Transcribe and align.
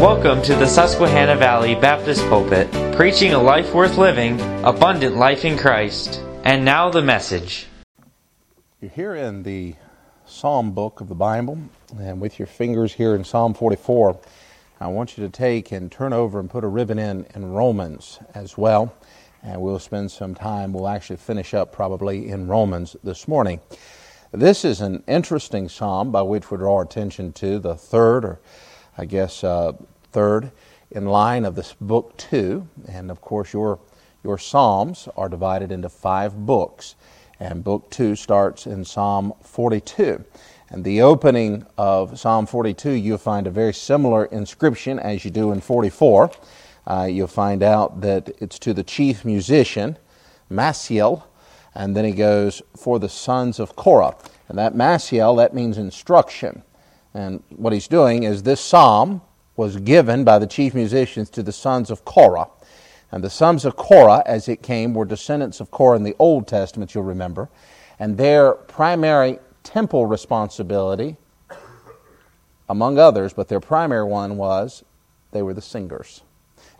Welcome 0.00 0.42
to 0.42 0.54
the 0.54 0.66
Susquehanna 0.66 1.36
Valley 1.36 1.74
Baptist 1.74 2.20
Pulpit, 2.28 2.70
preaching 2.94 3.32
a 3.32 3.42
life 3.42 3.72
worth 3.72 3.96
living, 3.96 4.38
abundant 4.62 5.16
life 5.16 5.46
in 5.46 5.56
Christ. 5.56 6.20
And 6.44 6.66
now 6.66 6.90
the 6.90 7.00
message. 7.00 7.66
You're 8.82 8.90
here 8.90 9.14
in 9.14 9.42
the 9.42 9.74
Psalm 10.26 10.72
book 10.72 11.00
of 11.00 11.08
the 11.08 11.14
Bible, 11.14 11.58
and 11.98 12.20
with 12.20 12.38
your 12.38 12.44
fingers 12.44 12.92
here 12.92 13.14
in 13.14 13.24
Psalm 13.24 13.54
44, 13.54 14.20
I 14.80 14.88
want 14.88 15.16
you 15.16 15.24
to 15.24 15.30
take 15.30 15.72
and 15.72 15.90
turn 15.90 16.12
over 16.12 16.38
and 16.38 16.50
put 16.50 16.62
a 16.62 16.68
ribbon 16.68 16.98
in 16.98 17.26
in 17.34 17.52
Romans 17.52 18.18
as 18.34 18.58
well. 18.58 18.94
And 19.42 19.62
we'll 19.62 19.78
spend 19.78 20.10
some 20.10 20.34
time, 20.34 20.74
we'll 20.74 20.88
actually 20.88 21.16
finish 21.16 21.54
up 21.54 21.72
probably 21.72 22.28
in 22.28 22.48
Romans 22.48 22.96
this 23.02 23.26
morning. 23.26 23.60
This 24.30 24.62
is 24.62 24.82
an 24.82 25.04
interesting 25.08 25.70
psalm 25.70 26.12
by 26.12 26.20
which 26.20 26.50
we 26.50 26.58
draw 26.58 26.82
attention 26.82 27.32
to 27.32 27.58
the 27.58 27.74
third, 27.74 28.26
or 28.26 28.40
I 28.98 29.04
guess 29.04 29.44
uh, 29.44 29.72
third 30.12 30.50
in 30.90 31.06
line 31.06 31.44
of 31.44 31.54
this 31.54 31.74
book 31.80 32.16
two. 32.16 32.68
And 32.88 33.10
of 33.10 33.20
course, 33.20 33.52
your 33.52 33.78
your 34.24 34.38
psalms 34.38 35.08
are 35.16 35.28
divided 35.28 35.70
into 35.70 35.88
five 35.88 36.46
books, 36.46 36.96
and 37.38 37.62
book 37.62 37.90
two 37.90 38.16
starts 38.16 38.66
in 38.66 38.84
Psalm 38.84 39.32
42. 39.42 40.24
And 40.68 40.82
the 40.82 41.00
opening 41.00 41.64
of 41.78 42.18
Psalm 42.18 42.46
42, 42.46 42.90
you'll 42.90 43.18
find 43.18 43.46
a 43.46 43.52
very 43.52 43.72
similar 43.72 44.24
inscription 44.24 44.98
as 44.98 45.24
you 45.24 45.30
do 45.30 45.52
in 45.52 45.60
44. 45.60 46.32
Uh, 46.88 47.08
you'll 47.08 47.28
find 47.28 47.62
out 47.62 48.00
that 48.00 48.30
it's 48.40 48.58
to 48.60 48.74
the 48.74 48.82
chief 48.82 49.24
musician, 49.24 49.96
Maschil, 50.50 51.22
and 51.74 51.96
then 51.96 52.04
he 52.04 52.12
goes, 52.12 52.62
for 52.76 52.98
the 52.98 53.08
sons 53.08 53.60
of 53.60 53.76
Korah. 53.76 54.16
And 54.48 54.58
that 54.58 54.74
Maschil, 54.74 55.36
that 55.36 55.54
means 55.54 55.78
instruction. 55.78 56.62
And 57.16 57.42
what 57.48 57.72
he's 57.72 57.88
doing 57.88 58.24
is 58.24 58.42
this 58.42 58.60
psalm 58.60 59.22
was 59.56 59.78
given 59.78 60.22
by 60.22 60.38
the 60.38 60.46
chief 60.46 60.74
musicians 60.74 61.30
to 61.30 61.42
the 61.42 61.50
sons 61.50 61.90
of 61.90 62.04
Korah. 62.04 62.48
And 63.10 63.24
the 63.24 63.30
sons 63.30 63.64
of 63.64 63.74
Korah, 63.74 64.22
as 64.26 64.48
it 64.48 64.62
came, 64.62 64.92
were 64.92 65.06
descendants 65.06 65.58
of 65.58 65.70
Korah 65.70 65.96
in 65.96 66.02
the 66.02 66.14
Old 66.18 66.46
Testament, 66.46 66.94
you'll 66.94 67.04
remember. 67.04 67.48
And 67.98 68.18
their 68.18 68.52
primary 68.52 69.38
temple 69.62 70.04
responsibility, 70.04 71.16
among 72.68 72.98
others, 72.98 73.32
but 73.32 73.48
their 73.48 73.60
primary 73.60 74.04
one 74.04 74.36
was 74.36 74.84
they 75.32 75.40
were 75.40 75.54
the 75.54 75.62
singers. 75.62 76.20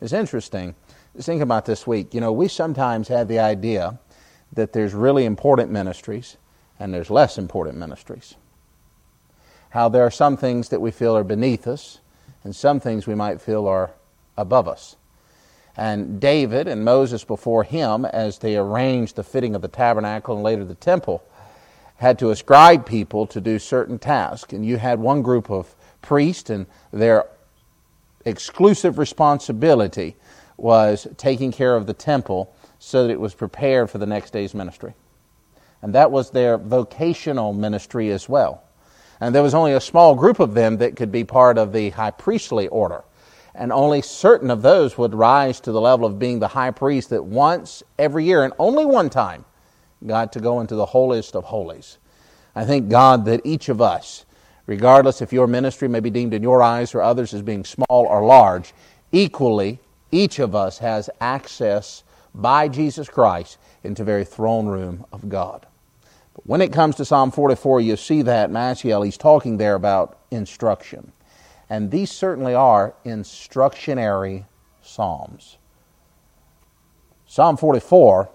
It's 0.03 0.13
interesting. 0.13 0.75
Just 1.15 1.25
think 1.25 1.41
about 1.41 1.65
this 1.65 1.87
week. 1.87 2.13
You 2.13 2.21
know, 2.21 2.33
we 2.33 2.49
sometimes 2.49 3.09
have 3.09 3.27
the 3.29 3.39
idea 3.39 3.99
that 4.53 4.75
there's 4.75 4.93
really 4.93 5.25
important 5.25 5.71
ministries 5.71 6.37
and 6.79 6.93
there's 6.93 7.09
less 7.09 7.39
important 7.39 7.79
ministries. 7.79 8.35
How 9.77 9.91
there 9.91 10.07
are 10.07 10.11
some 10.11 10.39
things 10.39 10.71
that 10.71 10.81
we 10.81 10.91
feel 10.91 11.15
are 11.15 11.23
beneath 11.23 11.67
us 11.67 11.99
and 12.45 12.57
some 12.57 12.81
things 12.81 13.07
we 13.07 13.15
might 13.15 13.43
feel 13.43 13.67
are 13.67 13.91
above 14.39 14.69
us. 14.69 14.97
And 15.77 16.19
David 16.19 16.67
and 16.67 16.83
Moses 16.83 17.25
before 17.25 17.63
him, 17.63 18.07
as 18.07 18.39
they 18.39 18.57
arranged 18.57 19.17
the 19.17 19.23
fitting 19.23 19.55
of 19.55 19.61
the 19.61 19.69
tabernacle 19.69 20.35
and 20.35 20.43
later 20.43 20.65
the 20.65 20.77
temple, 20.77 21.23
had 21.97 22.19
to 22.21 22.31
ascribe 22.31 22.87
people 22.87 23.27
to 23.27 23.39
do 23.39 23.59
certain 23.59 23.99
tasks. 23.99 24.55
And 24.55 24.65
you 24.65 24.79
had 24.79 24.99
one 24.99 25.21
group 25.21 25.51
of 25.51 25.75
priests, 26.01 26.49
and 26.49 26.65
their 26.91 27.27
exclusive 28.25 28.97
responsibility 28.97 30.17
was 30.57 31.07
taking 31.19 31.53
care 31.53 31.77
of 31.77 31.87
the 31.87 31.93
temple 31.93 32.51
so 32.79 33.07
that 33.07 33.13
it 33.13 33.21
was 33.21 33.35
prepared 33.35 33.91
for 33.91 33.99
the 33.99 34.07
next 34.07 34.31
day's 34.31 34.55
ministry. 34.55 34.95
And 35.83 35.95
that 35.95 36.11
was 36.11 36.31
their 36.31 36.57
vocational 36.57 37.53
ministry 37.53 38.11
as 38.11 38.27
well. 38.27 38.63
And 39.21 39.35
there 39.35 39.43
was 39.43 39.55
only 39.55 39.73
a 39.73 39.81
small 39.81 40.15
group 40.15 40.41
of 40.41 40.55
them 40.55 40.79
that 40.79 40.97
could 40.97 41.11
be 41.11 41.25
part 41.25 41.59
of 41.59 41.73
the 41.73 41.91
high 41.91 42.11
priestly 42.11 42.69
order. 42.69 43.05
And 43.55 43.73
only 43.73 44.03
certain 44.03 44.51
of 44.51 44.61
those 44.63 44.99
would 44.99 45.15
rise 45.15 45.61
to 45.61 45.73
the 45.73 45.81
level 45.81 46.07
of 46.07 46.19
being 46.19 46.39
the 46.39 46.49
high 46.49 46.71
priest 46.71 47.11
that 47.11 47.25
once 47.25 47.83
every 47.99 48.25
year, 48.25 48.45
and 48.45 48.53
only 48.59 48.85
one 48.85 49.09
time, 49.09 49.47
got 50.07 50.33
to 50.35 50.41
go 50.41 50.61
into 50.61 50.75
the 50.75 50.87
holiest 50.87 51.35
of 51.35 51.45
holies. 51.45 51.97
I 52.55 52.65
thank 52.65 52.91
God 52.91 53.25
that 53.25 53.41
each 53.45 53.69
of 53.71 53.81
us, 53.81 54.27
regardless 54.67 55.23
if 55.23 55.33
your 55.33 55.47
ministry 55.47 55.89
may 55.89 56.01
be 56.01 56.11
deemed 56.11 56.35
in 56.35 56.43
your 56.43 56.63
eyes 56.63 56.95
or 56.95 57.01
others 57.01 57.33
as 57.33 57.43
being 57.43 57.65
small 57.65 57.87
or 58.07 58.27
large, 58.27 58.75
equally, 59.13 59.79
each 60.11 60.39
of 60.39 60.55
us 60.55 60.79
has 60.79 61.09
access 61.21 62.05
by 62.35 62.69
Jesus 62.69 63.09
Christ 63.09 63.59
into 63.83 64.03
the 64.03 64.07
very 64.07 64.25
throne 64.25 64.67
room 64.67 65.07
of 65.13 65.29
God. 65.29 65.67
When 66.45 66.61
it 66.61 66.73
comes 66.73 66.97
to 66.97 67.05
Psalm 67.05 67.31
44, 67.31 67.81
you 67.81 67.97
see 67.97 68.23
that 68.23 68.51
Maschil, 68.51 69.05
he's 69.05 69.17
talking 69.17 69.57
there 69.57 69.75
about 69.75 70.19
instruction. 70.31 71.13
And 71.69 71.91
these 71.91 72.11
certainly 72.11 72.55
are 72.55 72.95
instructionary 73.05 74.45
psalms. 74.83 75.59
Psalm 77.27 77.57
44, 77.57 78.31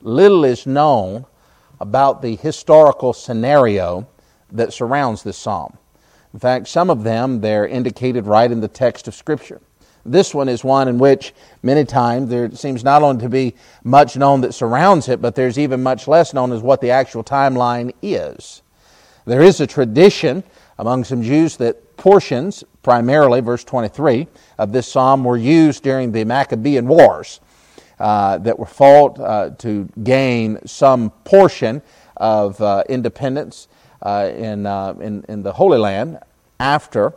little 0.00 0.44
is 0.44 0.66
known 0.66 1.26
about 1.80 2.22
the 2.22 2.36
historical 2.36 3.12
scenario 3.12 4.08
that 4.50 4.72
surrounds 4.72 5.22
this 5.22 5.36
psalm. 5.36 5.76
In 6.32 6.40
fact, 6.40 6.68
some 6.68 6.90
of 6.90 7.02
them 7.02 7.40
they're 7.40 7.66
indicated 7.66 8.26
right 8.26 8.50
in 8.50 8.60
the 8.60 8.68
text 8.68 9.08
of 9.08 9.14
Scripture. 9.14 9.60
This 10.04 10.34
one 10.34 10.48
is 10.48 10.64
one 10.64 10.88
in 10.88 10.98
which 10.98 11.34
many 11.62 11.84
times 11.84 12.30
there 12.30 12.50
seems 12.52 12.82
not 12.82 13.02
only 13.02 13.22
to 13.22 13.28
be 13.28 13.54
much 13.84 14.16
known 14.16 14.40
that 14.42 14.54
surrounds 14.54 15.08
it, 15.08 15.20
but 15.20 15.34
there's 15.34 15.58
even 15.58 15.82
much 15.82 16.08
less 16.08 16.32
known 16.32 16.52
as 16.52 16.62
what 16.62 16.80
the 16.80 16.90
actual 16.90 17.22
timeline 17.22 17.92
is. 18.02 18.62
There 19.26 19.42
is 19.42 19.60
a 19.60 19.66
tradition 19.66 20.42
among 20.78 21.04
some 21.04 21.22
Jews 21.22 21.58
that 21.58 21.96
portions, 21.98 22.64
primarily 22.82 23.40
verse 23.40 23.62
23, 23.64 24.26
of 24.58 24.72
this 24.72 24.88
psalm 24.88 25.24
were 25.24 25.36
used 25.36 25.82
during 25.82 26.12
the 26.12 26.24
Maccabean 26.24 26.88
Wars 26.88 27.40
uh, 27.98 28.38
that 28.38 28.58
were 28.58 28.66
fought 28.66 29.20
uh, 29.20 29.50
to 29.58 29.86
gain 30.02 30.58
some 30.66 31.10
portion 31.24 31.82
of 32.16 32.60
uh, 32.62 32.82
independence 32.88 33.68
uh, 34.02 34.30
in, 34.34 34.64
uh, 34.64 34.94
in, 35.00 35.24
in 35.28 35.42
the 35.42 35.52
Holy 35.52 35.78
Land 35.78 36.18
after 36.58 37.14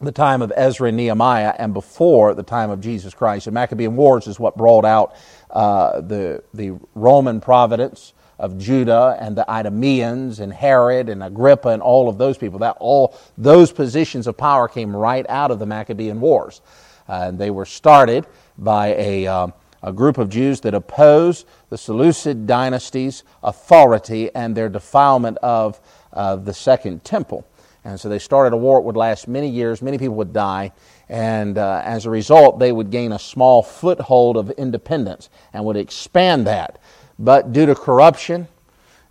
the 0.00 0.12
time 0.12 0.40
of 0.40 0.52
Ezra 0.56 0.88
and 0.88 0.96
Nehemiah 0.96 1.54
and 1.58 1.74
before 1.74 2.34
the 2.34 2.42
time 2.42 2.70
of 2.70 2.80
Jesus 2.80 3.12
Christ. 3.12 3.44
The 3.44 3.50
Maccabean 3.50 3.96
Wars 3.96 4.26
is 4.26 4.40
what 4.40 4.56
brought 4.56 4.84
out 4.84 5.14
uh, 5.50 6.00
the, 6.00 6.42
the 6.54 6.78
Roman 6.94 7.40
providence 7.40 8.14
of 8.38 8.56
Judah 8.56 9.18
and 9.20 9.36
the 9.36 9.44
Idumeans 9.44 10.40
and 10.40 10.52
Herod 10.52 11.10
and 11.10 11.22
Agrippa 11.22 11.68
and 11.68 11.82
all 11.82 12.08
of 12.08 12.16
those 12.16 12.38
people. 12.38 12.60
That 12.60 12.78
all 12.80 13.14
those 13.36 13.70
positions 13.70 14.26
of 14.26 14.38
power 14.38 14.66
came 14.66 14.96
right 14.96 15.26
out 15.28 15.50
of 15.50 15.58
the 15.58 15.66
Maccabean 15.66 16.20
Wars. 16.20 16.62
Uh, 17.06 17.24
and 17.28 17.38
they 17.38 17.50
were 17.50 17.66
started 17.66 18.26
by 18.56 18.94
a, 18.94 19.26
um, 19.26 19.52
a 19.82 19.92
group 19.92 20.16
of 20.16 20.30
Jews 20.30 20.60
that 20.62 20.72
opposed 20.72 21.46
the 21.68 21.76
Seleucid 21.76 22.46
dynasty's 22.46 23.24
authority 23.42 24.34
and 24.34 24.56
their 24.56 24.70
defilement 24.70 25.36
of 25.38 25.78
uh, 26.14 26.36
the 26.36 26.54
Second 26.54 27.04
Temple. 27.04 27.46
And 27.84 27.98
so 27.98 28.08
they 28.08 28.18
started 28.18 28.52
a 28.52 28.56
war. 28.56 28.78
It 28.78 28.84
would 28.84 28.96
last 28.96 29.26
many 29.26 29.48
years. 29.48 29.80
Many 29.80 29.98
people 29.98 30.16
would 30.16 30.32
die. 30.32 30.72
And 31.08 31.56
uh, 31.56 31.82
as 31.84 32.06
a 32.06 32.10
result, 32.10 32.58
they 32.58 32.72
would 32.72 32.90
gain 32.90 33.12
a 33.12 33.18
small 33.18 33.62
foothold 33.62 34.36
of 34.36 34.50
independence 34.50 35.30
and 35.52 35.64
would 35.64 35.76
expand 35.76 36.46
that. 36.46 36.78
But 37.18 37.52
due 37.52 37.66
to 37.66 37.74
corruption, 37.74 38.48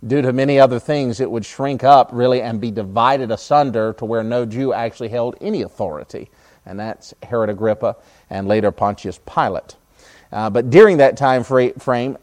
due 0.06 0.22
to 0.22 0.32
many 0.32 0.58
other 0.58 0.78
things, 0.78 1.20
it 1.20 1.30
would 1.30 1.44
shrink 1.44 1.84
up 1.84 2.10
really 2.12 2.42
and 2.42 2.60
be 2.60 2.70
divided 2.70 3.30
asunder 3.30 3.92
to 3.94 4.04
where 4.04 4.22
no 4.22 4.46
Jew 4.46 4.72
actually 4.72 5.08
held 5.08 5.36
any 5.40 5.62
authority. 5.62 6.30
And 6.64 6.78
that's 6.78 7.12
Herod 7.22 7.50
Agrippa 7.50 7.96
and 8.30 8.46
later 8.46 8.70
Pontius 8.70 9.18
Pilate. 9.26 9.76
Uh, 10.32 10.48
but 10.48 10.70
during 10.70 10.98
that 10.98 11.16
time 11.16 11.42
frame, 11.42 12.16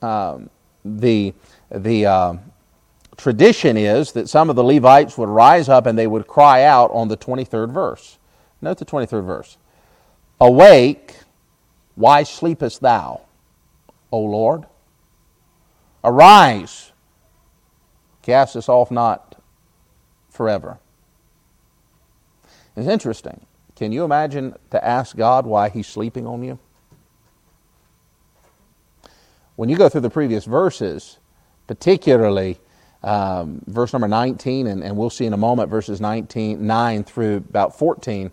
um, 0.00 0.48
the, 0.84 1.34
the, 1.70 2.06
uh, 2.06 2.34
tradition 3.20 3.76
is 3.76 4.12
that 4.12 4.28
some 4.28 4.50
of 4.50 4.56
the 4.56 4.64
Levites 4.64 5.18
would 5.18 5.28
rise 5.28 5.68
up 5.68 5.86
and 5.86 5.98
they 5.98 6.06
would 6.06 6.26
cry 6.26 6.64
out 6.64 6.90
on 6.92 7.08
the 7.08 7.16
23rd 7.16 7.70
verse. 7.70 8.18
Note 8.62 8.78
the 8.78 8.84
23rd 8.84 9.24
verse. 9.24 9.58
Awake, 10.40 11.16
why 11.94 12.22
sleepest 12.22 12.80
thou, 12.80 13.20
O 14.10 14.20
Lord? 14.20 14.64
Arise, 16.02 16.92
cast 18.22 18.56
us 18.56 18.68
off 18.68 18.90
not 18.90 19.40
forever. 20.30 20.78
It's 22.74 22.88
interesting. 22.88 23.44
Can 23.76 23.92
you 23.92 24.04
imagine 24.04 24.54
to 24.70 24.82
ask 24.82 25.14
God 25.14 25.44
why 25.44 25.68
He's 25.68 25.86
sleeping 25.86 26.26
on 26.26 26.42
you? 26.42 26.58
When 29.56 29.68
you 29.68 29.76
go 29.76 29.90
through 29.90 30.00
the 30.00 30.10
previous 30.10 30.46
verses, 30.46 31.18
particularly 31.66 32.58
um, 33.02 33.62
verse 33.66 33.92
number 33.92 34.08
19, 34.08 34.66
and, 34.66 34.82
and 34.82 34.96
we'll 34.96 35.10
see 35.10 35.24
in 35.24 35.32
a 35.32 35.38
moment 35.38 35.70
verses 35.70 36.00
19, 36.00 36.66
9 36.66 37.04
through 37.04 37.36
about 37.36 37.78
14, 37.78 38.30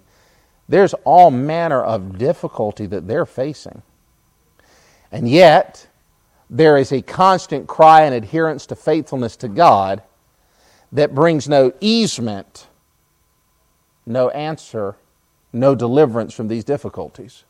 there's 0.67 0.93
all 1.05 1.31
manner 1.31 1.81
of 1.81 2.17
difficulty 2.17 2.85
that 2.87 3.07
they're 3.07 3.25
facing. 3.25 3.81
And 5.11 5.29
yet, 5.29 5.87
there 6.49 6.77
is 6.77 6.91
a 6.91 7.01
constant 7.01 7.67
cry 7.67 8.01
and 8.01 8.13
adherence 8.13 8.65
to 8.67 8.75
faithfulness 8.75 9.37
to 9.37 9.47
God 9.47 10.03
that 10.91 11.15
brings 11.15 11.47
no 11.47 11.73
easement, 11.79 12.67
no 14.05 14.29
answer, 14.29 14.95
no 15.53 15.75
deliverance 15.75 16.33
from 16.33 16.47
these 16.47 16.63
difficulties. 16.63 17.43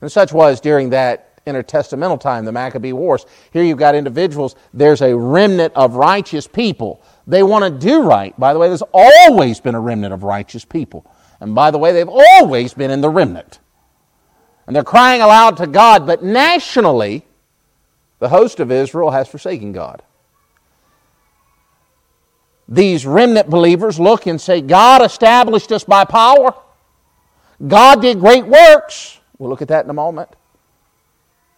And 0.00 0.10
such 0.10 0.32
was 0.32 0.60
during 0.60 0.90
that 0.90 1.31
intertestamental 1.46 2.20
time, 2.20 2.44
the 2.44 2.52
Maccabee 2.52 2.92
Wars. 2.92 3.26
Here 3.52 3.62
you've 3.62 3.78
got 3.78 3.94
individuals, 3.94 4.54
there's 4.72 5.02
a 5.02 5.16
remnant 5.16 5.74
of 5.74 5.94
righteous 5.94 6.46
people. 6.46 7.02
They 7.26 7.42
want 7.42 7.64
to 7.64 7.86
do 7.86 8.02
right. 8.02 8.38
By 8.38 8.52
the 8.52 8.58
way, 8.58 8.68
there's 8.68 8.82
always 8.92 9.60
been 9.60 9.74
a 9.74 9.80
remnant 9.80 10.14
of 10.14 10.22
righteous 10.22 10.64
people. 10.64 11.06
And 11.40 11.54
by 11.54 11.70
the 11.70 11.78
way, 11.78 11.92
they've 11.92 12.08
always 12.08 12.74
been 12.74 12.90
in 12.90 13.00
the 13.00 13.10
remnant. 13.10 13.58
And 14.66 14.76
they're 14.76 14.84
crying 14.84 15.20
aloud 15.20 15.56
to 15.56 15.66
God, 15.66 16.06
but 16.06 16.22
nationally, 16.22 17.26
the 18.20 18.28
host 18.28 18.60
of 18.60 18.70
Israel 18.70 19.10
has 19.10 19.28
forsaken 19.28 19.72
God. 19.72 20.02
These 22.68 23.04
remnant 23.04 23.50
believers 23.50 23.98
look 23.98 24.26
and 24.26 24.40
say, 24.40 24.60
God 24.60 25.02
established 25.02 25.72
us 25.72 25.82
by 25.82 26.04
power. 26.04 26.54
God 27.66 28.00
did 28.00 28.20
great 28.20 28.46
works. 28.46 29.18
We'll 29.38 29.50
look 29.50 29.62
at 29.62 29.68
that 29.68 29.84
in 29.84 29.90
a 29.90 29.94
moment. 29.94 30.30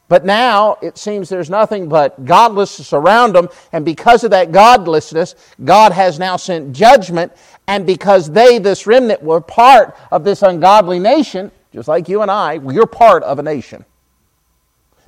But 0.08 0.24
now 0.24 0.76
it 0.82 0.98
seems 0.98 1.28
there's 1.28 1.48
nothing 1.48 1.88
but 1.88 2.24
godlessness 2.24 2.92
around 2.92 3.34
them, 3.34 3.48
and 3.72 3.84
because 3.84 4.22
of 4.22 4.30
that 4.32 4.52
godlessness, 4.52 5.34
God 5.64 5.92
has 5.92 6.18
now 6.18 6.36
sent 6.36 6.74
judgment. 6.74 7.32
And 7.66 7.86
because 7.86 8.30
they, 8.30 8.58
this 8.58 8.86
remnant, 8.86 9.22
were 9.22 9.40
part 9.40 9.96
of 10.10 10.24
this 10.24 10.42
ungodly 10.42 10.98
nation, 10.98 11.50
just 11.72 11.88
like 11.88 12.08
you 12.08 12.20
and 12.20 12.30
I, 12.30 12.54
you're 12.54 12.86
part 12.86 13.22
of 13.22 13.38
a 13.38 13.42
nation. 13.42 13.84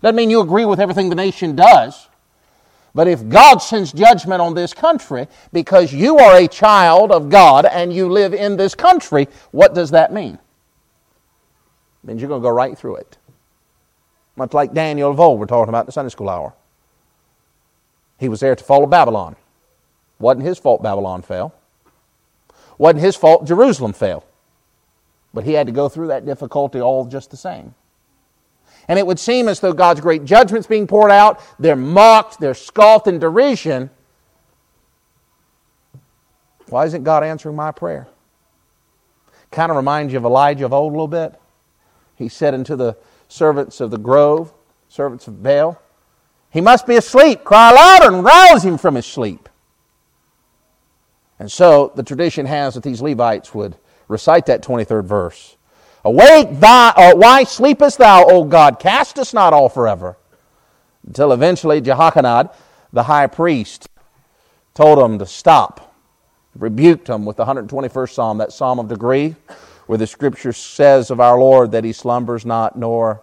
Doesn't 0.00 0.16
mean 0.16 0.30
you 0.30 0.40
agree 0.40 0.64
with 0.64 0.80
everything 0.80 1.10
the 1.10 1.14
nation 1.14 1.56
does. 1.56 2.08
But 2.94 3.08
if 3.08 3.28
God 3.28 3.58
sends 3.58 3.92
judgment 3.92 4.40
on 4.40 4.54
this 4.54 4.72
country 4.72 5.28
because 5.52 5.92
you 5.92 6.18
are 6.18 6.38
a 6.38 6.48
child 6.48 7.12
of 7.12 7.28
God 7.28 7.66
and 7.66 7.92
you 7.92 8.08
live 8.08 8.32
in 8.32 8.56
this 8.56 8.74
country, 8.74 9.28
what 9.50 9.74
does 9.74 9.90
that 9.90 10.14
mean? 10.14 10.34
It 10.34 12.06
means 12.06 12.22
you're 12.22 12.28
going 12.28 12.40
to 12.40 12.48
go 12.48 12.50
right 12.50 12.76
through 12.76 12.96
it. 12.96 13.18
Much 14.36 14.52
like 14.52 14.74
Daniel 14.74 15.10
of 15.10 15.18
old, 15.18 15.40
we're 15.40 15.46
talking 15.46 15.70
about 15.70 15.80
in 15.80 15.86
the 15.86 15.92
Sunday 15.92 16.10
school 16.10 16.28
hour. 16.28 16.54
He 18.18 18.28
was 18.28 18.40
there 18.40 18.54
to 18.54 18.64
follow 18.64 18.86
Babylon. 18.86 19.36
Wasn't 20.18 20.44
his 20.44 20.58
fault 20.58 20.82
Babylon 20.82 21.22
fell. 21.22 21.54
Wasn't 22.78 23.02
his 23.02 23.16
fault 23.16 23.46
Jerusalem 23.46 23.92
fell. 23.92 24.24
But 25.32 25.44
he 25.44 25.52
had 25.52 25.66
to 25.66 25.72
go 25.72 25.88
through 25.88 26.08
that 26.08 26.24
difficulty 26.24 26.80
all 26.80 27.06
just 27.06 27.30
the 27.30 27.36
same. 27.36 27.74
And 28.88 28.98
it 28.98 29.06
would 29.06 29.18
seem 29.18 29.48
as 29.48 29.60
though 29.60 29.72
God's 29.72 30.00
great 30.00 30.24
judgment's 30.24 30.66
being 30.66 30.86
poured 30.86 31.10
out. 31.10 31.40
They're 31.58 31.76
mocked, 31.76 32.38
they're 32.40 32.54
scoffed 32.54 33.06
in 33.06 33.18
derision. 33.18 33.90
Why 36.68 36.84
isn't 36.86 37.04
God 37.04 37.24
answering 37.24 37.56
my 37.56 37.70
prayer? 37.70 38.08
Kind 39.50 39.70
of 39.70 39.76
reminds 39.76 40.12
you 40.12 40.18
of 40.18 40.24
Elijah 40.24 40.66
of 40.66 40.72
old 40.72 40.92
a 40.92 40.94
little 40.94 41.08
bit. 41.08 41.34
He 42.16 42.28
said 42.28 42.54
unto 42.54 42.76
the 42.76 42.96
servants 43.28 43.80
of 43.80 43.90
the 43.90 43.98
grove, 43.98 44.52
servants 44.88 45.26
of 45.26 45.42
Baal, 45.42 45.80
He 46.50 46.60
must 46.60 46.86
be 46.86 46.96
asleep. 46.96 47.44
Cry 47.44 47.72
louder 47.72 48.14
and 48.14 48.24
rouse 48.24 48.64
him 48.64 48.78
from 48.78 48.94
his 48.94 49.06
sleep. 49.06 49.48
And 51.38 51.50
so 51.52 51.92
the 51.94 52.02
tradition 52.02 52.46
has 52.46 52.74
that 52.74 52.82
these 52.82 53.02
Levites 53.02 53.54
would 53.54 53.76
recite 54.08 54.46
that 54.46 54.62
23rd 54.62 55.04
verse. 55.04 55.56
Awake, 56.04 56.60
thou, 56.60 56.92
uh, 56.96 57.14
why 57.14 57.42
sleepest 57.42 57.98
thou, 57.98 58.24
O 58.26 58.44
God? 58.44 58.78
Cast 58.78 59.18
us 59.18 59.34
not 59.34 59.52
all 59.52 59.68
forever. 59.68 60.16
Until 61.06 61.32
eventually 61.32 61.80
Jehoiakim, 61.80 62.48
the 62.92 63.02
high 63.02 63.26
priest, 63.26 63.88
told 64.74 64.98
them 64.98 65.18
to 65.18 65.26
stop, 65.26 65.94
rebuked 66.54 67.06
them 67.06 67.24
with 67.24 67.36
the 67.36 67.44
121st 67.44 68.10
Psalm, 68.10 68.38
that 68.38 68.52
Psalm 68.52 68.78
of 68.78 68.88
degree, 68.88 69.34
where 69.86 69.98
the 69.98 70.06
scripture 70.06 70.52
says 70.52 71.10
of 71.10 71.20
our 71.20 71.38
Lord 71.38 71.72
that 71.72 71.84
he 71.84 71.92
slumbers 71.92 72.44
not 72.44 72.76
nor 72.76 73.22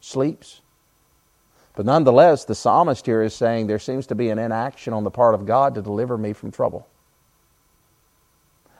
sleeps. 0.00 0.60
But 1.74 1.86
nonetheless, 1.86 2.44
the 2.44 2.54
psalmist 2.54 3.06
here 3.06 3.22
is 3.22 3.34
saying 3.34 3.66
there 3.66 3.78
seems 3.78 4.06
to 4.08 4.14
be 4.14 4.30
an 4.30 4.38
inaction 4.38 4.92
on 4.92 5.04
the 5.04 5.10
part 5.10 5.34
of 5.34 5.46
God 5.46 5.74
to 5.74 5.82
deliver 5.82 6.18
me 6.18 6.32
from 6.32 6.50
trouble. 6.50 6.86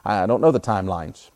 I 0.05 0.27
don't 0.27 0.41
know 0.41 0.51
the 0.51 0.61
timelines. 0.61 1.31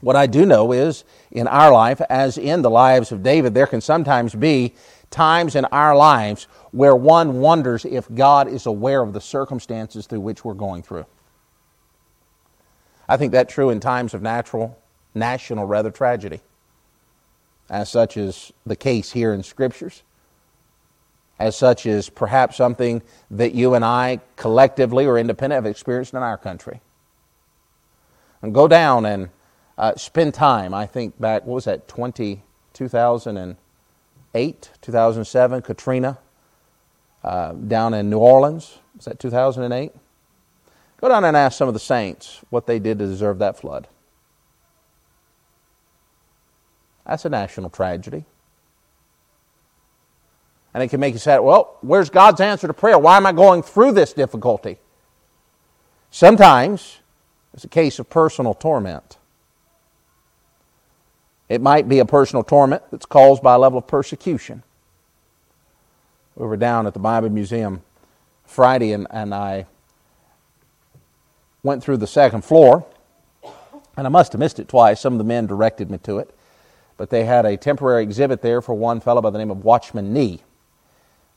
What 0.00 0.16
I 0.16 0.26
do 0.26 0.44
know 0.44 0.72
is 0.72 1.04
in 1.30 1.46
our 1.46 1.72
life, 1.72 2.00
as 2.10 2.36
in 2.36 2.62
the 2.62 2.70
lives 2.70 3.12
of 3.12 3.22
David, 3.22 3.54
there 3.54 3.66
can 3.66 3.80
sometimes 3.80 4.34
be 4.34 4.74
times 5.08 5.54
in 5.54 5.64
our 5.66 5.96
lives 5.96 6.46
where 6.72 6.96
one 6.96 7.40
wonders 7.40 7.84
if 7.84 8.12
God 8.12 8.48
is 8.48 8.66
aware 8.66 9.00
of 9.00 9.12
the 9.12 9.20
circumstances 9.20 10.06
through 10.06 10.20
which 10.20 10.44
we're 10.44 10.54
going 10.54 10.82
through. 10.82 11.06
I 13.08 13.16
think 13.16 13.32
that's 13.32 13.52
true 13.52 13.70
in 13.70 13.80
times 13.80 14.14
of 14.14 14.22
natural, 14.22 14.78
national, 15.14 15.66
rather, 15.66 15.90
tragedy, 15.90 16.40
as 17.68 17.90
such 17.90 18.16
is 18.16 18.52
the 18.64 18.76
case 18.76 19.12
here 19.12 19.32
in 19.32 19.42
Scriptures, 19.42 20.02
as 21.38 21.56
such 21.56 21.86
is 21.86 22.08
perhaps 22.08 22.56
something 22.56 23.02
that 23.30 23.54
you 23.54 23.74
and 23.74 23.84
I 23.84 24.20
collectively 24.36 25.06
or 25.06 25.18
independent 25.18 25.64
have 25.64 25.70
experienced 25.70 26.14
in 26.14 26.22
our 26.22 26.38
country. 26.38 26.80
And 28.40 28.54
go 28.54 28.68
down 28.68 29.06
and 29.06 29.30
uh, 29.76 29.94
spend 29.96 30.34
time. 30.34 30.72
I 30.74 30.86
think 30.86 31.18
back, 31.20 31.44
what 31.44 31.54
was 31.54 31.64
that, 31.64 31.88
20, 31.88 32.42
2008, 32.72 34.70
2007, 34.80 35.62
Katrina, 35.62 36.18
uh, 37.22 37.52
down 37.52 37.94
in 37.94 38.10
New 38.10 38.18
Orleans. 38.18 38.78
Was 38.96 39.06
that 39.06 39.18
2008? 39.18 39.92
Go 41.00 41.08
down 41.08 41.24
and 41.24 41.36
ask 41.36 41.58
some 41.58 41.68
of 41.68 41.74
the 41.74 41.80
saints 41.80 42.40
what 42.50 42.66
they 42.66 42.78
did 42.78 42.98
to 42.98 43.06
deserve 43.06 43.38
that 43.38 43.58
flood. 43.58 43.88
That's 47.06 47.24
a 47.24 47.28
national 47.28 47.70
tragedy. 47.70 48.24
And 50.72 50.82
it 50.82 50.88
can 50.88 50.98
make 50.98 51.12
you 51.12 51.20
say, 51.20 51.38
well, 51.38 51.76
where's 51.82 52.10
God's 52.10 52.40
answer 52.40 52.66
to 52.66 52.74
prayer? 52.74 52.98
Why 52.98 53.16
am 53.16 53.26
I 53.26 53.32
going 53.32 53.62
through 53.62 53.92
this 53.92 54.12
difficulty? 54.12 54.78
Sometimes 56.10 56.98
it's 57.52 57.64
a 57.64 57.68
case 57.68 57.98
of 57.98 58.10
personal 58.10 58.54
torment. 58.54 59.18
It 61.48 61.60
might 61.60 61.88
be 61.88 61.98
a 61.98 62.04
personal 62.04 62.42
torment 62.42 62.82
that's 62.90 63.06
caused 63.06 63.42
by 63.42 63.54
a 63.54 63.58
level 63.58 63.78
of 63.78 63.86
persecution. 63.86 64.62
We 66.34 66.46
were 66.46 66.56
down 66.56 66.86
at 66.86 66.94
the 66.94 67.00
Bible 67.00 67.30
Museum 67.30 67.82
Friday, 68.44 68.92
and, 68.92 69.06
and 69.10 69.32
I 69.32 69.66
went 71.64 71.82
through 71.82 71.96
the 71.96 72.06
second 72.06 72.44
floor, 72.44 72.86
and 73.96 74.06
I 74.06 74.10
must 74.10 74.32
have 74.32 74.38
missed 74.38 74.60
it 74.60 74.68
twice. 74.68 75.00
Some 75.00 75.14
of 75.14 75.18
the 75.18 75.24
men 75.24 75.46
directed 75.46 75.90
me 75.90 75.98
to 75.98 76.18
it. 76.18 76.32
But 76.96 77.10
they 77.10 77.24
had 77.24 77.44
a 77.44 77.56
temporary 77.56 78.04
exhibit 78.04 78.40
there 78.40 78.62
for 78.62 78.74
one 78.74 79.00
fellow 79.00 79.20
by 79.20 79.30
the 79.30 79.38
name 79.38 79.50
of 79.50 79.64
Watchman 79.64 80.12
Nee. 80.12 80.42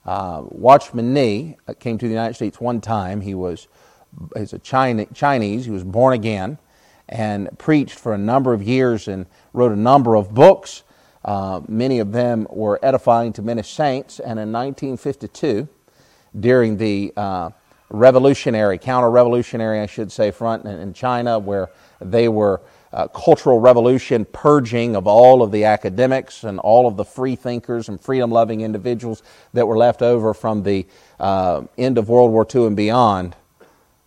Uh, 0.05 0.43
Watchman 0.49 1.13
Nee 1.13 1.57
uh, 1.67 1.73
came 1.73 1.97
to 1.97 2.05
the 2.05 2.13
United 2.13 2.35
States 2.35 2.61
one 2.61 2.79
time. 2.79 3.21
He 3.21 3.33
was 3.33 3.67
he's 4.35 4.53
a 4.53 4.59
Chinese. 4.59 5.65
He 5.65 5.71
was 5.71 5.83
born 5.83 6.13
again 6.13 6.59
and 7.09 7.49
preached 7.57 7.97
for 7.97 8.13
a 8.13 8.17
number 8.17 8.53
of 8.53 8.61
years 8.61 9.07
and 9.07 9.25
wrote 9.53 9.71
a 9.71 9.77
number 9.77 10.15
of 10.15 10.33
books. 10.33 10.83
Uh, 11.25 11.61
many 11.67 11.99
of 11.99 12.11
them 12.11 12.47
were 12.49 12.79
edifying 12.83 13.33
to 13.33 13.41
many 13.41 13.63
saints. 13.63 14.19
And 14.19 14.39
in 14.39 14.51
1952, 14.51 15.67
during 16.39 16.77
the 16.77 17.13
uh, 17.17 17.49
revolutionary, 17.89 18.77
counter 18.77 19.09
revolutionary, 19.09 19.79
I 19.79 19.85
should 19.85 20.11
say, 20.11 20.31
front 20.31 20.65
in, 20.65 20.79
in 20.79 20.93
China, 20.93 21.39
where 21.39 21.69
they 22.01 22.27
were 22.27 22.61
uh, 22.93 23.07
cultural 23.09 23.59
revolution 23.59 24.25
purging 24.25 24.95
of 24.95 25.07
all 25.07 25.41
of 25.43 25.51
the 25.51 25.65
academics 25.65 26.43
and 26.43 26.59
all 26.59 26.87
of 26.87 26.97
the 26.97 27.05
free 27.05 27.35
thinkers 27.35 27.89
and 27.89 27.99
freedom 27.99 28.31
loving 28.31 28.61
individuals 28.61 29.23
that 29.53 29.67
were 29.67 29.77
left 29.77 30.01
over 30.01 30.33
from 30.33 30.63
the 30.63 30.85
uh, 31.19 31.63
end 31.77 31.97
of 31.97 32.09
World 32.09 32.31
War 32.31 32.47
II 32.53 32.67
and 32.67 32.75
beyond, 32.75 33.35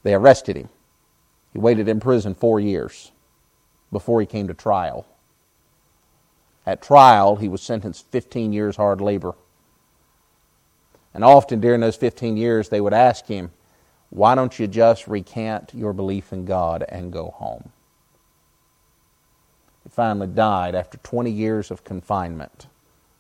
they 0.03 0.15
arrested 0.15 0.57
him. 0.57 0.69
He 1.53 1.59
waited 1.59 1.89
in 1.89 2.01
prison 2.01 2.35
four 2.35 2.61
years 2.61 3.13
before 3.93 4.21
he 4.21 4.27
came 4.27 4.49
to 4.49 4.55
trial. 4.55 5.07
At 6.67 6.83
trial, 6.83 7.37
he 7.37 7.49
was 7.49 7.63
sentenced 7.63 8.11
15 8.11 8.53
years 8.53 8.77
hard 8.77 9.01
labor. 9.01 9.35
And 11.13 11.25
often 11.25 11.61
during 11.61 11.81
those 11.81 11.97
15 11.97 12.37
years, 12.37 12.69
they 12.69 12.81
would 12.81 12.93
ask 12.93 13.27
him, 13.27 13.51
Why 14.11 14.35
don't 14.35 14.59
you 14.59 14.67
just 14.67 15.07
recant 15.07 15.73
your 15.73 15.93
belief 15.93 16.33
in 16.33 16.45
God 16.45 16.85
and 16.88 17.12
go 17.12 17.31
home? 17.31 17.71
He 19.85 19.88
finally 19.88 20.26
died 20.26 20.75
after 20.75 20.99
20 20.99 21.31
years 21.31 21.71
of 21.71 21.85
confinement, 21.85 22.67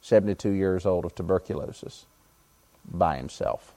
72 0.02 0.50
years 0.50 0.84
old 0.84 1.04
of 1.04 1.14
tuberculosis, 1.14 2.06
by 2.84 3.16
himself. 3.16 3.72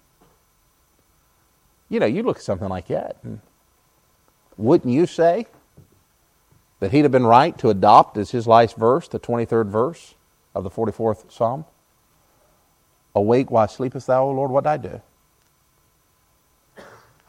You 1.88 2.00
know, 2.00 2.08
you 2.08 2.24
look 2.24 2.38
at 2.38 2.44
something 2.44 2.70
like 2.70 2.88
that, 2.88 3.18
and 3.24 3.42
wouldn't 4.58 4.92
you 4.92 5.06
say 5.06 5.46
that 6.80 6.92
he'd 6.92 7.04
have 7.04 7.12
been 7.12 7.26
right 7.26 7.56
to 7.60 7.70
adopt 7.70 8.18
as 8.18 8.32
his 8.32 8.48
last 8.48 8.76
verse, 8.76 9.08
the 9.08 9.20
23rd 9.20 9.68
verse 9.68 10.16
of 10.56 10.64
the 10.64 10.72
44th 10.72 11.32
Psalm? 11.32 11.66
Awake, 13.16 13.52
why 13.52 13.68
sleepest 13.68 14.08
thou, 14.08 14.24
O 14.24 14.32
Lord? 14.32 14.50
What 14.50 14.64
did 14.64 14.70
I 14.72 14.78
do? 14.78 15.02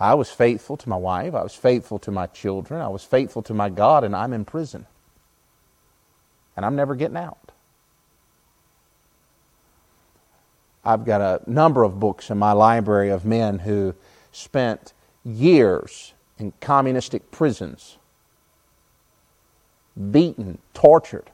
I 0.01 0.15
was 0.15 0.31
faithful 0.31 0.77
to 0.79 0.89
my 0.89 0.97
wife. 0.97 1.35
I 1.35 1.43
was 1.43 1.55
faithful 1.55 1.99
to 2.01 2.11
my 2.11 2.27
children. 2.27 2.81
I 2.81 2.89
was 2.89 3.05
faithful 3.05 3.43
to 3.45 3.55
my 3.55 3.71
God, 3.71 4.05
and 4.05 4.17
I'm 4.17 4.33
in 4.33 4.45
prison. 4.45 4.87
and 6.57 6.65
I'm 6.65 6.77
never 6.77 6.95
getting 6.95 7.17
out. 7.17 7.53
I've 10.85 11.05
got 11.05 11.21
a 11.21 11.51
number 11.51 11.83
of 11.83 12.01
books 12.01 12.31
in 12.31 12.39
my 12.39 12.53
library 12.53 13.11
of 13.11 13.25
men 13.25 13.61
who 13.61 13.95
spent 14.33 14.93
years 15.25 16.15
in 16.39 16.53
communistic 16.61 17.31
prisons, 17.31 17.99
beaten, 20.11 20.59
tortured, 20.75 21.31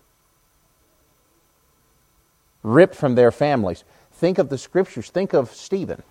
ripped 2.62 2.95
from 2.95 3.14
their 3.17 3.33
families. 3.33 3.85
Think 4.12 4.38
of 4.38 4.50
the 4.50 4.59
scriptures. 4.59 5.11
Think 5.11 5.33
of 5.35 5.52
Stephen. 5.52 6.02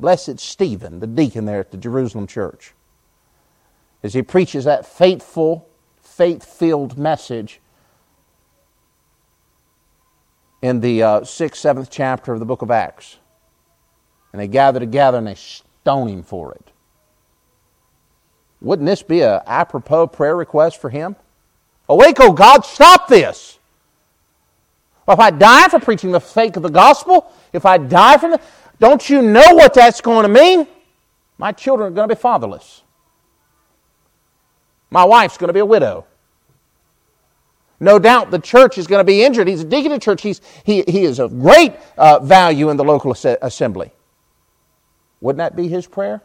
Blessed 0.00 0.40
Stephen, 0.40 1.00
the 1.00 1.06
deacon 1.06 1.44
there 1.44 1.60
at 1.60 1.70
the 1.70 1.76
Jerusalem 1.76 2.26
church. 2.26 2.72
As 4.02 4.14
he 4.14 4.22
preaches 4.22 4.64
that 4.64 4.86
faithful, 4.86 5.68
faith 6.00 6.42
filled 6.42 6.96
message 6.96 7.60
in 10.62 10.80
the 10.80 11.02
uh, 11.02 11.24
sixth, 11.24 11.60
seventh 11.60 11.90
chapter 11.90 12.32
of 12.32 12.38
the 12.38 12.46
book 12.46 12.62
of 12.62 12.70
Acts. 12.70 13.18
And 14.32 14.40
they 14.40 14.48
gather 14.48 14.80
together 14.80 15.18
and 15.18 15.26
they 15.26 15.34
stone 15.34 16.08
him 16.08 16.22
for 16.22 16.54
it. 16.54 16.70
Wouldn't 18.60 18.86
this 18.86 19.02
be 19.02 19.20
a 19.20 19.42
apropos 19.46 20.06
prayer 20.06 20.36
request 20.36 20.80
for 20.80 20.90
him? 20.90 21.16
Awake, 21.88 22.20
O 22.20 22.32
God, 22.32 22.64
stop 22.64 23.08
this. 23.08 23.58
Well, 25.06 25.14
if 25.16 25.20
I 25.20 25.30
die 25.30 25.68
for 25.68 25.80
preaching 25.80 26.12
the 26.12 26.20
fake 26.20 26.56
of 26.56 26.62
the 26.62 26.68
gospel, 26.68 27.32
if 27.52 27.66
I 27.66 27.78
die 27.78 28.16
from 28.18 28.32
the, 28.32 28.40
don't 28.80 29.08
you 29.08 29.22
know 29.22 29.54
what 29.54 29.74
that's 29.74 30.00
going 30.00 30.22
to 30.24 30.28
mean? 30.28 30.66
My 31.38 31.52
children 31.52 31.92
are 31.92 31.94
going 31.94 32.08
to 32.08 32.14
be 32.14 32.20
fatherless. 32.20 32.82
My 34.90 35.04
wife's 35.04 35.38
going 35.38 35.48
to 35.48 35.54
be 35.54 35.60
a 35.60 35.66
widow. 35.66 36.06
No 37.78 37.98
doubt 37.98 38.30
the 38.30 38.38
church 38.38 38.76
is 38.76 38.86
going 38.86 39.00
to 39.00 39.04
be 39.04 39.22
injured. 39.22 39.48
He's 39.48 39.62
a 39.62 39.64
deacon 39.64 39.92
of 39.92 40.00
church. 40.00 40.22
He's, 40.22 40.40
he, 40.64 40.82
he 40.86 41.04
is 41.04 41.18
of 41.18 41.38
great 41.40 41.74
uh, 41.96 42.18
value 42.18 42.68
in 42.68 42.76
the 42.76 42.84
local 42.84 43.12
assembly. 43.12 43.92
Wouldn't 45.20 45.38
that 45.38 45.56
be 45.56 45.68
his 45.68 45.86
prayer? 45.86 46.22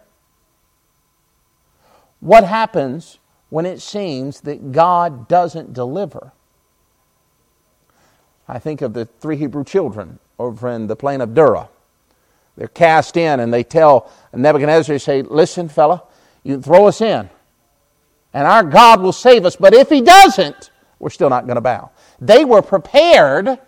What 2.19 2.43
happens 2.43 3.19
when 3.49 3.65
it 3.65 3.81
seems 3.81 4.41
that 4.41 4.71
God 4.71 5.27
doesn't 5.27 5.73
deliver? 5.73 6.31
I 8.47 8.59
think 8.59 8.81
of 8.81 8.93
the 8.93 9.05
three 9.05 9.37
Hebrew 9.37 9.63
children 9.63 10.19
over 10.37 10.69
in 10.69 10.87
the 10.87 10.95
plain 10.95 11.21
of 11.21 11.33
Dura. 11.33 11.69
They're 12.57 12.67
cast 12.67 13.17
in 13.17 13.39
and 13.39 13.53
they 13.53 13.63
tell 13.63 14.11
Nebuchadnezzar, 14.33 14.93
they 14.93 14.99
say, 14.99 15.21
Listen, 15.21 15.67
fella, 15.67 16.03
you 16.43 16.61
throw 16.61 16.87
us 16.87 17.01
in, 17.01 17.29
and 18.33 18.47
our 18.47 18.63
God 18.63 19.01
will 19.01 19.11
save 19.11 19.45
us. 19.45 19.55
But 19.55 19.73
if 19.73 19.89
he 19.89 20.01
doesn't, 20.01 20.71
we're 20.99 21.09
still 21.09 21.29
not 21.29 21.45
going 21.45 21.55
to 21.55 21.61
bow. 21.61 21.91
They 22.19 22.45
were 22.45 22.61
prepared 22.61 23.59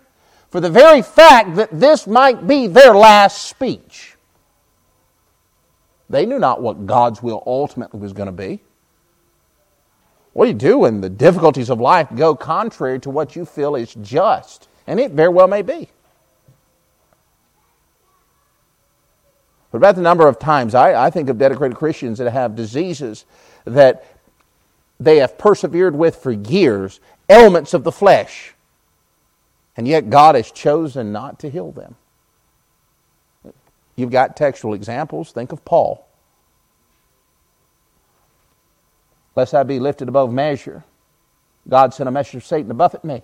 for 0.50 0.60
the 0.60 0.70
very 0.70 1.02
fact 1.02 1.56
that 1.56 1.68
this 1.78 2.06
might 2.06 2.46
be 2.46 2.66
their 2.66 2.94
last 2.94 3.48
speech. 3.48 4.16
They 6.10 6.24
knew 6.24 6.38
not 6.38 6.62
what 6.62 6.86
God's 6.86 7.22
will 7.22 7.42
ultimately 7.46 8.00
was 8.00 8.14
going 8.14 8.26
to 8.26 8.32
be. 8.32 8.60
What 10.32 10.46
do 10.46 10.50
you 10.50 10.56
do 10.56 10.78
when 10.78 11.00
the 11.00 11.10
difficulties 11.10 11.68
of 11.68 11.80
life 11.80 12.08
go 12.14 12.34
contrary 12.34 13.00
to 13.00 13.10
what 13.10 13.36
you 13.36 13.44
feel 13.44 13.74
is 13.74 13.94
just? 13.94 14.68
And 14.86 14.98
it 14.98 15.12
very 15.12 15.28
well 15.28 15.48
may 15.48 15.62
be. 15.62 15.88
But 19.70 19.78
about 19.78 19.96
the 19.96 20.02
number 20.02 20.26
of 20.26 20.38
times 20.38 20.74
I, 20.74 21.06
I 21.06 21.10
think 21.10 21.28
of 21.28 21.38
dedicated 21.38 21.76
Christians 21.76 22.18
that 22.18 22.30
have 22.30 22.56
diseases 22.56 23.24
that 23.64 24.04
they 24.98 25.18
have 25.18 25.38
persevered 25.38 25.94
with 25.94 26.16
for 26.16 26.32
years, 26.32 27.00
ailments 27.28 27.74
of 27.74 27.84
the 27.84 27.92
flesh, 27.92 28.54
and 29.76 29.86
yet 29.86 30.10
God 30.10 30.34
has 30.34 30.50
chosen 30.50 31.12
not 31.12 31.38
to 31.40 31.50
heal 31.50 31.70
them. 31.70 31.94
You've 33.94 34.10
got 34.10 34.36
textual 34.36 34.74
examples. 34.74 35.32
Think 35.32 35.52
of 35.52 35.64
Paul. 35.64 36.06
Lest 39.36 39.54
I 39.54 39.62
be 39.62 39.78
lifted 39.78 40.08
above 40.08 40.32
measure, 40.32 40.84
God 41.68 41.94
sent 41.94 42.08
a 42.08 42.10
messenger 42.10 42.38
of 42.38 42.46
Satan 42.46 42.68
to 42.68 42.74
buffet 42.74 43.04
me. 43.04 43.22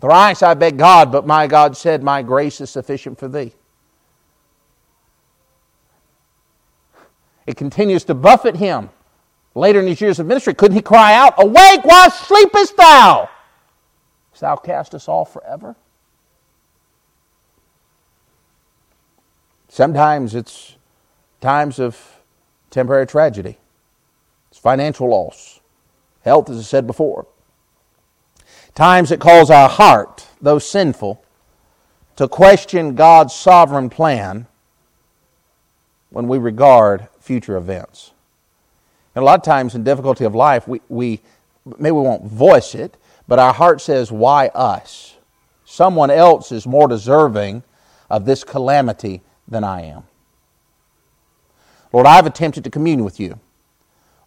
Thrice 0.00 0.42
I 0.42 0.54
begged 0.54 0.78
God, 0.78 1.10
but 1.10 1.26
my 1.26 1.46
God 1.46 1.76
said, 1.76 2.02
My 2.02 2.22
grace 2.22 2.60
is 2.60 2.70
sufficient 2.70 3.18
for 3.18 3.28
thee. 3.28 3.52
It 7.46 7.56
continues 7.56 8.04
to 8.04 8.14
buffet 8.14 8.56
him. 8.56 8.90
Later 9.54 9.80
in 9.80 9.86
his 9.86 10.00
years 10.00 10.18
of 10.18 10.26
ministry, 10.26 10.54
couldn't 10.54 10.76
he 10.76 10.82
cry 10.82 11.14
out, 11.14 11.34
Awake, 11.38 11.84
why 11.84 12.08
sleepest 12.08 12.76
thou? 12.76 13.28
Hast 14.30 14.40
thou 14.40 14.56
cast 14.56 14.94
us 14.94 15.08
all 15.08 15.24
forever? 15.24 15.76
Sometimes 19.68 20.34
it's 20.34 20.76
times 21.40 21.78
of 21.78 22.00
temporary 22.70 23.06
tragedy, 23.06 23.58
it's 24.50 24.58
financial 24.58 25.08
loss, 25.08 25.60
health, 26.22 26.50
as 26.50 26.58
I 26.58 26.62
said 26.62 26.86
before. 26.86 27.26
Times 28.74 29.12
it 29.12 29.20
calls 29.20 29.50
our 29.50 29.68
heart, 29.68 30.26
though 30.40 30.58
sinful, 30.58 31.24
to 32.16 32.26
question 32.26 32.94
God's 32.94 33.34
sovereign 33.34 33.88
plan 33.88 34.46
when 36.10 36.26
we 36.26 36.38
regard 36.38 37.08
future 37.24 37.56
events. 37.56 38.12
And 39.14 39.22
a 39.22 39.26
lot 39.26 39.38
of 39.38 39.44
times 39.44 39.74
in 39.74 39.82
difficulty 39.82 40.24
of 40.24 40.34
life, 40.34 40.68
we, 40.68 40.80
we 40.88 41.20
maybe 41.78 41.92
we 41.92 42.02
won't 42.02 42.24
voice 42.24 42.74
it, 42.74 42.96
but 43.26 43.38
our 43.38 43.54
heart 43.54 43.80
says, 43.80 44.12
Why 44.12 44.48
us? 44.48 45.16
Someone 45.64 46.10
else 46.10 46.52
is 46.52 46.66
more 46.66 46.86
deserving 46.86 47.62
of 48.10 48.26
this 48.26 48.44
calamity 48.44 49.22
than 49.48 49.64
I 49.64 49.82
am. 49.82 50.04
Lord, 51.92 52.06
I've 52.06 52.26
attempted 52.26 52.64
to 52.64 52.70
commune 52.70 53.02
with 53.02 53.18
you. 53.18 53.40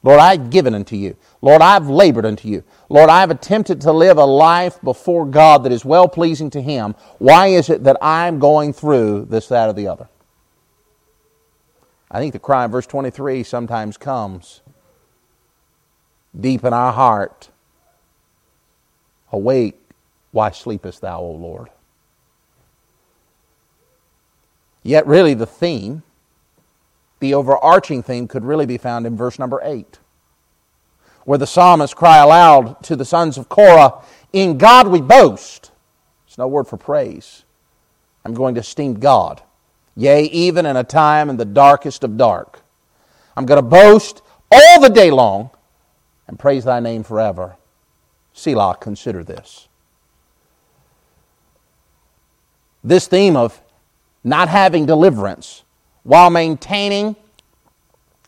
Lord, 0.01 0.19
I've 0.19 0.49
given 0.49 0.73
unto 0.73 0.95
you. 0.95 1.17
Lord, 1.41 1.61
I've 1.61 1.89
labored 1.89 2.25
unto 2.25 2.47
you. 2.47 2.63
Lord, 2.87 3.09
I've 3.09 3.29
attempted 3.29 3.81
to 3.81 3.91
live 3.91 4.17
a 4.17 4.25
life 4.25 4.79
before 4.81 5.25
God 5.25 5.63
that 5.63 5.71
is 5.71 5.83
well 5.83 6.07
pleasing 6.07 6.49
to 6.51 6.61
Him. 6.61 6.95
Why 7.19 7.47
is 7.47 7.69
it 7.69 7.83
that 7.83 7.97
I'm 8.01 8.39
going 8.39 8.73
through 8.73 9.25
this, 9.25 9.47
that, 9.47 9.69
or 9.69 9.73
the 9.73 9.87
other? 9.87 10.07
I 12.09 12.19
think 12.19 12.33
the 12.33 12.39
cry 12.39 12.65
in 12.65 12.71
verse 12.71 12.87
23 12.87 13.43
sometimes 13.43 13.97
comes 13.97 14.61
deep 16.39 16.63
in 16.63 16.73
our 16.73 16.93
heart 16.93 17.49
Awake, 19.31 19.79
why 20.31 20.51
sleepest 20.51 21.01
thou, 21.01 21.19
O 21.19 21.31
Lord? 21.31 21.69
Yet, 24.83 25.05
really, 25.05 25.33
the 25.33 25.45
theme, 25.45 26.03
the 27.19 27.33
overarching 27.33 28.01
theme, 28.03 28.27
could 28.27 28.45
really 28.45 28.65
be 28.65 28.77
found 28.77 29.05
in 29.05 29.17
verse 29.17 29.37
number 29.37 29.59
8, 29.63 29.99
where 31.25 31.37
the 31.37 31.47
psalmist 31.47 31.95
cry 31.95 32.17
aloud 32.17 32.81
to 32.83 32.95
the 32.95 33.03
sons 33.03 33.37
of 33.37 33.49
Korah, 33.49 34.01
In 34.31 34.57
God 34.57 34.87
we 34.87 35.01
boast. 35.01 35.71
It's 36.25 36.37
no 36.37 36.47
word 36.47 36.67
for 36.67 36.77
praise. 36.77 37.43
I'm 38.23 38.33
going 38.33 38.55
to 38.55 38.61
esteem 38.61 38.99
God. 38.99 39.41
Yea, 39.97 40.25
even 40.25 40.67
in 40.67 40.77
a 40.77 40.83
time 40.83 41.27
in 41.27 41.37
the 41.37 41.45
darkest 41.45 42.03
of 42.03 42.17
dark. 42.17 42.61
I'm 43.35 43.47
going 43.47 43.57
to 43.57 43.67
boast 43.67 44.21
all 44.51 44.79
the 44.79 44.89
day 44.89 45.09
long 45.09 45.49
and 46.27 46.37
praise 46.37 46.63
thy 46.63 46.79
name 46.79 47.01
forever. 47.01 47.57
Selah, 48.31 48.77
consider 48.79 49.23
this. 49.23 49.67
This 52.83 53.07
theme 53.07 53.35
of 53.35 53.59
not 54.23 54.49
having 54.49 54.85
deliverance 54.85 55.63
while 56.03 56.29
maintaining 56.29 57.15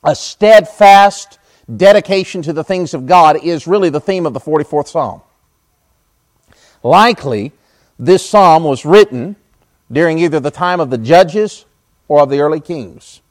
a 0.03 0.15
steadfast 0.15 1.37
dedication 1.77 2.41
to 2.41 2.51
the 2.51 2.63
things 2.63 2.95
of 2.95 3.05
God 3.05 3.43
is 3.43 3.67
really 3.67 3.89
the 3.89 4.01
theme 4.01 4.25
of 4.25 4.33
the 4.33 4.39
44th 4.39 4.87
Psalm. 4.87 5.21
Likely, 6.81 7.51
this 7.99 8.27
psalm 8.27 8.63
was 8.63 8.85
written 8.85 9.35
during 9.91 10.19
either 10.19 10.39
the 10.39 10.51
time 10.51 10.79
of 10.79 10.89
the 10.89 10.97
judges 10.97 11.65
or 12.07 12.21
of 12.21 12.29
the 12.29 12.39
early 12.39 12.59
kings. 12.59 13.21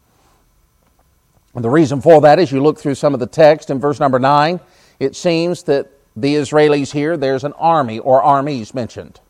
And 1.54 1.64
the 1.64 1.70
reason 1.70 2.00
for 2.00 2.20
that 2.20 2.38
is 2.38 2.52
you 2.52 2.62
look 2.62 2.78
through 2.78 2.94
some 2.94 3.14
of 3.14 3.20
the 3.20 3.26
text 3.26 3.70
in 3.70 3.80
verse 3.80 3.98
number 4.00 4.18
9, 4.18 4.60
it 5.00 5.16
seems 5.16 5.64
that 5.64 5.90
the 6.16 6.34
Israelis 6.34 6.92
here, 6.92 7.16
there's 7.16 7.44
an 7.44 7.52
army 7.54 7.98
or 7.98 8.22
armies 8.22 8.74
mentioned. 8.74 9.20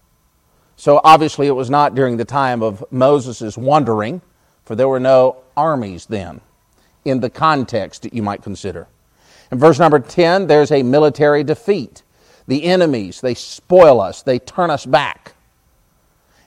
So 0.77 1.01
obviously, 1.03 1.47
it 1.47 1.53
was 1.53 1.71
not 1.71 1.95
during 1.95 2.17
the 2.17 2.25
time 2.25 2.63
of 2.63 2.85
Moses' 2.91 3.59
wandering, 3.59 4.23
for 4.65 4.77
there 4.77 4.89
were 4.89 5.01
no 5.01 5.39
armies 5.57 6.07
then, 6.07 6.41
in 7.05 7.21
the 7.21 7.31
context 7.31 8.03
that 8.03 8.15
you 8.15 8.23
might 8.23 8.43
consider. 8.43 8.87
In 9.51 9.59
verse 9.59 9.79
number 9.79 9.99
10, 9.99 10.47
there's 10.47 10.71
a 10.71 10.83
military 10.83 11.43
defeat. 11.43 12.03
The 12.47 12.65
enemies, 12.65 13.21
they 13.21 13.35
spoil 13.35 14.01
us, 14.01 14.23
they 14.23 14.39
turn 14.39 14.71
us 14.71 14.87
back. 14.87 15.35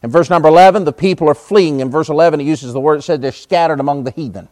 In 0.04 0.10
verse 0.10 0.30
number 0.30 0.48
11, 0.48 0.84
the 0.84 0.94
people 0.94 1.30
are 1.30 1.36
fleeing. 1.36 1.80
In 1.80 1.92
verse 1.92 2.10
11, 2.10 2.40
he 2.40 2.46
uses 2.48 2.74
the 2.74 2.80
word, 2.80 3.00
it 3.00 3.02
said 3.04 3.22
they're 3.22 3.32
scattered 3.32 3.80
among 3.80 4.04
the 4.04 4.12
heathen. 4.12 4.50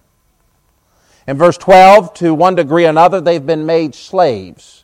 In 1.28 1.38
verse 1.38 1.58
12, 1.58 2.14
to 2.16 2.34
one 2.34 2.56
degree 2.56 2.86
or 2.86 2.90
another, 2.90 3.22
they've 3.22 3.46
been 3.46 3.66
made 3.66 3.96
slaves. 3.96 4.84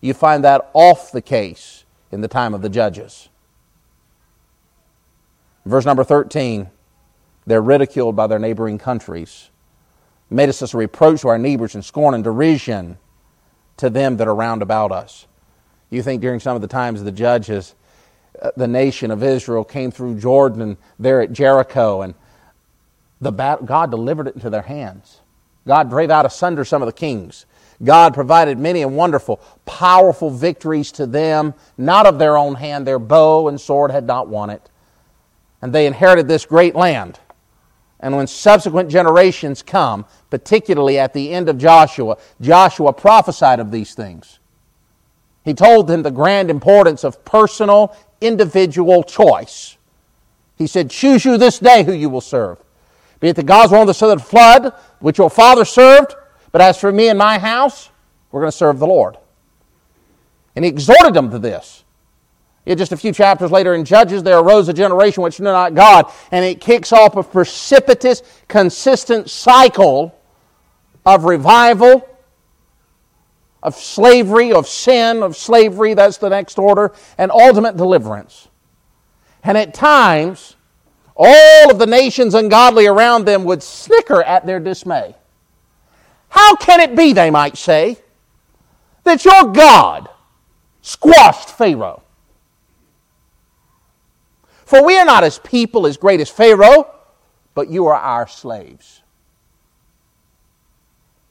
You 0.00 0.14
find 0.14 0.44
that 0.44 0.70
off 0.72 1.12
the 1.12 1.22
case 1.22 1.84
in 2.12 2.20
the 2.20 2.28
time 2.28 2.54
of 2.54 2.62
the 2.62 2.68
judges. 2.68 3.28
Verse 5.64 5.84
number 5.84 6.04
13, 6.04 6.68
they're 7.46 7.62
ridiculed 7.62 8.14
by 8.14 8.26
their 8.26 8.38
neighboring 8.38 8.78
countries. 8.78 9.50
Made 10.30 10.48
us 10.48 10.74
a 10.74 10.76
reproach 10.76 11.22
to 11.22 11.28
our 11.28 11.38
neighbors 11.38 11.74
and 11.74 11.84
scorn 11.84 12.14
and 12.14 12.24
derision 12.24 12.98
to 13.76 13.90
them 13.90 14.16
that 14.18 14.28
are 14.28 14.34
round 14.34 14.62
about 14.62 14.92
us. 14.92 15.26
You 15.90 16.02
think 16.02 16.22
during 16.22 16.40
some 16.40 16.56
of 16.56 16.62
the 16.62 16.68
times 16.68 17.00
of 17.00 17.04
the 17.04 17.12
judges, 17.12 17.74
Uh, 18.40 18.50
the 18.56 18.66
nation 18.66 19.10
of 19.10 19.22
Israel 19.22 19.64
came 19.64 19.90
through 19.90 20.18
Jordan 20.18 20.76
there 20.98 21.20
at 21.20 21.32
Jericho, 21.32 22.02
and 22.02 22.14
the 23.20 23.30
God 23.30 23.90
delivered 23.90 24.28
it 24.28 24.34
into 24.34 24.50
their 24.50 24.62
hands. 24.62 25.20
God 25.66 25.88
drave 25.88 26.10
out 26.10 26.26
asunder 26.26 26.64
some 26.64 26.82
of 26.82 26.86
the 26.86 26.92
kings. 26.92 27.46
God 27.82 28.14
provided 28.14 28.58
many 28.58 28.82
and 28.82 28.96
wonderful, 28.96 29.40
powerful 29.66 30.30
victories 30.30 30.92
to 30.92 31.06
them, 31.06 31.54
not 31.76 32.06
of 32.06 32.18
their 32.18 32.36
own 32.36 32.54
hand. 32.54 32.86
Their 32.86 32.98
bow 32.98 33.48
and 33.48 33.60
sword 33.60 33.90
had 33.90 34.06
not 34.06 34.28
won 34.28 34.50
it. 34.50 34.70
And 35.60 35.72
they 35.72 35.86
inherited 35.86 36.28
this 36.28 36.46
great 36.46 36.74
land. 36.74 37.18
And 38.00 38.16
when 38.16 38.26
subsequent 38.26 38.90
generations 38.90 39.62
come, 39.62 40.04
particularly 40.28 40.98
at 40.98 41.14
the 41.14 41.32
end 41.32 41.48
of 41.48 41.58
Joshua, 41.58 42.18
Joshua 42.40 42.92
prophesied 42.92 43.60
of 43.60 43.70
these 43.70 43.94
things. 43.94 44.38
He 45.44 45.54
told 45.54 45.86
them 45.86 46.02
the 46.02 46.10
grand 46.10 46.50
importance 46.50 47.04
of 47.04 47.24
personal, 47.24 47.94
individual 48.20 49.02
choice. 49.02 49.76
He 50.56 50.66
said, 50.66 50.90
Choose 50.90 51.24
you 51.24 51.36
this 51.36 51.58
day 51.58 51.84
who 51.84 51.92
you 51.92 52.08
will 52.08 52.20
serve. 52.20 52.58
Be 53.20 53.28
it 53.28 53.36
the 53.36 53.42
gods 53.42 53.72
on 53.72 53.86
the 53.86 53.94
southern 53.94 54.18
flood, 54.18 54.72
which 55.00 55.18
your 55.18 55.30
father 55.30 55.64
served, 55.64 56.14
but 56.52 56.60
as 56.60 56.78
for 56.78 56.92
me 56.92 57.08
and 57.08 57.18
my 57.18 57.38
house, 57.38 57.90
we're 58.30 58.40
going 58.40 58.50
to 58.50 58.56
serve 58.56 58.78
the 58.78 58.86
Lord. 58.86 59.16
And 60.56 60.64
he 60.64 60.70
exhorted 60.70 61.14
them 61.14 61.30
to 61.30 61.38
this. 61.38 61.84
Yet 62.64 62.78
just 62.78 62.92
a 62.92 62.96
few 62.96 63.12
chapters 63.12 63.50
later 63.50 63.74
in 63.74 63.84
Judges, 63.84 64.22
there 64.22 64.38
arose 64.38 64.68
a 64.68 64.72
generation 64.72 65.22
which 65.22 65.38
knew 65.38 65.44
not 65.44 65.74
God, 65.74 66.10
and 66.30 66.44
it 66.44 66.60
kicks 66.60 66.92
off 66.92 67.16
a 67.16 67.22
precipitous, 67.22 68.22
consistent 68.48 69.28
cycle 69.28 70.18
of 71.04 71.24
revival, 71.24 72.08
of 73.64 73.74
slavery, 73.74 74.52
of 74.52 74.68
sin, 74.68 75.22
of 75.22 75.36
slavery, 75.36 75.94
that's 75.94 76.18
the 76.18 76.28
next 76.28 76.58
order, 76.58 76.92
and 77.18 77.32
ultimate 77.32 77.76
deliverance. 77.76 78.48
And 79.42 79.56
at 79.56 79.72
times, 79.74 80.54
all 81.16 81.70
of 81.70 81.78
the 81.78 81.86
nations 81.86 82.34
ungodly 82.34 82.86
around 82.86 83.24
them 83.24 83.44
would 83.44 83.62
snicker 83.62 84.22
at 84.22 84.46
their 84.46 84.60
dismay. 84.60 85.14
How 86.28 86.56
can 86.56 86.80
it 86.80 86.94
be, 86.94 87.14
they 87.14 87.30
might 87.30 87.56
say, 87.56 87.96
that 89.04 89.24
your 89.24 89.52
God 89.52 90.10
squashed 90.82 91.48
Pharaoh? 91.50 92.02
For 94.66 94.84
we 94.84 94.98
are 94.98 95.04
not 95.04 95.24
as 95.24 95.38
people 95.38 95.86
as 95.86 95.96
great 95.96 96.20
as 96.20 96.28
Pharaoh, 96.28 96.92
but 97.54 97.68
you 97.68 97.86
are 97.86 97.94
our 97.94 98.26
slaves. 98.26 99.02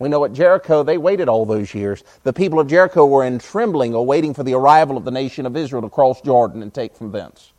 We 0.03 0.09
know 0.09 0.25
at 0.25 0.33
Jericho, 0.33 0.83
they 0.83 0.97
waited 0.97 1.29
all 1.29 1.45
those 1.45 1.73
years. 1.73 2.03
The 2.23 2.33
people 2.33 2.59
of 2.59 2.67
Jericho 2.67 3.05
were 3.05 3.23
in 3.23 3.39
trembling, 3.39 3.93
awaiting 3.93 4.33
for 4.33 4.43
the 4.43 4.53
arrival 4.53 4.97
of 4.97 5.05
the 5.05 5.11
nation 5.11 5.45
of 5.45 5.55
Israel 5.55 5.81
to 5.81 5.89
cross 5.89 6.19
Jordan 6.19 6.61
and 6.61 6.73
take 6.73 6.93
from 6.93 7.13
thence. 7.13 7.53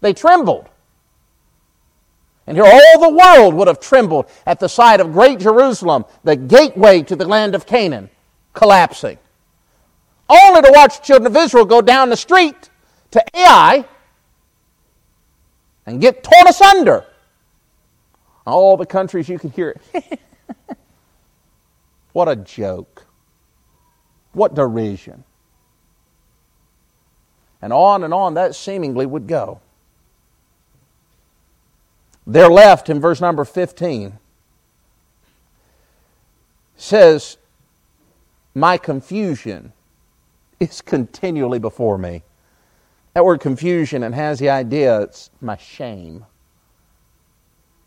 They 0.00 0.14
trembled. 0.14 0.66
And 2.46 2.56
here 2.56 2.64
all 2.64 3.00
the 3.02 3.14
world 3.14 3.52
would 3.52 3.68
have 3.68 3.80
trembled 3.80 4.30
at 4.46 4.60
the 4.60 4.66
sight 4.66 4.98
of 4.98 5.12
great 5.12 5.40
Jerusalem, 5.40 6.06
the 6.22 6.36
gateway 6.36 7.02
to 7.02 7.16
the 7.16 7.26
land 7.26 7.54
of 7.54 7.66
Canaan, 7.66 8.08
collapsing. 8.54 9.18
Only 10.30 10.62
to 10.62 10.72
watch 10.74 11.00
the 11.00 11.04
children 11.04 11.36
of 11.36 11.36
Israel 11.36 11.66
go 11.66 11.82
down 11.82 12.08
the 12.08 12.16
street 12.16 12.70
to 13.10 13.22
Ai 13.36 13.84
and 15.84 16.00
get 16.00 16.24
torn 16.24 16.48
asunder. 16.48 17.04
All 18.46 18.78
the 18.78 18.86
countries 18.86 19.28
you 19.28 19.38
can 19.38 19.50
hear 19.50 19.78
it. 19.92 20.18
what 22.14 22.28
a 22.28 22.36
joke. 22.36 23.06
What 24.32 24.54
derision. 24.54 25.24
And 27.60 27.72
on 27.72 28.04
and 28.04 28.14
on 28.14 28.34
that 28.34 28.54
seemingly 28.54 29.04
would 29.04 29.26
go. 29.26 29.60
They're 32.26 32.48
left 32.48 32.88
in 32.88 33.00
verse 33.00 33.20
number 33.20 33.44
15. 33.44 34.18
Says, 36.76 37.36
My 38.54 38.78
confusion 38.78 39.72
is 40.60 40.80
continually 40.80 41.58
before 41.58 41.98
me. 41.98 42.22
That 43.14 43.24
word 43.24 43.40
confusion 43.40 44.04
and 44.04 44.14
has 44.14 44.38
the 44.38 44.50
idea 44.50 45.00
it's 45.00 45.30
my 45.40 45.56
shame, 45.56 46.26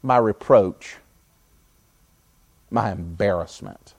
my 0.03 0.17
reproach, 0.17 0.97
my 2.69 2.91
embarrassment. 2.91 3.93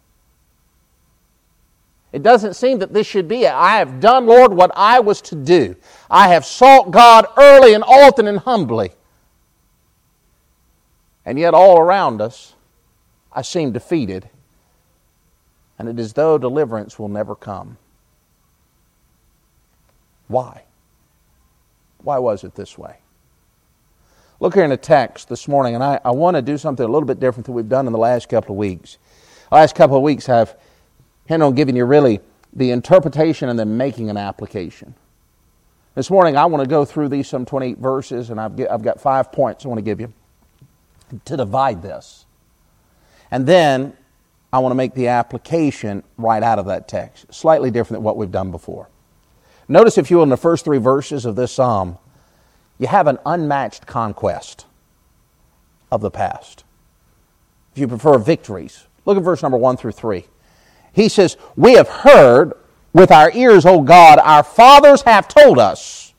It 2.13 2.23
doesn't 2.23 2.55
seem 2.55 2.79
that 2.79 2.95
this 2.95 3.07
should 3.07 3.29
be 3.29 3.45
it. 3.45 3.53
I 3.53 3.79
have 3.79 4.01
done, 4.01 4.27
Lord, 4.27 4.53
what 4.53 4.71
I 4.75 5.01
was 5.01 5.21
to 5.23 5.35
do. 5.35 5.77
I 6.11 6.29
have 6.29 6.45
sought 6.45 6.91
God 6.91 7.27
early 7.37 7.75
and 7.75 7.85
often 7.85 8.27
and 8.27 8.39
humbly. 8.39 8.93
And 11.27 11.39
yet, 11.39 11.53
all 11.53 11.79
around 11.79 12.23
us, 12.23 12.55
I 13.31 13.43
seem 13.43 13.73
defeated, 13.73 14.31
and 15.79 15.89
it 15.89 16.01
is 16.01 16.15
though 16.15 16.39
deliverance 16.39 16.99
will 16.99 17.11
never 17.11 17.35
come. 17.35 17.77
Why? 20.27 20.63
Why 22.03 22.19
was 22.19 22.45
it 22.45 22.55
this 22.55 22.79
way? 22.79 22.97
Look 24.41 24.55
here 24.55 24.65
in 24.65 24.71
the 24.71 24.77
text 24.79 25.29
this 25.29 25.49
morning, 25.49 25.75
and 25.75 25.85
I, 25.85 26.01
I 26.05 26.13
want 26.13 26.37
to 26.37 26.43
do 26.43 26.57
something 26.57 26.85
a 26.85 26.89
little 26.89 27.07
bit 27.07 27.21
different 27.21 27.45
than 27.45 27.55
we've 27.55 27.69
done 27.69 27.87
in 27.87 27.93
the 27.93 27.99
last 27.99 28.29
couple 28.29 28.55
of 28.55 28.59
weeks. 28.59 28.97
The 29.51 29.57
last 29.57 29.75
couple 29.75 29.97
of 29.97 30.03
weeks 30.03 30.25
have 30.27 30.57
hinted 31.29 31.45
on 31.45 31.55
giving 31.55 31.77
you 31.77 31.85
really 31.85 32.21
the 32.55 32.71
interpretation 32.71 33.51
and 33.51 33.59
then 33.59 33.77
making 33.77 34.09
an 34.09 34.17
application. 34.17 34.95
This 35.95 36.11
morning, 36.11 36.37
I 36.37 36.47
want 36.47 36.65
to 36.65 36.69
go 36.69 36.85
through 36.85 37.11
these 37.11 37.29
some 37.29 37.45
28 37.45 37.77
verses, 37.79 38.31
and 38.31 38.41
I've, 38.41 38.59
I've 38.71 38.83
got 38.83 39.01
five 39.01 39.31
points 39.31 39.65
I 39.65 39.69
want 39.69 39.79
to 39.79 39.83
give 39.83 40.01
you 40.01 40.13
to 41.27 41.37
divide 41.37 41.83
this. 41.83 42.25
And 43.31 43.47
then 43.47 43.95
I 44.53 44.61
want 44.61 44.71
to 44.71 44.77
make 44.77 44.95
the 44.95 45.09
application 45.09 46.03
right 46.17 46.43
out 46.43 46.59
of 46.59 46.67
that 46.67 46.89
text, 46.89 47.33
slightly 47.33 47.71
different 47.71 47.99
than 47.99 48.05
what 48.05 48.17
we've 48.17 48.33
done 48.33 48.51
before. 48.51 48.89
Notice, 49.69 49.99
if 49.99 50.11
you 50.11 50.17
will, 50.17 50.23
in 50.23 50.31
the 50.31 50.39
first 50.39 50.65
three 50.65 50.79
verses 50.79 51.27
of 51.27 51.37
this 51.37 51.53
psalm, 51.53 51.99
you 52.79 52.87
have 52.87 53.07
an 53.07 53.19
unmatched 53.27 53.87
conquest 53.87 54.65
of 55.93 56.01
the 56.01 56.11
past. 56.11 56.65
If 57.73 57.81
you 57.81 57.89
prefer 57.89 58.17
victories, 58.17 58.87
look 59.05 59.19
at 59.19 59.23
verse 59.23 59.43
number 59.43 59.59
one 59.59 59.77
through 59.77 59.93
three. 59.93 60.25
He 60.99 61.09
says, 61.09 61.37
We 61.55 61.75
have 61.75 61.89
heard 61.89 62.55
with 62.93 63.13
our 63.13 63.31
ears, 63.31 63.65
O 63.65 63.83
God, 63.83 64.19
our 64.19 64.43
fathers 64.43 65.03
have 65.03 65.29
told 65.29 65.61
us 65.61 66.13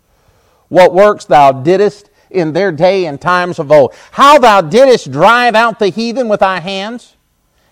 what 0.70 0.94
works 0.94 1.26
thou 1.26 1.52
didst 1.52 2.10
in 2.30 2.54
their 2.54 2.72
day 2.72 3.06
and 3.06 3.20
times 3.20 3.60
of 3.60 3.74
old. 3.74 3.94
How 4.12 4.40
thou 4.40 4.62
didst 4.62 5.12
drive 5.12 5.54
out 5.54 5.80
the 5.80 5.90
heathen 5.90 6.30
with 6.30 6.40
thy 6.40 6.62
hands 6.62 7.18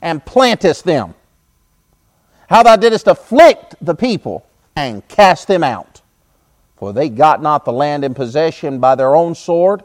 and 0.01 0.25
plantest 0.25 0.83
them. 0.83 1.15
How 2.49 2.63
thou 2.63 2.75
didst 2.75 3.07
afflict 3.07 3.75
the 3.79 3.95
people 3.95 4.45
and 4.75 5.07
cast 5.07 5.47
them 5.47 5.63
out. 5.63 6.01
For 6.75 6.91
they 6.91 7.07
got 7.07 7.41
not 7.41 7.63
the 7.63 7.71
land 7.71 8.03
in 8.03 8.15
possession 8.15 8.79
by 8.79 8.95
their 8.95 9.15
own 9.15 9.33
sword, 9.33 9.81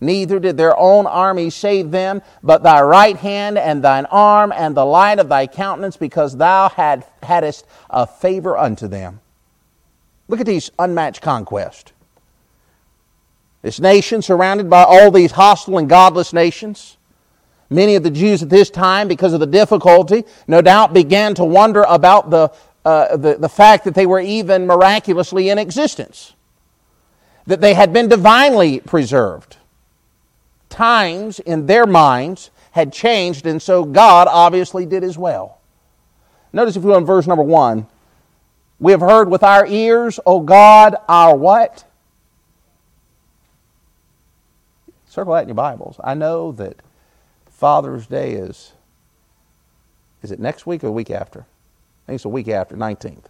neither 0.00 0.38
did 0.38 0.56
their 0.56 0.76
own 0.78 1.06
army 1.06 1.50
save 1.50 1.90
them, 1.90 2.22
but 2.42 2.62
thy 2.62 2.80
right 2.80 3.16
hand 3.16 3.58
and 3.58 3.82
thine 3.84 4.06
arm 4.06 4.52
and 4.52 4.76
the 4.76 4.84
light 4.84 5.18
of 5.18 5.28
thy 5.28 5.46
countenance, 5.46 5.96
because 5.96 6.36
thou 6.36 6.68
had, 6.68 7.04
hadst 7.22 7.66
a 7.88 8.06
favor 8.06 8.56
unto 8.56 8.88
them. 8.88 9.20
Look 10.28 10.40
at 10.40 10.46
these 10.46 10.70
unmatched 10.78 11.22
conquests. 11.22 11.92
This 13.62 13.80
nation 13.80 14.22
surrounded 14.22 14.70
by 14.70 14.84
all 14.84 15.10
these 15.10 15.32
hostile 15.32 15.76
and 15.76 15.88
godless 15.88 16.32
nations. 16.32 16.96
Many 17.68 17.94
of 17.94 18.02
the 18.02 18.10
Jews 18.10 18.42
at 18.42 18.48
this 18.48 18.70
time, 18.70 19.06
because 19.06 19.32
of 19.32 19.40
the 19.40 19.46
difficulty, 19.46 20.24
no 20.48 20.62
doubt 20.62 20.94
began 20.94 21.34
to 21.34 21.44
wonder 21.44 21.82
about 21.82 22.30
the, 22.30 22.52
uh, 22.84 23.16
the, 23.16 23.36
the 23.36 23.48
fact 23.48 23.84
that 23.84 23.94
they 23.94 24.06
were 24.06 24.20
even 24.20 24.66
miraculously 24.66 25.50
in 25.50 25.58
existence, 25.58 26.32
that 27.46 27.60
they 27.60 27.74
had 27.74 27.92
been 27.92 28.08
divinely 28.08 28.80
preserved. 28.80 29.56
Times 30.70 31.40
in 31.40 31.66
their 31.66 31.84
minds 31.84 32.50
had 32.70 32.92
changed, 32.92 33.44
and 33.44 33.60
so 33.60 33.84
God 33.84 34.28
obviously 34.30 34.86
did 34.86 35.04
as 35.04 35.18
well. 35.18 35.58
Notice 36.52 36.76
if 36.76 36.82
you 36.82 36.90
go 36.90 36.96
in 36.96 37.04
verse 37.04 37.26
number 37.26 37.42
one, 37.42 37.86
we 38.78 38.92
have 38.92 39.00
heard 39.00 39.28
with 39.28 39.42
our 39.42 39.66
ears, 39.66 40.18
O 40.24 40.40
God, 40.40 40.96
our 41.08 41.36
what? 41.36 41.84
Circle 45.06 45.34
that 45.34 45.42
in 45.42 45.48
your 45.48 45.54
Bibles. 45.56 45.96
I 46.02 46.14
know 46.14 46.52
that 46.52 46.76
Father's 47.50 48.06
Day 48.06 48.32
is, 48.32 48.72
is 50.22 50.30
it 50.30 50.40
next 50.40 50.66
week 50.66 50.82
or 50.82 50.86
the 50.86 50.92
week 50.92 51.10
after? 51.10 51.40
I 51.40 52.06
think 52.06 52.14
it's 52.14 52.22
the 52.22 52.28
week 52.30 52.48
after, 52.48 52.76
19th. 52.76 53.24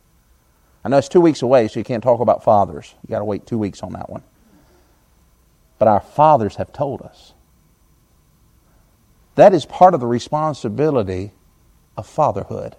I 0.84 0.88
know 0.88 0.98
it's 0.98 1.08
two 1.08 1.20
weeks 1.20 1.42
away, 1.42 1.68
so 1.68 1.80
you 1.80 1.84
can't 1.84 2.02
talk 2.02 2.20
about 2.20 2.44
fathers. 2.44 2.94
You 3.02 3.10
got 3.10 3.18
to 3.18 3.24
wait 3.24 3.46
two 3.46 3.58
weeks 3.58 3.82
on 3.82 3.92
that 3.94 4.08
one. 4.08 4.22
But 5.80 5.88
our 5.88 6.00
fathers 6.00 6.56
have 6.56 6.74
told 6.74 7.00
us. 7.00 7.32
That 9.34 9.54
is 9.54 9.64
part 9.64 9.94
of 9.94 10.00
the 10.00 10.06
responsibility 10.06 11.32
of 11.96 12.06
fatherhood. 12.06 12.76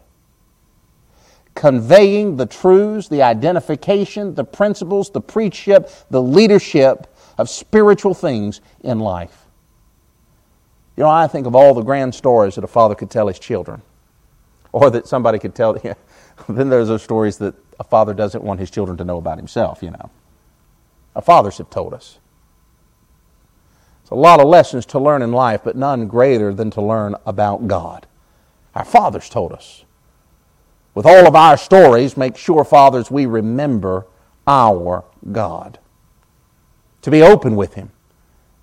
Conveying 1.55 2.37
the 2.37 2.45
truths, 2.45 3.07
the 3.07 3.23
identification, 3.23 4.35
the 4.35 4.43
principles, 4.43 5.09
the 5.09 5.19
preachship, 5.19 5.91
the 6.11 6.21
leadership 6.21 7.13
of 7.39 7.49
spiritual 7.49 8.13
things 8.13 8.61
in 8.81 8.99
life. 8.99 9.47
You 10.95 11.03
know, 11.03 11.09
I 11.09 11.25
think 11.25 11.47
of 11.47 11.55
all 11.55 11.73
the 11.73 11.81
grand 11.81 12.13
stories 12.13 12.53
that 12.53 12.63
a 12.63 12.67
father 12.67 12.93
could 12.93 13.09
tell 13.09 13.27
his 13.27 13.39
children, 13.39 13.81
or 14.71 14.91
that 14.91 15.07
somebody 15.07 15.39
could 15.39 15.55
tell. 15.55 15.75
Yeah, 15.83 15.95
then 16.47 16.69
there's 16.69 16.87
those 16.87 17.01
stories 17.01 17.39
that 17.39 17.55
a 17.79 17.83
father 17.83 18.13
doesn't 18.13 18.43
want 18.43 18.59
his 18.59 18.69
children 18.69 18.95
to 18.99 19.03
know 19.03 19.17
about 19.17 19.37
himself, 19.39 19.81
you 19.81 19.89
know. 19.89 20.11
Our 21.15 21.23
fathers 21.23 21.57
have 21.57 21.71
told 21.71 21.95
us. 21.95 22.19
It's 24.11 24.17
a 24.17 24.19
lot 24.19 24.41
of 24.41 24.47
lessons 24.47 24.85
to 24.87 24.99
learn 24.99 25.21
in 25.21 25.31
life, 25.31 25.61
but 25.63 25.77
none 25.77 26.07
greater 26.07 26.53
than 26.53 26.69
to 26.71 26.81
learn 26.81 27.15
about 27.25 27.69
God. 27.69 28.07
Our 28.75 28.83
fathers 28.83 29.29
told 29.29 29.53
us. 29.53 29.85
With 30.93 31.05
all 31.05 31.25
of 31.25 31.33
our 31.33 31.55
stories, 31.55 32.17
make 32.17 32.35
sure, 32.35 32.65
fathers, 32.65 33.09
we 33.09 33.25
remember 33.25 34.05
our 34.45 35.05
God. 35.31 35.79
To 37.03 37.09
be 37.09 37.21
open 37.21 37.55
with 37.55 37.75
Him 37.75 37.91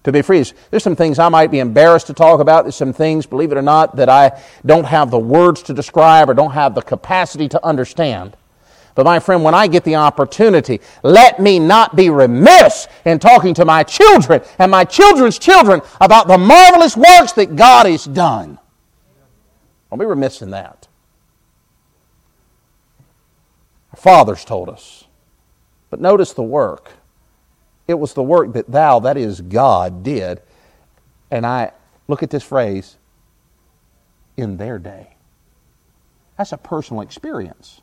to 0.04 0.12
be 0.12 0.22
free. 0.22 0.44
There's 0.70 0.82
some 0.82 0.96
things 0.96 1.18
I 1.18 1.28
might 1.28 1.50
be 1.50 1.58
embarrassed 1.58 2.06
to 2.08 2.14
talk 2.14 2.40
about. 2.40 2.64
There's 2.64 2.76
some 2.76 2.92
things, 2.92 3.26
believe 3.26 3.52
it 3.52 3.58
or 3.58 3.62
not, 3.62 3.96
that 3.96 4.08
I 4.08 4.40
don't 4.64 4.84
have 4.84 5.10
the 5.10 5.18
words 5.18 5.62
to 5.64 5.74
describe 5.74 6.28
or 6.28 6.34
don't 6.34 6.52
have 6.52 6.74
the 6.74 6.82
capacity 6.82 7.48
to 7.48 7.64
understand. 7.64 8.36
But 8.98 9.04
my 9.04 9.20
friend, 9.20 9.44
when 9.44 9.54
I 9.54 9.68
get 9.68 9.84
the 9.84 9.94
opportunity, 9.94 10.80
let 11.04 11.38
me 11.38 11.60
not 11.60 11.94
be 11.94 12.10
remiss 12.10 12.88
in 13.04 13.20
talking 13.20 13.54
to 13.54 13.64
my 13.64 13.84
children 13.84 14.42
and 14.58 14.72
my 14.72 14.84
children's 14.84 15.38
children 15.38 15.82
about 16.00 16.26
the 16.26 16.36
marvelous 16.36 16.96
works 16.96 17.30
that 17.34 17.54
God 17.54 17.86
has 17.86 18.06
done. 18.06 18.58
Don't 19.88 20.00
be 20.00 20.04
remiss 20.04 20.42
in 20.42 20.50
that. 20.50 20.88
Our 23.92 24.00
fathers 24.00 24.44
told 24.44 24.68
us. 24.68 25.04
But 25.90 26.00
notice 26.00 26.32
the 26.32 26.42
work. 26.42 26.90
It 27.86 28.00
was 28.00 28.14
the 28.14 28.24
work 28.24 28.52
that 28.54 28.68
thou, 28.68 28.98
that 28.98 29.16
is 29.16 29.40
God, 29.42 30.02
did. 30.02 30.42
And 31.30 31.46
I 31.46 31.70
look 32.08 32.24
at 32.24 32.30
this 32.30 32.42
phrase, 32.42 32.96
in 34.36 34.56
their 34.56 34.80
day. 34.80 35.14
That's 36.36 36.50
a 36.50 36.58
personal 36.58 37.02
experience. 37.02 37.80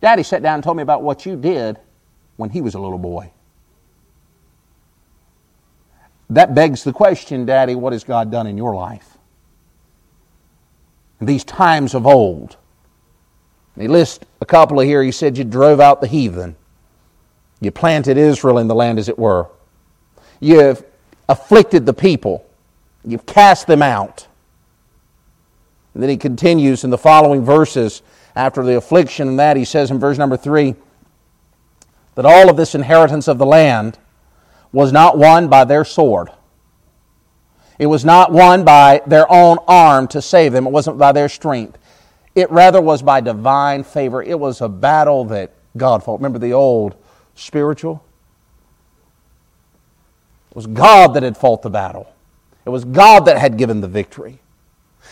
Daddy 0.00 0.22
sat 0.22 0.42
down 0.42 0.54
and 0.54 0.64
told 0.64 0.76
me 0.76 0.82
about 0.82 1.02
what 1.02 1.26
you 1.26 1.36
did 1.36 1.78
when 2.36 2.50
he 2.50 2.60
was 2.60 2.74
a 2.74 2.78
little 2.78 2.98
boy. 2.98 3.32
That 6.30 6.54
begs 6.54 6.84
the 6.84 6.92
question, 6.92 7.46
Daddy, 7.46 7.74
what 7.74 7.92
has 7.92 8.04
God 8.04 8.30
done 8.30 8.46
in 8.46 8.56
your 8.56 8.74
life? 8.74 9.16
In 11.20 11.26
these 11.26 11.42
times 11.42 11.94
of 11.94 12.06
old. 12.06 12.56
And 13.74 13.82
he 13.82 13.88
lists 13.88 14.24
a 14.40 14.46
couple 14.46 14.80
of 14.80 14.86
here. 14.86 15.02
He 15.02 15.10
said 15.10 15.38
you 15.38 15.44
drove 15.44 15.80
out 15.80 16.00
the 16.00 16.06
heathen. 16.06 16.54
You 17.60 17.70
planted 17.70 18.16
Israel 18.16 18.58
in 18.58 18.68
the 18.68 18.74
land, 18.74 18.98
as 18.98 19.08
it 19.08 19.18
were. 19.18 19.48
You've 20.38 20.84
afflicted 21.28 21.86
the 21.86 21.94
people. 21.94 22.46
You've 23.04 23.26
cast 23.26 23.66
them 23.66 23.82
out. 23.82 24.26
And 25.94 26.02
then 26.02 26.10
he 26.10 26.16
continues 26.16 26.84
in 26.84 26.90
the 26.90 26.98
following 26.98 27.44
verses 27.44 28.02
after 28.38 28.62
the 28.62 28.76
affliction 28.76 29.26
and 29.26 29.38
that, 29.40 29.56
he 29.56 29.64
says 29.64 29.90
in 29.90 29.98
verse 29.98 30.16
number 30.16 30.36
three 30.36 30.76
that 32.14 32.24
all 32.24 32.48
of 32.48 32.56
this 32.56 32.72
inheritance 32.72 33.26
of 33.26 33.36
the 33.36 33.44
land 33.44 33.98
was 34.70 34.92
not 34.92 35.18
won 35.18 35.48
by 35.48 35.64
their 35.64 35.84
sword. 35.84 36.30
It 37.80 37.86
was 37.86 38.04
not 38.04 38.30
won 38.30 38.64
by 38.64 39.02
their 39.06 39.30
own 39.30 39.58
arm 39.66 40.06
to 40.08 40.22
save 40.22 40.52
them. 40.52 40.68
It 40.68 40.70
wasn't 40.70 40.98
by 40.98 41.10
their 41.10 41.28
strength. 41.28 41.78
It 42.36 42.48
rather 42.52 42.80
was 42.80 43.02
by 43.02 43.20
divine 43.20 43.82
favor. 43.82 44.22
It 44.22 44.38
was 44.38 44.60
a 44.60 44.68
battle 44.68 45.24
that 45.26 45.52
God 45.76 46.04
fought. 46.04 46.20
Remember 46.20 46.38
the 46.38 46.52
old 46.52 46.94
spiritual? 47.34 48.04
It 50.50 50.56
was 50.56 50.68
God 50.68 51.14
that 51.14 51.24
had 51.24 51.36
fought 51.36 51.62
the 51.62 51.70
battle. 51.70 52.12
It 52.64 52.70
was 52.70 52.84
God 52.84 53.24
that 53.26 53.38
had 53.38 53.56
given 53.56 53.80
the 53.80 53.88
victory. 53.88 54.38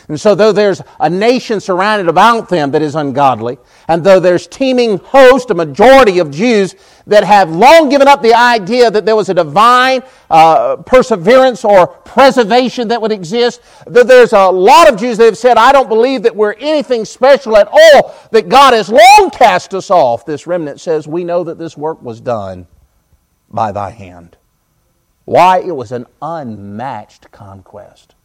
And 0.09 0.21
so, 0.21 0.37
though 0.37 0.53
there's 0.53 0.81
a 1.01 1.11
nation 1.11 1.59
surrounded 1.59 2.09
about 2.09 2.49
them 2.49 2.71
that 2.71 2.83
is 2.83 2.95
ungodly, 2.95 3.59
and 3.89 4.05
though 4.05 4.21
there's 4.21 4.47
teeming 4.47 4.99
host, 4.99 5.51
a 5.51 5.55
majority 5.55 6.21
of 6.21 6.31
Jews 6.31 6.77
that 7.09 7.25
have 7.25 7.51
long 7.51 7.89
given 7.89 8.07
up 8.07 8.23
the 8.23 8.35
idea 8.35 8.89
that 8.89 9.05
there 9.05 9.17
was 9.17 9.29
a 9.29 9.35
divine 9.35 10.03
uh, 10.31 10.77
perseverance 10.77 11.65
or 11.65 11.89
preservation 11.89 12.89
that 12.89 13.03
would 13.03 13.11
exist, 13.11 13.61
though 13.87 14.05
there's 14.05 14.33
a 14.33 14.49
lot 14.49 14.93
of 14.93 14.99
Jews 14.99 15.19
that 15.19 15.25
have 15.25 15.39
said, 15.39 15.57
I 15.57 15.73
don't 15.73 15.89
believe 15.89 16.23
that 16.23 16.37
we're 16.37 16.55
anything 16.55 17.05
special 17.05 17.57
at 17.57 17.69
all, 17.69 18.15
that 18.31 18.49
God 18.49 18.75
has 18.75 18.89
long 18.89 19.31
cast 19.33 19.75
us 19.75 19.91
off, 19.91 20.25
this 20.25 20.47
remnant 20.47 20.81
says, 20.81 21.09
We 21.09 21.25
know 21.25 21.43
that 21.45 21.59
this 21.59 21.77
work 21.77 22.01
was 22.01 22.21
done 22.21 22.67
by 23.51 23.73
thy 23.73 23.91
hand. 23.91 24.37
Why? 25.25 25.59
It 25.59 25.75
was 25.75 25.91
an 25.93 26.07
unmatched 26.23 27.31
conquest. 27.33 28.16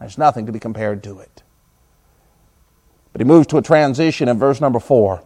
There's 0.00 0.18
nothing 0.18 0.46
to 0.46 0.52
be 0.52 0.60
compared 0.60 1.02
to 1.04 1.18
it. 1.20 1.42
But 3.12 3.20
he 3.20 3.24
moves 3.24 3.46
to 3.48 3.58
a 3.58 3.62
transition 3.62 4.28
in 4.28 4.38
verse 4.38 4.60
number 4.60 4.78
four. 4.78 5.22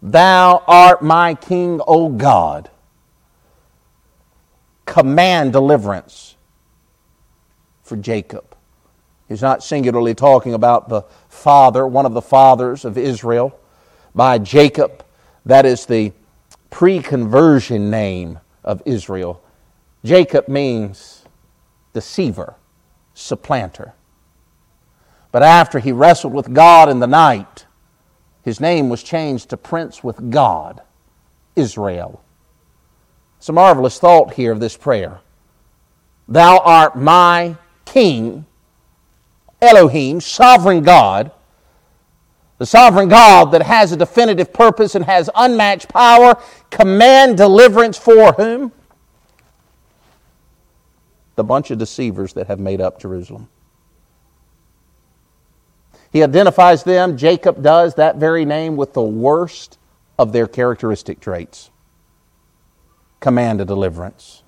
Thou 0.00 0.62
art 0.66 1.02
my 1.02 1.34
king, 1.34 1.80
O 1.86 2.08
God. 2.08 2.70
Command 4.86 5.52
deliverance 5.52 6.36
for 7.82 7.96
Jacob. 7.96 8.56
He's 9.28 9.42
not 9.42 9.62
singularly 9.62 10.14
talking 10.14 10.54
about 10.54 10.88
the 10.88 11.02
father, 11.28 11.86
one 11.86 12.06
of 12.06 12.14
the 12.14 12.22
fathers 12.22 12.84
of 12.84 12.96
Israel, 12.96 13.58
by 14.14 14.38
Jacob. 14.38 15.04
That 15.44 15.66
is 15.66 15.84
the 15.84 16.12
pre 16.70 17.00
conversion 17.00 17.90
name 17.90 18.38
of 18.64 18.82
Israel. 18.86 19.42
Jacob 20.04 20.48
means 20.48 21.24
deceiver, 21.92 22.54
supplanter. 23.12 23.94
But 25.30 25.42
after 25.42 25.78
he 25.78 25.92
wrestled 25.92 26.32
with 26.32 26.54
God 26.54 26.88
in 26.88 27.00
the 27.00 27.06
night, 27.06 27.66
his 28.42 28.60
name 28.60 28.88
was 28.88 29.02
changed 29.02 29.50
to 29.50 29.56
Prince 29.56 30.02
with 30.02 30.30
God, 30.30 30.80
Israel. 31.54 32.22
It's 33.36 33.48
a 33.48 33.52
marvelous 33.52 33.98
thought 33.98 34.34
here 34.34 34.52
of 34.52 34.60
this 34.60 34.76
prayer. 34.76 35.20
Thou 36.26 36.58
art 36.58 36.96
my 36.96 37.56
King, 37.84 38.46
Elohim, 39.60 40.20
sovereign 40.20 40.82
God, 40.82 41.30
the 42.58 42.66
sovereign 42.66 43.08
God 43.08 43.52
that 43.52 43.62
has 43.62 43.92
a 43.92 43.96
definitive 43.96 44.52
purpose 44.52 44.94
and 44.94 45.04
has 45.04 45.30
unmatched 45.34 45.88
power. 45.88 46.36
Command 46.70 47.36
deliverance 47.36 47.96
for 47.96 48.32
whom? 48.32 48.72
The 51.36 51.44
bunch 51.44 51.70
of 51.70 51.78
deceivers 51.78 52.32
that 52.32 52.48
have 52.48 52.58
made 52.58 52.80
up 52.80 53.00
Jerusalem. 53.00 53.48
He 56.12 56.22
identifies 56.22 56.84
them, 56.84 57.16
Jacob 57.16 57.62
does, 57.62 57.94
that 57.96 58.16
very 58.16 58.44
name, 58.44 58.76
with 58.76 58.94
the 58.94 59.02
worst 59.02 59.78
of 60.18 60.32
their 60.32 60.46
characteristic 60.46 61.20
traits 61.20 61.70
command 63.20 63.60
a 63.60 63.64
deliverance. 63.64 64.42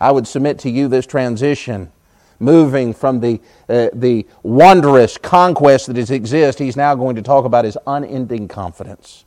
I 0.00 0.10
would 0.10 0.26
submit 0.26 0.58
to 0.60 0.70
you 0.70 0.88
this 0.88 1.06
transition, 1.06 1.92
moving 2.38 2.92
from 2.92 3.20
the, 3.20 3.40
uh, 3.68 3.88
the 3.92 4.26
wondrous 4.42 5.16
conquest 5.16 5.86
that 5.86 6.10
exists, 6.10 6.60
he's 6.60 6.76
now 6.76 6.94
going 6.94 7.16
to 7.16 7.22
talk 7.22 7.44
about 7.44 7.64
his 7.64 7.78
unending 7.86 8.48
confidence 8.48 9.24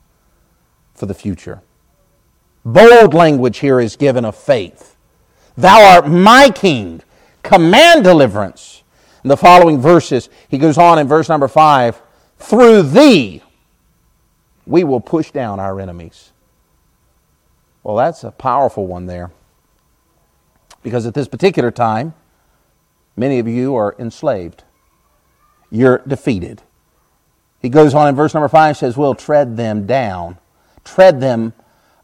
for 0.93 1.05
the 1.05 1.13
future. 1.13 1.61
Bold 2.65 3.13
language 3.13 3.59
here 3.59 3.79
is 3.79 3.95
given 3.95 4.25
of 4.25 4.35
faith. 4.35 4.95
Thou 5.55 5.95
art 5.95 6.07
my 6.09 6.49
king. 6.49 7.01
Command 7.43 8.03
deliverance. 8.03 8.74
In 9.25 9.29
the 9.29 9.37
following 9.37 9.81
verses, 9.81 10.29
he 10.49 10.59
goes 10.59 10.77
on 10.77 10.99
in 10.99 11.07
verse 11.07 11.29
number 11.29 11.47
five 11.47 11.99
through 12.37 12.83
thee 12.83 13.41
we 14.67 14.83
will 14.83 14.99
push 14.99 15.31
down 15.31 15.59
our 15.59 15.81
enemies. 15.81 16.31
Well, 17.81 17.95
that's 17.95 18.23
a 18.23 18.29
powerful 18.29 18.85
one 18.85 19.07
there. 19.07 19.31
Because 20.83 21.07
at 21.07 21.15
this 21.15 21.27
particular 21.27 21.71
time, 21.71 22.13
many 23.15 23.39
of 23.39 23.47
you 23.47 23.75
are 23.75 23.95
enslaved. 23.97 24.63
You're 25.71 26.03
defeated. 26.07 26.61
He 27.63 27.69
goes 27.69 27.95
on 27.95 28.07
in 28.07 28.13
verse 28.13 28.35
number 28.35 28.47
five 28.47 28.77
says, 28.77 28.95
We'll 28.95 29.15
tread 29.15 29.57
them 29.57 29.87
down, 29.87 30.37
tread 30.83 31.19
them, 31.19 31.53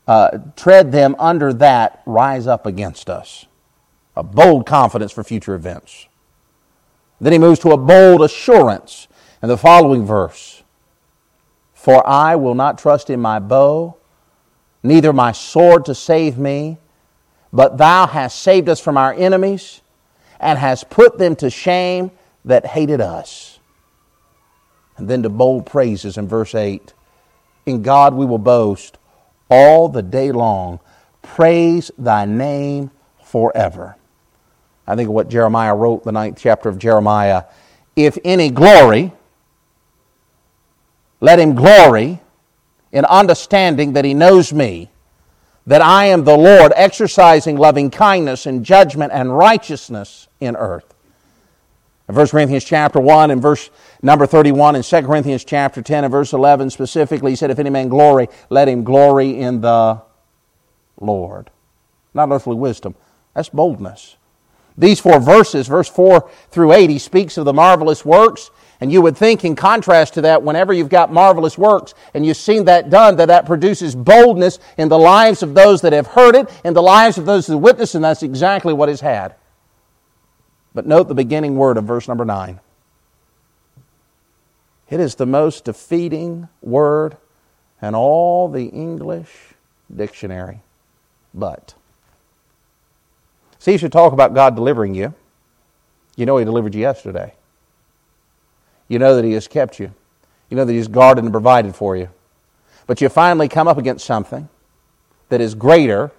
uh, 0.07 0.39
tread 0.55 0.91
them 0.91 1.15
under 1.19 1.53
that, 1.53 2.01
rise 2.07 2.47
up 2.47 2.65
against 2.65 3.11
us. 3.11 3.45
A 4.15 4.23
bold 4.23 4.65
confidence 4.65 5.11
for 5.11 5.23
future 5.23 5.53
events. 5.53 6.07
Then 7.21 7.33
he 7.33 7.39
moves 7.39 7.59
to 7.59 7.71
a 7.71 7.77
bold 7.77 8.23
assurance 8.23 9.07
in 9.43 9.47
the 9.47 9.57
following 9.57 10.05
verse 10.05 10.63
For 11.73 12.05
I 12.05 12.35
will 12.35 12.55
not 12.55 12.79
trust 12.79 13.11
in 13.11 13.21
my 13.21 13.37
bow, 13.39 13.95
neither 14.81 15.13
my 15.13 15.31
sword 15.31 15.85
to 15.85 15.95
save 15.95 16.39
me, 16.39 16.79
but 17.53 17.77
thou 17.77 18.07
hast 18.07 18.41
saved 18.41 18.67
us 18.67 18.79
from 18.79 18.97
our 18.97 19.13
enemies, 19.13 19.81
and 20.39 20.57
hast 20.57 20.89
put 20.89 21.19
them 21.19 21.35
to 21.35 21.51
shame 21.51 22.09
that 22.43 22.65
hated 22.65 22.99
us. 22.99 23.59
And 24.97 25.07
then 25.07 25.21
to 25.21 25.29
bold 25.29 25.67
praises 25.67 26.17
in 26.17 26.27
verse 26.27 26.55
8 26.55 26.93
In 27.67 27.83
God 27.83 28.15
we 28.15 28.25
will 28.25 28.39
boast 28.39 28.97
all 29.47 29.89
the 29.89 30.01
day 30.01 30.31
long. 30.31 30.79
Praise 31.21 31.91
thy 31.99 32.25
name 32.25 32.89
forever. 33.23 33.95
I 34.87 34.95
think 34.95 35.07
of 35.07 35.13
what 35.13 35.29
Jeremiah 35.29 35.75
wrote, 35.75 36.03
the 36.03 36.11
ninth 36.11 36.37
chapter 36.39 36.69
of 36.69 36.77
Jeremiah. 36.77 37.43
If 37.95 38.17
any 38.23 38.49
glory, 38.49 39.11
let 41.19 41.39
him 41.39 41.55
glory 41.55 42.19
in 42.91 43.05
understanding 43.05 43.93
that 43.93 44.05
he 44.05 44.13
knows 44.13 44.51
me, 44.51 44.89
that 45.67 45.81
I 45.81 46.05
am 46.05 46.23
the 46.23 46.37
Lord, 46.37 46.73
exercising 46.75 47.57
loving 47.57 47.91
kindness 47.91 48.45
and 48.45 48.65
judgment 48.65 49.11
and 49.13 49.35
righteousness 49.35 50.27
in 50.39 50.55
earth. 50.55 50.93
In 52.09 52.15
1 52.15 52.27
Corinthians 52.27 52.65
chapter 52.65 52.99
1 52.99 53.31
and 53.31 53.41
verse 53.41 53.69
number 54.01 54.25
31 54.25 54.75
and 54.75 54.83
2 54.83 55.01
Corinthians 55.03 55.45
chapter 55.45 55.81
10 55.81 56.03
and 56.03 56.11
verse 56.11 56.33
11 56.33 56.69
specifically, 56.71 57.31
he 57.31 57.35
said, 57.35 57.51
If 57.51 57.59
any 57.59 57.69
man 57.69 57.87
glory, 57.87 58.27
let 58.49 58.67
him 58.67 58.83
glory 58.83 59.39
in 59.39 59.61
the 59.61 60.01
Lord. 60.99 61.49
Not 62.13 62.29
earthly 62.31 62.55
wisdom. 62.55 62.95
That's 63.33 63.47
boldness. 63.47 64.17
These 64.81 64.99
four 64.99 65.19
verses, 65.19 65.67
verse 65.67 65.87
4 65.87 66.27
through 66.49 66.73
8, 66.73 66.89
he 66.89 66.97
speaks 66.97 67.37
of 67.37 67.45
the 67.45 67.53
marvelous 67.53 68.03
works. 68.03 68.49
And 68.81 68.91
you 68.91 68.99
would 69.03 69.15
think, 69.15 69.45
in 69.45 69.55
contrast 69.55 70.15
to 70.15 70.21
that, 70.21 70.41
whenever 70.41 70.73
you've 70.73 70.89
got 70.89 71.13
marvelous 71.13 71.55
works 71.55 71.93
and 72.15 72.25
you've 72.25 72.35
seen 72.35 72.65
that 72.65 72.89
done, 72.89 73.17
that 73.17 73.27
that 73.27 73.45
produces 73.45 73.95
boldness 73.95 74.57
in 74.79 74.89
the 74.89 74.97
lives 74.97 75.43
of 75.43 75.53
those 75.53 75.81
that 75.81 75.93
have 75.93 76.07
heard 76.07 76.35
it, 76.35 76.49
in 76.65 76.73
the 76.73 76.81
lives 76.81 77.19
of 77.19 77.27
those 77.27 77.45
that 77.45 77.59
witness, 77.59 77.93
and 77.93 78.03
that's 78.03 78.23
exactly 78.23 78.73
what 78.73 78.89
he's 78.89 79.01
had. 79.01 79.35
But 80.73 80.87
note 80.87 81.07
the 81.07 81.13
beginning 81.13 81.57
word 81.57 81.77
of 81.77 81.83
verse 81.83 82.07
number 82.07 82.25
9. 82.25 82.59
It 84.89 84.99
is 84.99 85.13
the 85.13 85.27
most 85.27 85.65
defeating 85.65 86.49
word 86.59 87.17
in 87.83 87.93
all 87.93 88.47
the 88.47 88.65
English 88.65 89.31
dictionary. 89.95 90.63
But. 91.35 91.75
See, 93.61 93.73
you 93.73 93.77
should 93.77 93.91
talk 93.91 94.11
about 94.11 94.33
God 94.33 94.55
delivering 94.55 94.95
you. 94.95 95.13
You 96.15 96.25
know 96.25 96.35
He 96.37 96.45
delivered 96.45 96.73
you 96.73 96.81
yesterday. 96.81 97.35
You 98.87 98.97
know 98.97 99.15
that 99.15 99.23
He 99.23 99.33
has 99.33 99.47
kept 99.47 99.79
you. 99.79 99.93
You 100.49 100.57
know 100.57 100.65
that 100.65 100.73
He's 100.73 100.87
guarded 100.87 101.25
and 101.25 101.31
provided 101.31 101.75
for 101.75 101.95
you. 101.95 102.09
But 102.87 103.01
you 103.01 103.09
finally 103.09 103.47
come 103.47 103.67
up 103.67 103.77
against 103.77 104.03
something 104.03 104.49
that 105.29 105.41
is 105.41 105.53
greater 105.53 106.09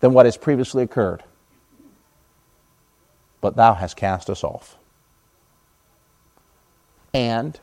than 0.00 0.12
what 0.12 0.26
has 0.26 0.36
previously 0.36 0.82
occurred. 0.82 1.24
But 3.40 3.56
Thou 3.56 3.72
hast 3.72 3.96
cast 3.96 4.28
us 4.28 4.44
off 4.44 4.76
and 7.14 7.58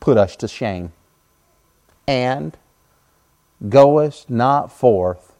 put 0.00 0.16
us 0.16 0.34
to 0.36 0.48
shame 0.48 0.94
and 2.08 2.56
goest 3.68 4.30
not 4.30 4.72
forth 4.72 5.31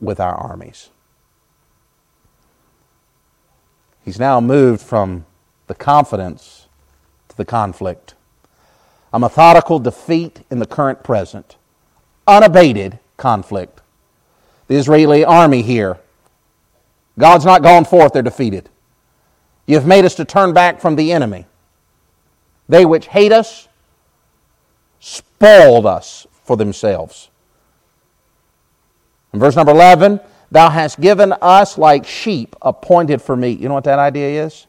with 0.00 0.20
our 0.20 0.34
armies. 0.34 0.90
He's 4.04 4.18
now 4.18 4.40
moved 4.40 4.80
from 4.80 5.26
the 5.66 5.74
confidence 5.74 6.68
to 7.28 7.36
the 7.36 7.44
conflict. 7.44 8.14
A 9.12 9.18
methodical 9.18 9.78
defeat 9.78 10.44
in 10.50 10.58
the 10.58 10.66
current 10.66 11.02
present, 11.02 11.56
unabated 12.26 12.98
conflict. 13.16 13.80
The 14.68 14.76
Israeli 14.76 15.24
army 15.24 15.62
here, 15.62 15.98
God's 17.18 17.44
not 17.44 17.62
gone 17.62 17.84
forth, 17.84 18.12
they're 18.12 18.22
defeated. 18.22 18.68
You 19.66 19.74
have 19.76 19.86
made 19.86 20.04
us 20.04 20.14
to 20.16 20.24
turn 20.24 20.52
back 20.52 20.80
from 20.80 20.96
the 20.96 21.12
enemy. 21.12 21.46
They 22.68 22.84
which 22.84 23.08
hate 23.08 23.32
us 23.32 23.68
spoiled 25.00 25.86
us 25.86 26.26
for 26.44 26.56
themselves. 26.56 27.29
In 29.32 29.38
verse 29.38 29.56
number 29.56 29.72
11, 29.72 30.20
thou 30.50 30.70
hast 30.70 31.00
given 31.00 31.32
us 31.40 31.78
like 31.78 32.06
sheep 32.06 32.56
appointed 32.62 33.22
for 33.22 33.36
meat. 33.36 33.60
You 33.60 33.68
know 33.68 33.74
what 33.74 33.84
that 33.84 33.98
idea 33.98 34.44
is? 34.44 34.66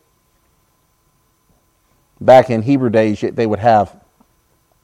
Back 2.19 2.49
in 2.49 2.61
Hebrew 2.61 2.89
days, 2.89 3.21
they 3.21 3.47
would 3.47 3.59
have, 3.59 3.99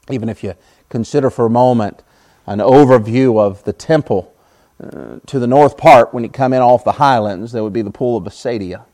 even 0.10 0.30
if 0.30 0.44
you 0.44 0.56
consider 0.90 1.30
for 1.30 1.46
a 1.46 1.50
moment, 1.50 2.04
an 2.48 2.60
overview 2.60 3.40
of 3.40 3.64
the 3.66 3.74
temple 3.74 4.34
uh, 4.82 5.20
to 5.26 5.38
the 5.38 5.48
north 5.48 5.78
part 5.78 6.14
when 6.14 6.24
you 6.24 6.30
come 6.30 6.54
in 6.54 6.62
off 6.62 6.84
the 6.84 6.94
highlands, 6.94 7.52
there 7.52 7.64
would 7.64 7.74
be 7.74 7.82
the 7.82 7.92
pool 7.92 8.18
of 8.18 8.24
Bethsaida. 8.24 8.86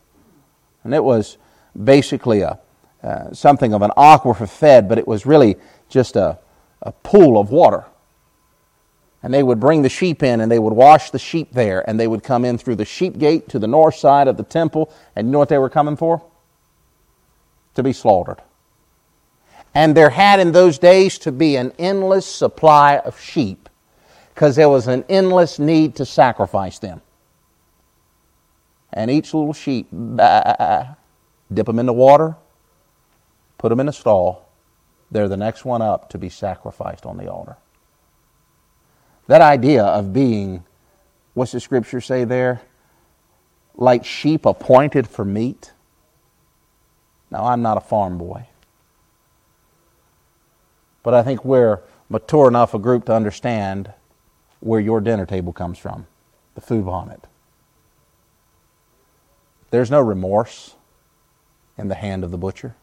And 0.84 0.94
it 0.94 1.04
was 1.04 1.38
basically 1.82 2.42
a, 2.42 2.60
uh, 3.02 3.32
something 3.34 3.74
of 3.74 3.82
an 3.82 3.92
aquifer 3.96 4.50
fed, 4.50 4.90
but 4.90 4.98
it 4.98 5.08
was 5.08 5.26
really 5.26 5.56
just 5.88 6.16
a, 6.16 6.40
a 6.82 6.92
pool 6.92 7.40
of 7.40 7.50
water 7.52 7.86
and 9.24 9.34
they 9.34 9.42
would 9.42 9.60
bring 9.60 9.82
the 9.82 9.90
sheep 9.90 10.22
in 10.22 10.42
and 10.42 10.52
they 10.52 10.60
would 10.60 10.74
wash 10.74 11.10
the 11.10 11.20
sheep 11.20 11.54
there 11.54 11.88
and 11.90 11.98
they 11.98 12.08
would 12.08 12.24
come 12.24 12.44
in 12.44 12.58
through 12.58 12.76
the 12.76 12.86
sheep 12.86 13.18
gate 13.18 13.48
to 13.50 13.58
the 13.58 13.68
north 13.68 13.96
side 13.96 14.28
of 14.28 14.36
the 14.36 14.44
temple. 14.44 14.94
And 15.16 15.28
you 15.28 15.32
know 15.32 15.40
what 15.40 15.48
they 15.48 15.58
were 15.58 15.70
coming 15.70 15.96
for? 15.96 16.22
To 17.76 17.84
be 17.84 17.94
slaughtered. 17.94 18.42
And 19.74 19.96
there 19.96 20.10
had 20.10 20.42
in 20.42 20.52
those 20.52 20.78
days 20.78 21.18
to 21.20 21.32
be 21.32 21.56
an 21.56 21.72
endless 21.80 22.28
supply 22.28 22.98
of 22.98 23.20
sheep 23.20 23.70
because 24.34 24.58
there 24.58 24.70
was 24.70 24.88
an 24.88 25.06
endless 25.08 25.58
need 25.58 25.96
to 25.96 26.06
sacrifice 26.06 26.78
them. 26.78 27.02
And 28.92 29.10
each 29.10 29.34
little 29.34 29.54
sheep 29.54 29.88
bah, 29.92 30.96
dip 31.52 31.66
them 31.66 31.80
in 31.80 31.86
the 31.86 31.94
water 31.94 32.36
put 33.58 33.70
them 33.70 33.80
in 33.80 33.88
a 33.88 33.94
stall. 33.94 34.50
They're 35.10 35.30
the 35.30 35.38
next 35.38 35.64
one 35.64 35.82
up 35.82 36.10
to 36.10 36.18
be 36.18 36.28
sacrificed 36.28 37.06
on 37.06 37.16
the 37.16 37.32
altar 37.32 37.56
that 39.28 39.42
idea 39.42 39.84
of 39.84 40.14
being, 40.14 40.64
what's 41.34 41.52
the 41.52 41.60
scripture 41.60 42.02
say 42.02 42.24
there? 42.24 42.62
Like 43.76 44.06
sheep 44.06 44.46
appointed 44.46 45.08
for 45.08 45.26
meat. 45.26 45.72
Now, 47.32 47.46
I'm 47.46 47.62
not 47.62 47.78
a 47.78 47.82
farm 47.82 48.18
boy. 48.18 48.48
But 51.02 51.14
I 51.14 51.24
think 51.24 51.44
we're 51.44 51.82
mature 52.10 52.48
enough 52.48 52.74
a 52.74 52.80
group 52.80 53.06
to 53.06 53.14
understand 53.14 53.92
where 54.60 54.80
your 54.80 55.02
dinner 55.02 55.26
table 55.26 55.52
comes 55.52 55.78
from, 55.78 56.06
the 56.56 56.62
food 56.62 56.88
on 56.88 57.10
it. 57.10 57.26
There's 59.72 59.90
no 59.90 60.02
remorse 60.02 60.76
in 61.78 61.88
the 61.88 61.96
hand 61.96 62.24
of 62.24 62.32
the 62.32 62.38
butcher. 62.38 62.76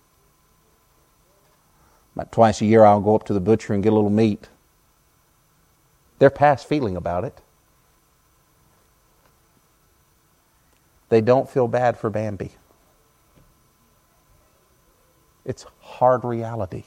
About 2.17 2.33
twice 2.33 2.61
a 2.61 2.67
year, 2.67 2.85
I'll 2.85 3.01
go 3.01 3.15
up 3.15 3.25
to 3.27 3.33
the 3.33 3.41
butcher 3.41 3.73
and 3.73 3.83
get 3.83 3.93
a 3.93 3.95
little 3.95 4.11
meat 4.11 4.49
they're 6.21 6.31
past 6.31 6.69
feeling 6.69 6.97
about 6.97 7.25
it. 7.25 7.41
They 11.09 11.21
don't 11.21 11.51
feel 11.51 11.67
bad 11.67 11.99
for 11.99 12.09
Bambi. 12.11 12.53
It's 15.45 15.67
hard 15.81 16.25
reality. 16.25 16.85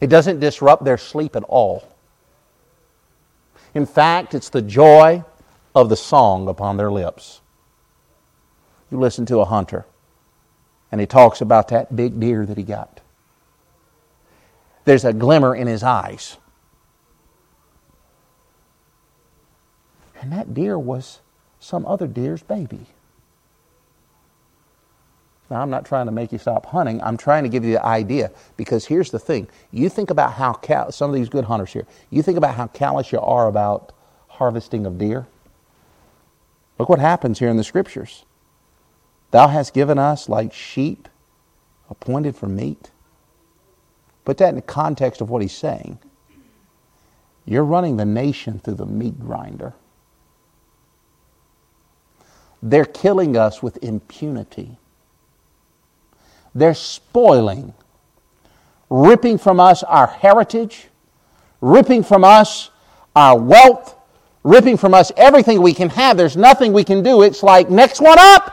It 0.00 0.08
doesn't 0.08 0.38
disrupt 0.38 0.84
their 0.84 0.98
sleep 0.98 1.34
at 1.34 1.42
all. 1.44 1.88
In 3.74 3.86
fact, 3.86 4.34
it's 4.34 4.50
the 4.50 4.62
joy 4.62 5.24
of 5.74 5.88
the 5.88 5.96
song 5.96 6.46
upon 6.46 6.76
their 6.76 6.92
lips. 6.92 7.40
You 8.90 8.98
listen 8.98 9.24
to 9.26 9.38
a 9.38 9.46
hunter, 9.46 9.86
and 10.92 11.00
he 11.00 11.06
talks 11.06 11.40
about 11.40 11.68
that 11.68 11.96
big 11.96 12.20
deer 12.20 12.44
that 12.44 12.58
he 12.58 12.64
got. 12.64 13.00
There's 14.84 15.06
a 15.06 15.14
glimmer 15.14 15.54
in 15.54 15.66
his 15.66 15.82
eyes. 15.82 16.36
And 20.22 20.32
that 20.32 20.54
deer 20.54 20.78
was 20.78 21.20
some 21.58 21.84
other 21.84 22.06
deer's 22.06 22.44
baby. 22.44 22.86
Now, 25.50 25.60
I'm 25.60 25.68
not 25.68 25.84
trying 25.84 26.06
to 26.06 26.12
make 26.12 26.32
you 26.32 26.38
stop 26.38 26.64
hunting. 26.66 27.02
I'm 27.02 27.16
trying 27.16 27.42
to 27.42 27.48
give 27.48 27.64
you 27.64 27.72
the 27.72 27.84
idea 27.84 28.30
because 28.56 28.86
here's 28.86 29.10
the 29.10 29.18
thing. 29.18 29.48
You 29.72 29.88
think 29.88 30.10
about 30.10 30.34
how 30.34 30.54
cal- 30.54 30.92
some 30.92 31.10
of 31.10 31.14
these 31.14 31.28
good 31.28 31.44
hunters 31.44 31.72
here, 31.72 31.86
you 32.08 32.22
think 32.22 32.38
about 32.38 32.54
how 32.54 32.68
callous 32.68 33.12
you 33.12 33.20
are 33.20 33.48
about 33.48 33.92
harvesting 34.28 34.86
of 34.86 34.96
deer. 34.96 35.26
Look 36.78 36.88
what 36.88 37.00
happens 37.00 37.40
here 37.40 37.50
in 37.50 37.58
the 37.58 37.64
scriptures. 37.64 38.24
Thou 39.32 39.48
hast 39.48 39.74
given 39.74 39.98
us 39.98 40.28
like 40.28 40.52
sheep 40.54 41.08
appointed 41.90 42.36
for 42.36 42.46
meat. 42.46 42.92
Put 44.24 44.38
that 44.38 44.50
in 44.50 44.56
the 44.56 44.62
context 44.62 45.20
of 45.20 45.30
what 45.30 45.42
he's 45.42 45.52
saying. 45.52 45.98
You're 47.44 47.64
running 47.64 47.96
the 47.96 48.04
nation 48.04 48.60
through 48.60 48.76
the 48.76 48.86
meat 48.86 49.18
grinder. 49.20 49.74
They're 52.62 52.84
killing 52.84 53.36
us 53.36 53.62
with 53.62 53.82
impunity. 53.82 54.78
They're 56.54 56.74
spoiling 56.74 57.74
ripping 58.92 59.38
from 59.38 59.58
us 59.58 59.82
our 59.82 60.06
heritage, 60.06 60.88
ripping 61.62 62.02
from 62.02 62.24
us 62.24 62.70
our 63.16 63.38
wealth, 63.38 63.96
ripping 64.44 64.76
from 64.76 64.92
us 64.92 65.10
everything 65.16 65.62
we 65.62 65.72
can 65.72 65.88
have. 65.88 66.18
There's 66.18 66.36
nothing 66.36 66.74
we 66.74 66.84
can 66.84 67.02
do. 67.02 67.22
It's 67.22 67.42
like, 67.42 67.70
next 67.70 68.00
one 68.00 68.18
up, 68.18 68.52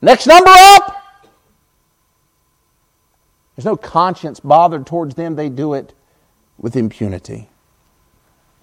next 0.00 0.28
number 0.28 0.50
up. 0.50 1.04
There's 3.56 3.66
no 3.66 3.76
conscience 3.76 4.38
bothered 4.38 4.86
towards 4.86 5.16
them. 5.16 5.34
They 5.34 5.48
do 5.48 5.74
it 5.74 5.92
with 6.56 6.76
impunity. 6.76 7.50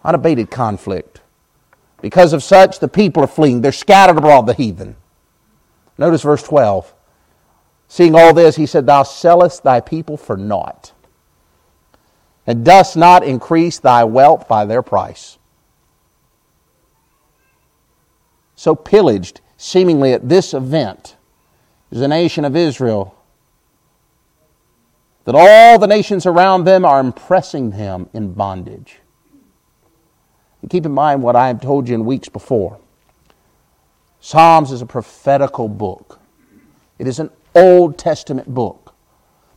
Unabated 0.05 0.49
conflict. 0.49 1.19
Because 2.01 2.33
of 2.33 2.43
such, 2.43 2.79
the 2.79 2.87
people 2.87 3.23
are 3.23 3.27
fleeing. 3.27 3.61
They're 3.61 3.71
scattered 3.71 4.17
abroad, 4.17 4.45
the 4.47 4.53
heathen. 4.53 4.95
Notice 5.97 6.21
verse 6.21 6.43
12. 6.43 6.93
Seeing 7.87 8.15
all 8.15 8.33
this, 8.33 8.55
he 8.55 8.65
said, 8.65 8.85
Thou 8.85 9.03
sellest 9.03 9.63
thy 9.63 9.81
people 9.81 10.15
for 10.15 10.37
naught, 10.37 10.93
and 12.45 12.63
dost 12.63 12.95
not 12.95 13.23
increase 13.23 13.79
thy 13.79 14.03
wealth 14.03 14.47
by 14.47 14.65
their 14.65 14.81
price. 14.81 15.37
So 18.55 18.75
pillaged, 18.75 19.41
seemingly 19.57 20.13
at 20.13 20.29
this 20.29 20.53
event, 20.53 21.15
is 21.91 21.99
the 21.99 22.07
nation 22.07 22.45
of 22.45 22.55
Israel 22.55 23.15
that 25.25 25.35
all 25.35 25.77
the 25.77 25.87
nations 25.87 26.25
around 26.25 26.63
them 26.63 26.85
are 26.85 26.99
impressing 26.99 27.71
them 27.71 28.09
in 28.13 28.33
bondage. 28.33 28.99
And 30.61 30.69
keep 30.69 30.85
in 30.85 30.91
mind 30.91 31.23
what 31.23 31.35
I 31.35 31.47
have 31.47 31.61
told 31.61 31.87
you 31.87 31.95
in 31.95 32.05
weeks 32.05 32.29
before. 32.29 32.79
Psalms 34.19 34.71
is 34.71 34.81
a 34.81 34.85
prophetical 34.85 35.69
book. 35.69 36.19
It 36.97 37.07
is 37.07 37.19
an 37.19 37.29
Old 37.55 37.97
Testament 37.97 38.53
book. 38.53 38.93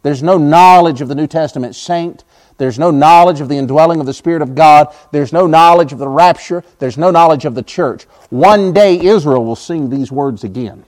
There's 0.02 0.22
no 0.22 0.38
knowledge 0.38 1.00
of 1.00 1.08
the 1.08 1.14
New 1.14 1.26
Testament 1.26 1.74
saint. 1.74 2.24
There's 2.58 2.78
no 2.78 2.90
knowledge 2.90 3.40
of 3.40 3.48
the 3.48 3.56
indwelling 3.56 4.00
of 4.00 4.06
the 4.06 4.14
Spirit 4.14 4.42
of 4.42 4.54
God. 4.54 4.94
There's 5.10 5.32
no 5.32 5.46
knowledge 5.46 5.92
of 5.92 5.98
the 5.98 6.08
rapture. 6.08 6.62
There's 6.78 6.98
no 6.98 7.10
knowledge 7.10 7.44
of 7.44 7.54
the 7.54 7.62
church. 7.62 8.04
One 8.30 8.72
day 8.72 8.98
Israel 9.00 9.44
will 9.44 9.56
sing 9.56 9.90
these 9.90 10.12
words 10.12 10.44
again. 10.44 10.84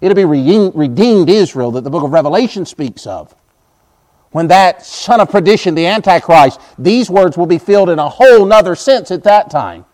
It'll 0.00 0.16
be 0.16 0.24
redeemed 0.24 1.30
Israel 1.30 1.70
that 1.72 1.84
the 1.84 1.90
book 1.90 2.02
of 2.04 2.12
Revelation 2.12 2.66
speaks 2.66 3.06
of 3.06 3.34
when 4.32 4.48
that 4.48 4.84
son 4.84 5.20
of 5.20 5.30
perdition, 5.30 5.74
the 5.74 5.86
Antichrist, 5.86 6.60
these 6.78 7.08
words 7.08 7.38
will 7.38 7.46
be 7.46 7.58
filled 7.58 7.90
in 7.90 7.98
a 7.98 8.08
whole 8.08 8.44
nother 8.44 8.74
sense 8.74 9.10
at 9.10 9.24
that 9.24 9.50
time. 9.50 9.84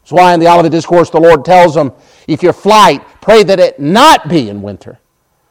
That's 0.00 0.12
why 0.12 0.32
in 0.32 0.40
the 0.40 0.48
Olivet 0.48 0.72
Discourse 0.72 1.10
the 1.10 1.20
Lord 1.20 1.44
tells 1.44 1.74
them, 1.74 1.92
if 2.26 2.42
your 2.42 2.52
flight, 2.52 3.04
pray 3.20 3.42
that 3.42 3.60
it 3.60 3.78
not 3.78 4.28
be 4.28 4.48
in 4.48 4.62
winter. 4.62 4.98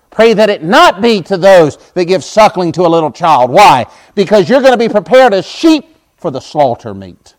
Pray 0.09 0.33
that 0.33 0.49
it 0.49 0.63
not 0.63 1.01
be 1.01 1.21
to 1.21 1.37
those 1.37 1.77
that 1.91 2.05
give 2.05 2.23
suckling 2.23 2.71
to 2.71 2.81
a 2.81 2.87
little 2.87 3.11
child. 3.11 3.51
Why? 3.51 3.85
Because 4.15 4.49
you're 4.49 4.61
going 4.61 4.73
to 4.73 4.77
be 4.77 4.89
prepared 4.89 5.33
as 5.33 5.45
sheep 5.45 5.95
for 6.15 6.31
the 6.31 6.39
slaughter 6.39 6.93
meat. 6.93 7.35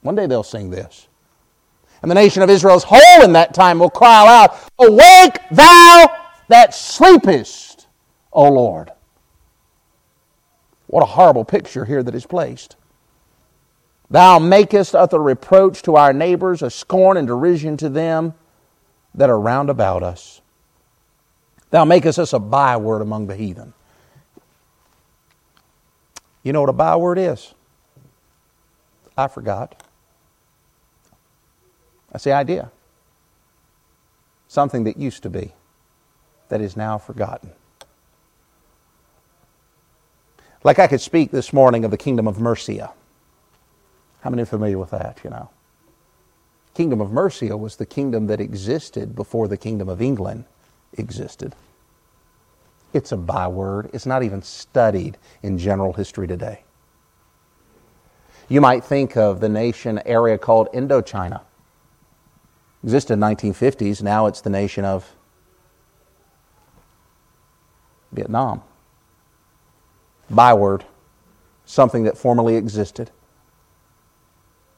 One 0.00 0.16
day 0.16 0.26
they'll 0.26 0.42
sing 0.42 0.70
this. 0.70 1.06
And 2.02 2.10
the 2.10 2.14
nation 2.16 2.42
of 2.42 2.50
Israel's 2.50 2.84
whole 2.84 3.22
in 3.22 3.32
that 3.34 3.54
time 3.54 3.78
will 3.78 3.88
cry 3.88 4.42
out, 4.42 4.58
Awake 4.78 5.38
thou 5.50 6.06
that 6.48 6.74
sleepest, 6.74 7.86
O 8.32 8.50
Lord. 8.50 8.90
What 10.94 11.02
a 11.02 11.06
horrible 11.06 11.44
picture 11.44 11.86
here 11.86 12.04
that 12.04 12.14
is 12.14 12.24
placed. 12.24 12.76
Thou 14.08 14.38
makest 14.38 14.94
us 14.94 15.12
a 15.12 15.18
reproach 15.18 15.82
to 15.82 15.96
our 15.96 16.12
neighbors, 16.12 16.62
a 16.62 16.70
scorn 16.70 17.16
and 17.16 17.26
derision 17.26 17.76
to 17.78 17.88
them 17.88 18.34
that 19.12 19.28
are 19.28 19.40
round 19.40 19.70
about 19.70 20.04
us. 20.04 20.40
Thou 21.70 21.84
makest 21.84 22.20
us 22.20 22.32
a 22.32 22.38
byword 22.38 23.02
among 23.02 23.26
the 23.26 23.34
heathen. 23.34 23.74
You 26.44 26.52
know 26.52 26.60
what 26.60 26.70
a 26.70 26.74
byword 26.74 27.18
is? 27.18 27.54
I 29.18 29.26
forgot. 29.26 29.82
That's 32.12 32.22
the 32.22 32.34
idea. 32.34 32.70
Something 34.46 34.84
that 34.84 34.96
used 34.96 35.24
to 35.24 35.28
be, 35.28 35.54
that 36.50 36.60
is 36.60 36.76
now 36.76 36.98
forgotten. 36.98 37.50
Like 40.64 40.78
I 40.78 40.86
could 40.86 41.02
speak 41.02 41.30
this 41.30 41.52
morning 41.52 41.84
of 41.84 41.90
the 41.90 41.98
kingdom 41.98 42.26
of 42.26 42.40
Mercia. 42.40 42.90
How 44.22 44.30
many 44.30 44.42
are 44.42 44.46
familiar 44.46 44.78
with 44.78 44.90
that, 44.90 45.20
you 45.22 45.28
know? 45.28 45.50
Kingdom 46.72 47.02
of 47.02 47.12
Mercia 47.12 47.54
was 47.54 47.76
the 47.76 47.84
kingdom 47.84 48.26
that 48.28 48.40
existed 48.40 49.14
before 49.14 49.46
the 49.46 49.58
kingdom 49.58 49.90
of 49.90 50.00
England 50.00 50.46
existed. 50.94 51.54
It's 52.94 53.12
a 53.12 53.16
byword. 53.18 53.90
It's 53.92 54.06
not 54.06 54.22
even 54.22 54.40
studied 54.40 55.18
in 55.42 55.58
general 55.58 55.92
history 55.92 56.26
today. 56.26 56.64
You 58.48 58.62
might 58.62 58.84
think 58.84 59.16
of 59.18 59.40
the 59.40 59.48
nation 59.50 60.00
area 60.06 60.38
called 60.38 60.68
Indochina. 60.72 61.42
Existed 62.82 63.12
in 63.12 63.20
the 63.20 63.26
1950s. 63.26 64.02
Now 64.02 64.26
it's 64.26 64.40
the 64.40 64.50
nation 64.50 64.86
of 64.86 65.14
Vietnam 68.12 68.62
byword, 70.30 70.84
something 71.64 72.04
that 72.04 72.16
formerly 72.16 72.56
existed. 72.56 73.10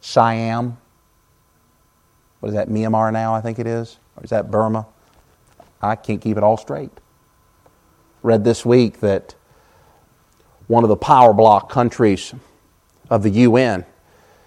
Siam. 0.00 0.78
What 2.40 2.50
is 2.50 2.54
that, 2.54 2.68
Myanmar 2.68 3.12
now, 3.12 3.34
I 3.34 3.40
think 3.40 3.58
it 3.58 3.66
is? 3.66 3.98
Or 4.16 4.24
is 4.24 4.30
that 4.30 4.50
Burma? 4.50 4.86
I 5.82 5.96
can't 5.96 6.20
keep 6.20 6.36
it 6.36 6.42
all 6.42 6.56
straight. 6.56 6.90
Read 8.22 8.44
this 8.44 8.64
week 8.64 9.00
that 9.00 9.34
one 10.66 10.84
of 10.84 10.88
the 10.88 10.96
power 10.96 11.32
block 11.32 11.70
countries 11.70 12.34
of 13.08 13.22
the 13.22 13.30
UN 13.30 13.84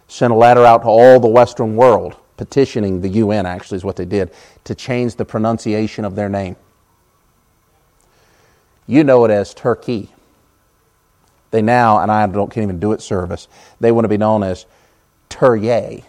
sent 0.07 0.33
a 0.33 0.35
letter 0.35 0.65
out 0.65 0.81
to 0.81 0.87
all 0.87 1.19
the 1.19 1.27
Western 1.27 1.75
world, 1.75 2.15
petitioning 2.35 3.01
the 3.01 3.09
UN, 3.09 3.45
actually, 3.45 3.77
is 3.77 3.83
what 3.83 3.95
they 3.95 4.05
did, 4.05 4.31
to 4.63 4.75
change 4.75 5.15
the 5.15 5.25
pronunciation 5.25 6.03
of 6.03 6.15
their 6.15 6.29
name. 6.29 6.55
You 8.87 9.03
know 9.03 9.23
it 9.25 9.31
as 9.31 9.53
Turkey. 9.53 10.09
They 11.51 11.61
now, 11.61 11.99
and 11.99 12.11
I 12.11 12.27
don't, 12.27 12.51
can't 12.51 12.63
even 12.63 12.79
do 12.79 12.91
it 12.91 13.01
service, 13.01 13.47
they 13.79 13.91
want 13.91 14.05
to 14.05 14.09
be 14.09 14.17
known 14.17 14.43
as 14.43 14.65
Turye. 15.29 16.03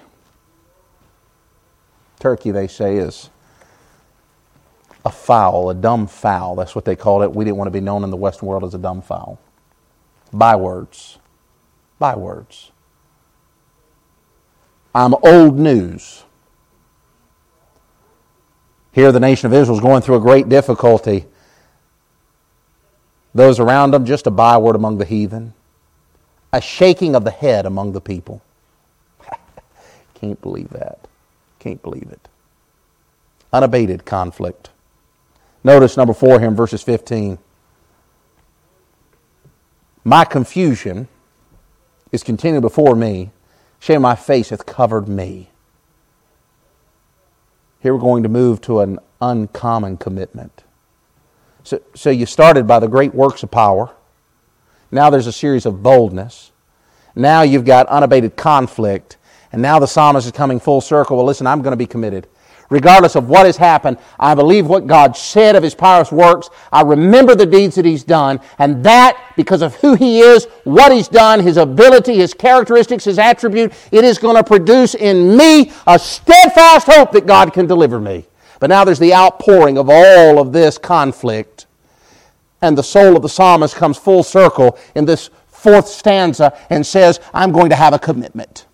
Turkey, 2.18 2.50
they 2.50 2.66
say, 2.66 2.96
is 2.96 3.30
a 5.04 5.10
fowl, 5.10 5.70
a 5.70 5.74
dumb 5.74 6.06
fowl. 6.06 6.54
That's 6.56 6.74
what 6.74 6.84
they 6.84 6.96
called 6.96 7.22
it. 7.22 7.34
We 7.34 7.44
didn't 7.44 7.56
want 7.56 7.68
to 7.68 7.72
be 7.72 7.80
known 7.80 8.04
in 8.04 8.10
the 8.10 8.16
Western 8.16 8.48
world 8.48 8.64
as 8.64 8.74
a 8.74 8.78
dumb 8.78 9.00
fowl. 9.00 9.38
Bywords. 10.32 11.18
Bywords. 11.98 12.72
I'm 14.94 15.14
old 15.22 15.58
news. 15.58 16.24
Here, 18.92 19.12
the 19.12 19.20
nation 19.20 19.46
of 19.46 19.54
Israel 19.54 19.78
is 19.78 19.82
going 19.82 20.02
through 20.02 20.16
a 20.16 20.20
great 20.20 20.48
difficulty 20.48 21.26
those 23.34 23.60
around 23.60 23.92
them, 23.92 24.04
just 24.04 24.26
a 24.26 24.30
byword 24.30 24.76
among 24.76 24.98
the 24.98 25.04
heathen, 25.04 25.54
a 26.52 26.60
shaking 26.60 27.14
of 27.14 27.24
the 27.24 27.30
head 27.30 27.66
among 27.66 27.92
the 27.92 28.00
people. 28.00 28.42
Can't 30.14 30.40
believe 30.40 30.70
that. 30.70 31.06
Can't 31.58 31.82
believe 31.82 32.08
it. 32.10 32.28
Unabated 33.52 34.04
conflict. 34.04 34.70
Notice 35.62 35.96
number 35.96 36.14
four 36.14 36.38
here 36.38 36.48
in 36.48 36.56
verses 36.56 36.82
15. 36.82 37.38
My 40.04 40.24
confusion 40.24 41.08
is 42.10 42.22
continued 42.22 42.62
before 42.62 42.96
me. 42.96 43.30
Shame 43.78 44.02
my 44.02 44.14
face 44.14 44.50
hath 44.50 44.66
covered 44.66 45.08
me. 45.08 45.50
Here 47.80 47.94
we're 47.94 48.00
going 48.00 48.22
to 48.22 48.28
move 48.28 48.60
to 48.62 48.80
an 48.80 48.98
uncommon 49.20 49.96
commitment. 49.96 50.64
So, 51.70 51.80
so 51.94 52.10
you 52.10 52.26
started 52.26 52.66
by 52.66 52.80
the 52.80 52.88
great 52.88 53.14
works 53.14 53.44
of 53.44 53.50
power. 53.52 53.94
Now 54.90 55.08
there's 55.08 55.28
a 55.28 55.32
series 55.32 55.66
of 55.66 55.84
boldness. 55.84 56.50
Now 57.14 57.42
you've 57.42 57.64
got 57.64 57.86
unabated 57.86 58.34
conflict. 58.34 59.18
And 59.52 59.62
now 59.62 59.78
the 59.78 59.86
psalmist 59.86 60.26
is 60.26 60.32
coming 60.32 60.58
full 60.58 60.80
circle. 60.80 61.16
Well, 61.16 61.26
listen, 61.26 61.46
I'm 61.46 61.62
going 61.62 61.70
to 61.70 61.76
be 61.76 61.86
committed. 61.86 62.26
Regardless 62.70 63.14
of 63.14 63.28
what 63.28 63.46
has 63.46 63.56
happened, 63.56 63.98
I 64.18 64.34
believe 64.34 64.66
what 64.66 64.88
God 64.88 65.16
said 65.16 65.54
of 65.54 65.62
His 65.62 65.76
pious 65.76 66.10
works. 66.10 66.50
I 66.72 66.82
remember 66.82 67.36
the 67.36 67.46
deeds 67.46 67.76
that 67.76 67.84
He's 67.84 68.02
done. 68.02 68.40
And 68.58 68.82
that, 68.82 69.34
because 69.36 69.62
of 69.62 69.76
who 69.76 69.94
He 69.94 70.18
is, 70.18 70.46
what 70.64 70.90
He's 70.90 71.06
done, 71.06 71.38
His 71.38 71.56
ability, 71.56 72.16
His 72.16 72.34
characteristics, 72.34 73.04
His 73.04 73.20
attribute, 73.20 73.72
it 73.92 74.02
is 74.02 74.18
going 74.18 74.34
to 74.34 74.42
produce 74.42 74.96
in 74.96 75.36
me 75.36 75.70
a 75.86 76.00
steadfast 76.00 76.88
hope 76.88 77.12
that 77.12 77.26
God 77.26 77.52
can 77.52 77.68
deliver 77.68 78.00
me. 78.00 78.26
But 78.60 78.68
now 78.68 78.84
there's 78.84 78.98
the 78.98 79.14
outpouring 79.14 79.76
of 79.76 79.90
all 79.90 80.38
of 80.38 80.52
this 80.52 80.78
conflict. 80.78 81.66
And 82.62 82.78
the 82.78 82.82
soul 82.82 83.16
of 83.16 83.22
the 83.22 83.28
psalmist 83.28 83.74
comes 83.74 83.98
full 83.98 84.22
circle 84.22 84.78
in 84.94 85.06
this 85.06 85.30
fourth 85.48 85.88
stanza 85.88 86.56
and 86.68 86.86
says, 86.86 87.18
I'm 87.34 87.52
going 87.52 87.70
to 87.70 87.76
have 87.76 87.94
a 87.94 87.98
commitment. 87.98 88.66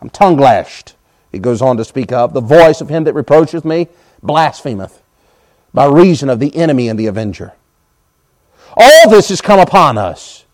I'm 0.00 0.10
tongue 0.10 0.38
lashed. 0.38 0.96
He 1.30 1.38
goes 1.38 1.62
on 1.62 1.76
to 1.76 1.84
speak 1.84 2.10
of 2.10 2.32
the 2.32 2.40
voice 2.40 2.80
of 2.80 2.88
him 2.88 3.04
that 3.04 3.14
reproacheth 3.14 3.64
me 3.64 3.88
blasphemeth. 4.22 5.02
by 5.74 5.86
reason 5.86 6.30
of 6.30 6.38
the 6.38 6.54
enemy 6.56 6.88
and 6.88 6.98
the 6.98 7.06
avenger. 7.06 7.52
All 8.76 9.10
this 9.10 9.28
has 9.28 9.40
come 9.40 9.58
upon 9.58 9.98
us. 9.98 10.44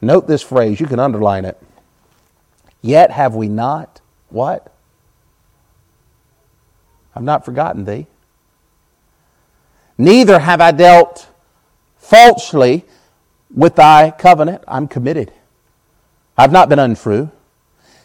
Note 0.00 0.26
this 0.26 0.42
phrase, 0.42 0.80
you 0.80 0.86
can 0.86 0.98
underline 0.98 1.44
it. 1.44 1.60
Yet 2.80 3.10
have 3.10 3.34
we 3.34 3.48
not 3.48 4.00
what? 4.30 4.72
I've 7.18 7.24
not 7.24 7.44
forgotten 7.44 7.84
thee. 7.84 8.06
Neither 9.98 10.38
have 10.38 10.60
I 10.60 10.70
dealt 10.70 11.26
falsely 11.96 12.84
with 13.52 13.74
thy 13.74 14.12
covenant. 14.12 14.62
I'm 14.68 14.86
committed. 14.86 15.32
I've 16.36 16.52
not 16.52 16.68
been 16.68 16.78
untrue. 16.78 17.32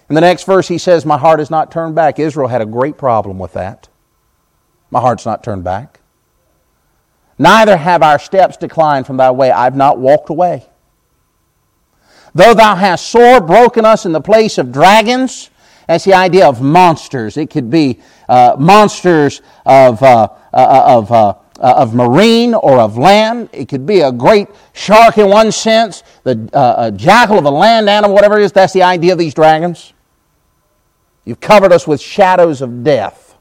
In 0.09 0.15
the 0.15 0.21
next 0.21 0.45
verse, 0.45 0.67
he 0.67 0.79
says, 0.79 1.05
My 1.05 1.19
heart 1.19 1.39
is 1.39 1.51
not 1.51 1.71
turned 1.71 1.93
back. 1.93 2.17
Israel 2.17 2.47
had 2.47 2.63
a 2.63 2.65
great 2.65 2.97
problem 2.97 3.37
with 3.37 3.53
that. 3.53 3.87
My 4.89 4.99
heart's 4.99 5.27
not 5.27 5.43
turned 5.43 5.63
back. 5.63 5.99
Neither 7.37 7.77
have 7.77 8.01
our 8.01 8.17
steps 8.17 8.57
declined 8.57 9.05
from 9.05 9.17
thy 9.17 9.29
way. 9.29 9.51
I've 9.51 9.75
not 9.75 9.99
walked 9.99 10.31
away. 10.31 10.65
Though 12.33 12.55
thou 12.55 12.73
hast 12.73 13.09
sore 13.09 13.39
broken 13.39 13.85
us 13.85 14.07
in 14.07 14.11
the 14.11 14.21
place 14.21 14.57
of 14.57 14.71
dragons, 14.71 15.51
that's 15.87 16.05
the 16.05 16.15
idea 16.15 16.47
of 16.47 16.63
monsters. 16.63 17.37
It 17.37 17.51
could 17.51 17.69
be 17.69 17.99
monsters 18.57 19.41
of, 19.65 20.01
uh, 20.01 20.27
uh, 20.53 20.83
of, 20.85 21.11
uh, 21.11 21.35
uh, 21.59 21.75
of 21.77 21.93
marine 21.93 22.53
or 22.53 22.79
of 22.79 22.97
land. 22.97 23.49
It 23.53 23.69
could 23.69 23.85
be 23.85 24.01
a 24.01 24.11
great 24.11 24.47
shark 24.73 25.17
in 25.17 25.29
one 25.29 25.51
sense, 25.51 26.03
the 26.23 26.49
uh, 26.53 26.91
jackal 26.91 27.37
of 27.37 27.45
a 27.45 27.51
land 27.51 27.89
animal, 27.89 28.15
whatever 28.15 28.39
it 28.39 28.43
is. 28.43 28.51
That's 28.51 28.73
the 28.73 28.83
idea 28.83 29.13
of 29.13 29.19
these 29.19 29.33
dragons. 29.33 29.93
You've 31.25 31.39
covered 31.39 31.71
us 31.71 31.87
with 31.87 32.01
shadows 32.01 32.61
of 32.61 32.83
death. 32.83 33.37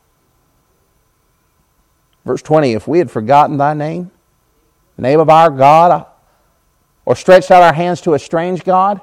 Verse 2.25 2.43
20 2.43 2.73
If 2.73 2.87
we 2.87 2.99
had 2.99 3.11
forgotten 3.11 3.57
thy 3.57 3.75
name, 3.75 4.11
the 4.97 5.03
name 5.03 5.21
of 5.21 5.29
our 5.29 5.51
God, 5.51 6.07
or 7.05 7.17
stretched 7.17 7.51
out 7.51 7.63
our 7.63 7.73
hands 7.73 8.01
to 8.03 8.15
a 8.15 8.19
strange 8.19 8.63
God, 8.63 9.01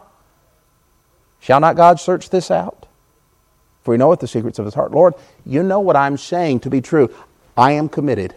shall 1.40 1.60
not 1.60 1.76
God 1.76 2.00
search 2.00 2.30
this 2.30 2.50
out? 2.50 2.88
For 3.82 3.94
he 3.94 3.98
knoweth 3.98 4.20
the 4.20 4.28
secrets 4.28 4.60
of 4.60 4.66
his 4.66 4.74
heart. 4.74 4.92
Lord, 4.92 5.16
you 5.50 5.64
know 5.64 5.80
what 5.80 5.96
I'm 5.96 6.16
saying 6.16 6.60
to 6.62 6.70
be 6.70 6.80
true. 6.80 7.14
I 7.58 7.72
am 7.72 7.90
committed. 7.90 8.36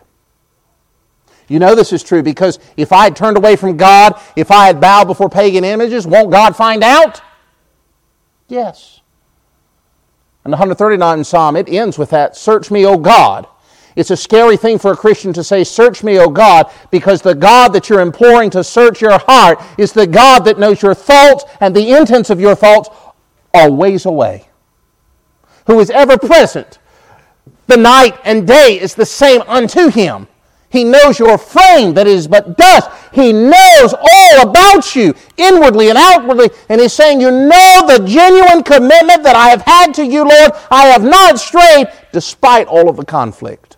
You 1.46 1.58
know 1.58 1.74
this 1.74 1.92
is 1.92 2.02
true 2.02 2.22
because 2.22 2.58
if 2.78 2.92
I 2.92 3.04
had 3.04 3.14
turned 3.14 3.36
away 3.36 3.56
from 3.56 3.76
God, 3.76 4.18
if 4.34 4.50
I 4.50 4.66
had 4.66 4.80
bowed 4.80 5.04
before 5.04 5.28
pagan 5.28 5.64
images, 5.64 6.06
won't 6.06 6.30
God 6.30 6.56
find 6.56 6.82
out? 6.82 7.20
Yes. 8.48 9.00
And 10.44 10.52
the 10.52 10.56
139th 10.56 11.26
Psalm, 11.26 11.56
it 11.56 11.68
ends 11.68 11.98
with 11.98 12.10
that 12.10 12.34
Search 12.36 12.70
me, 12.70 12.86
O 12.86 12.96
God. 12.96 13.46
It's 13.94 14.10
a 14.10 14.16
scary 14.16 14.56
thing 14.56 14.78
for 14.78 14.92
a 14.92 14.96
Christian 14.96 15.34
to 15.34 15.44
say, 15.44 15.64
Search 15.64 16.02
me, 16.02 16.18
O 16.18 16.30
God, 16.30 16.72
because 16.90 17.20
the 17.20 17.34
God 17.34 17.74
that 17.74 17.90
you're 17.90 18.00
imploring 18.00 18.48
to 18.50 18.64
search 18.64 19.02
your 19.02 19.18
heart 19.18 19.62
is 19.76 19.92
the 19.92 20.06
God 20.06 20.46
that 20.46 20.58
knows 20.58 20.80
your 20.80 20.94
thoughts 20.94 21.44
and 21.60 21.76
the 21.76 21.92
intents 21.92 22.30
of 22.30 22.40
your 22.40 22.54
thoughts 22.54 22.88
are 23.52 23.70
ways 23.70 24.06
away, 24.06 24.48
who 25.66 25.78
is 25.78 25.90
ever 25.90 26.16
present. 26.16 26.78
The 27.66 27.76
night 27.76 28.18
and 28.24 28.46
day 28.46 28.78
is 28.80 28.94
the 28.94 29.06
same 29.06 29.42
unto 29.42 29.88
him. 29.88 30.26
He 30.72 30.84
knows 30.84 31.18
your 31.18 31.36
frame 31.36 31.92
that 31.94 32.06
is 32.06 32.26
but 32.26 32.56
dust. 32.56 32.90
He 33.12 33.30
knows 33.30 33.92
all 33.92 34.48
about 34.48 34.96
you, 34.96 35.14
inwardly 35.36 35.90
and 35.90 35.98
outwardly. 35.98 36.48
And 36.70 36.80
He's 36.80 36.94
saying, 36.94 37.20
You 37.20 37.30
know 37.30 37.86
the 37.86 38.02
genuine 38.06 38.62
commitment 38.62 39.22
that 39.22 39.36
I 39.36 39.50
have 39.50 39.60
had 39.60 39.92
to 39.94 40.06
you, 40.06 40.24
Lord. 40.24 40.52
I 40.70 40.86
have 40.86 41.04
not 41.04 41.38
strayed 41.38 41.88
despite 42.10 42.68
all 42.68 42.88
of 42.88 42.96
the 42.96 43.04
conflict. 43.04 43.76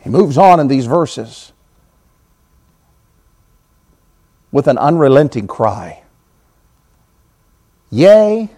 He 0.00 0.10
moves 0.10 0.36
on 0.36 0.58
in 0.58 0.66
these 0.66 0.86
verses 0.86 1.52
with 4.50 4.66
an 4.66 4.78
unrelenting 4.78 5.46
cry. 5.46 6.02
Yea, 7.90 8.50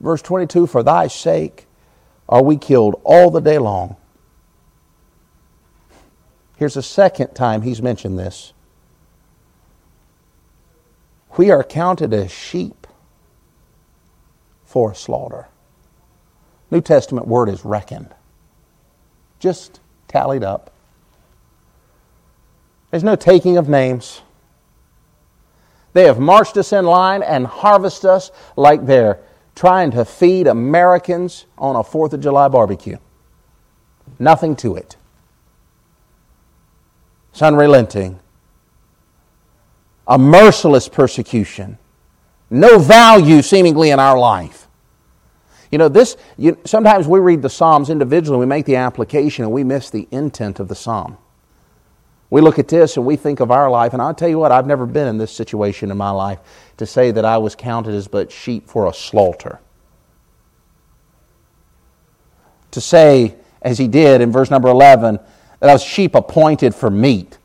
verse 0.00 0.22
22, 0.22 0.66
for 0.66 0.82
thy 0.82 1.06
sake 1.06 1.66
are 2.28 2.42
we 2.42 2.56
killed 2.56 3.00
all 3.04 3.30
the 3.30 3.40
day 3.40 3.58
long. 3.58 3.96
Here's 6.56 6.76
a 6.76 6.82
second 6.82 7.34
time 7.34 7.62
he's 7.62 7.80
mentioned 7.80 8.18
this. 8.18 8.52
We 11.36 11.50
are 11.50 11.62
counted 11.62 12.12
as 12.12 12.32
sheep 12.32 12.86
for 14.64 14.92
slaughter. 14.94 15.46
New 16.70 16.80
Testament 16.80 17.26
word 17.26 17.48
is 17.48 17.64
reckoned. 17.64 18.12
Just 19.38 19.80
tallied 20.08 20.42
up. 20.42 20.72
There's 22.90 23.04
no 23.04 23.16
taking 23.16 23.56
of 23.56 23.68
names. 23.68 24.22
They 25.92 26.04
have 26.04 26.18
marched 26.18 26.56
us 26.56 26.72
in 26.72 26.84
line 26.84 27.22
and 27.22 27.46
harvested 27.46 28.10
us 28.10 28.30
like 28.56 28.84
they're 28.84 29.20
trying 29.58 29.90
to 29.90 30.04
feed 30.04 30.46
Americans 30.46 31.46
on 31.58 31.74
a 31.74 31.82
4th 31.82 32.12
of 32.12 32.20
July 32.20 32.46
barbecue. 32.46 32.96
Nothing 34.20 34.54
to 34.54 34.76
it. 34.76 34.96
It's 37.32 37.42
unrelenting. 37.42 38.20
A 40.06 40.16
merciless 40.16 40.88
persecution. 40.88 41.76
No 42.50 42.78
value 42.78 43.42
seemingly 43.42 43.90
in 43.90 43.98
our 43.98 44.16
life. 44.16 44.68
You 45.72 45.78
know, 45.78 45.88
this, 45.88 46.16
you, 46.36 46.56
sometimes 46.64 47.08
we 47.08 47.18
read 47.18 47.42
the 47.42 47.50
Psalms 47.50 47.90
individually, 47.90 48.38
we 48.38 48.46
make 48.46 48.64
the 48.64 48.76
application, 48.76 49.44
and 49.44 49.52
we 49.52 49.64
miss 49.64 49.90
the 49.90 50.06
intent 50.12 50.60
of 50.60 50.68
the 50.68 50.76
Psalm. 50.76 51.18
We 52.30 52.40
look 52.40 52.58
at 52.58 52.68
this 52.68 52.96
and 52.96 53.06
we 53.06 53.16
think 53.16 53.40
of 53.40 53.50
our 53.50 53.70
life, 53.70 53.94
and 53.94 54.02
I'll 54.02 54.14
tell 54.14 54.28
you 54.28 54.38
what, 54.38 54.52
I've 54.52 54.66
never 54.66 54.84
been 54.84 55.08
in 55.08 55.18
this 55.18 55.32
situation 55.32 55.90
in 55.90 55.96
my 55.96 56.10
life 56.10 56.40
to 56.76 56.86
say 56.86 57.10
that 57.10 57.24
I 57.24 57.38
was 57.38 57.54
counted 57.54 57.94
as 57.94 58.06
but 58.06 58.30
sheep 58.30 58.68
for 58.68 58.86
a 58.86 58.92
slaughter. 58.92 59.60
To 62.72 62.80
say, 62.80 63.36
as 63.62 63.78
he 63.78 63.88
did 63.88 64.20
in 64.20 64.30
verse 64.30 64.50
number 64.50 64.68
11, 64.68 65.18
that 65.60 65.70
I 65.70 65.72
was 65.72 65.82
sheep 65.82 66.14
appointed 66.14 66.74
for 66.74 66.90
meat. 66.90 67.38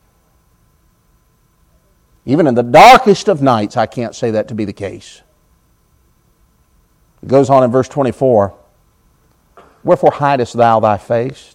Even 2.25 2.45
in 2.45 2.55
the 2.55 2.63
darkest 2.63 3.29
of 3.29 3.41
nights, 3.41 3.77
I 3.77 3.85
can't 3.85 4.13
say 4.13 4.31
that 4.31 4.49
to 4.49 4.55
be 4.55 4.65
the 4.65 4.73
case. 4.73 5.21
It 7.21 7.29
goes 7.29 7.49
on 7.49 7.63
in 7.63 7.71
verse 7.71 7.87
24 7.87 8.53
Wherefore 9.83 10.11
hidest 10.11 10.55
thou 10.55 10.79
thy 10.79 10.97
face? 10.97 11.52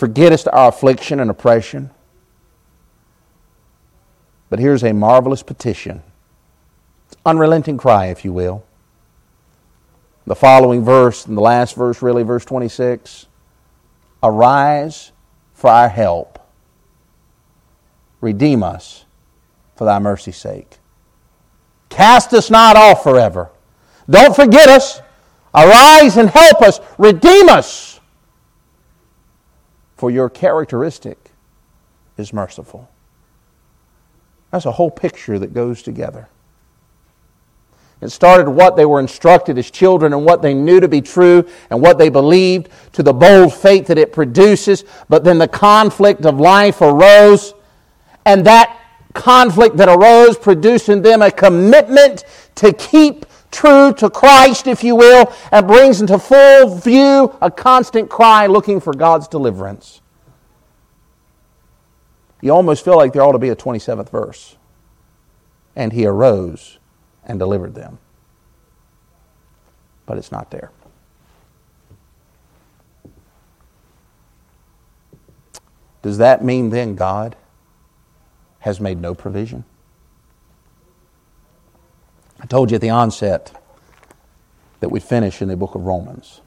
Forgettest 0.00 0.48
our 0.50 0.70
affliction 0.70 1.20
and 1.20 1.30
oppression. 1.30 1.90
But 4.48 4.58
here's 4.58 4.82
a 4.82 4.94
marvelous 4.94 5.42
petition, 5.42 6.02
unrelenting 7.26 7.76
cry, 7.76 8.06
if 8.06 8.24
you 8.24 8.32
will. 8.32 8.64
The 10.24 10.34
following 10.34 10.82
verse, 10.82 11.26
and 11.26 11.36
the 11.36 11.42
last 11.42 11.76
verse, 11.76 12.00
really, 12.00 12.22
verse 12.22 12.46
26 12.46 13.26
Arise 14.22 15.12
for 15.52 15.68
our 15.68 15.90
help, 15.90 16.38
redeem 18.22 18.62
us 18.62 19.04
for 19.76 19.84
thy 19.84 19.98
mercy's 19.98 20.38
sake. 20.38 20.78
Cast 21.90 22.32
us 22.32 22.50
not 22.50 22.74
off 22.74 23.02
forever. 23.02 23.50
Don't 24.08 24.34
forget 24.34 24.70
us. 24.70 25.02
Arise 25.54 26.16
and 26.16 26.30
help 26.30 26.62
us. 26.62 26.80
Redeem 26.96 27.50
us 27.50 27.89
for 30.00 30.10
your 30.10 30.30
characteristic 30.30 31.18
is 32.16 32.32
merciful. 32.32 32.88
That's 34.50 34.64
a 34.64 34.72
whole 34.72 34.90
picture 34.90 35.38
that 35.38 35.52
goes 35.52 35.82
together. 35.82 36.26
It 38.00 38.08
started 38.08 38.48
what 38.48 38.76
they 38.76 38.86
were 38.86 38.98
instructed 38.98 39.58
as 39.58 39.70
children 39.70 40.14
and 40.14 40.24
what 40.24 40.40
they 40.40 40.54
knew 40.54 40.80
to 40.80 40.88
be 40.88 41.02
true 41.02 41.46
and 41.68 41.82
what 41.82 41.98
they 41.98 42.08
believed 42.08 42.70
to 42.92 43.02
the 43.02 43.12
bold 43.12 43.52
faith 43.52 43.88
that 43.88 43.98
it 43.98 44.10
produces. 44.10 44.84
But 45.10 45.22
then 45.22 45.36
the 45.36 45.46
conflict 45.46 46.24
of 46.24 46.40
life 46.40 46.80
arose, 46.80 47.52
and 48.24 48.46
that 48.46 48.80
conflict 49.12 49.76
that 49.76 49.90
arose 49.90 50.38
produced 50.38 50.88
in 50.88 51.02
them 51.02 51.20
a 51.20 51.30
commitment 51.30 52.24
to 52.54 52.72
keep 52.72 53.26
true 53.50 53.92
to 53.94 54.10
Christ, 54.10 54.66
if 54.66 54.84
you 54.84 54.96
will, 54.96 55.32
and 55.50 55.66
brings 55.66 56.00
into 56.00 56.18
full 56.18 56.76
view 56.76 57.36
a 57.40 57.50
constant 57.50 58.08
cry 58.08 58.46
looking 58.46 58.80
for 58.80 58.92
God's 58.92 59.28
deliverance. 59.28 60.00
You 62.40 62.52
almost 62.52 62.84
feel 62.84 62.96
like 62.96 63.12
there 63.12 63.22
ought 63.22 63.32
to 63.32 63.38
be 63.38 63.50
a 63.50 63.56
27th 63.56 64.10
verse. 64.10 64.56
And 65.76 65.92
he 65.92 66.06
arose 66.06 66.78
and 67.24 67.38
delivered 67.38 67.74
them. 67.74 67.98
But 70.06 70.18
it's 70.18 70.32
not 70.32 70.50
there. 70.50 70.70
Does 76.02 76.18
that 76.18 76.42
mean 76.42 76.70
then 76.70 76.94
God 76.94 77.36
has 78.60 78.80
made 78.80 79.00
no 79.00 79.14
provision? 79.14 79.64
I 82.40 82.46
told 82.46 82.70
you 82.70 82.76
at 82.76 82.80
the 82.80 82.90
onset 82.90 83.52
that 84.80 84.88
we'd 84.88 85.02
finish 85.02 85.42
in 85.42 85.48
the 85.48 85.56
book 85.56 85.74
of 85.74 85.84
Romans. 85.84 86.40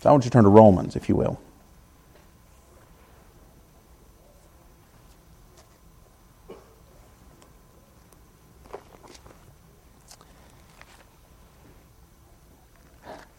So 0.00 0.08
I 0.08 0.12
want 0.12 0.24
you 0.24 0.30
to 0.30 0.32
turn 0.32 0.44
to 0.44 0.50
Romans, 0.50 0.96
if 0.96 1.08
you 1.08 1.14
will. 1.14 1.40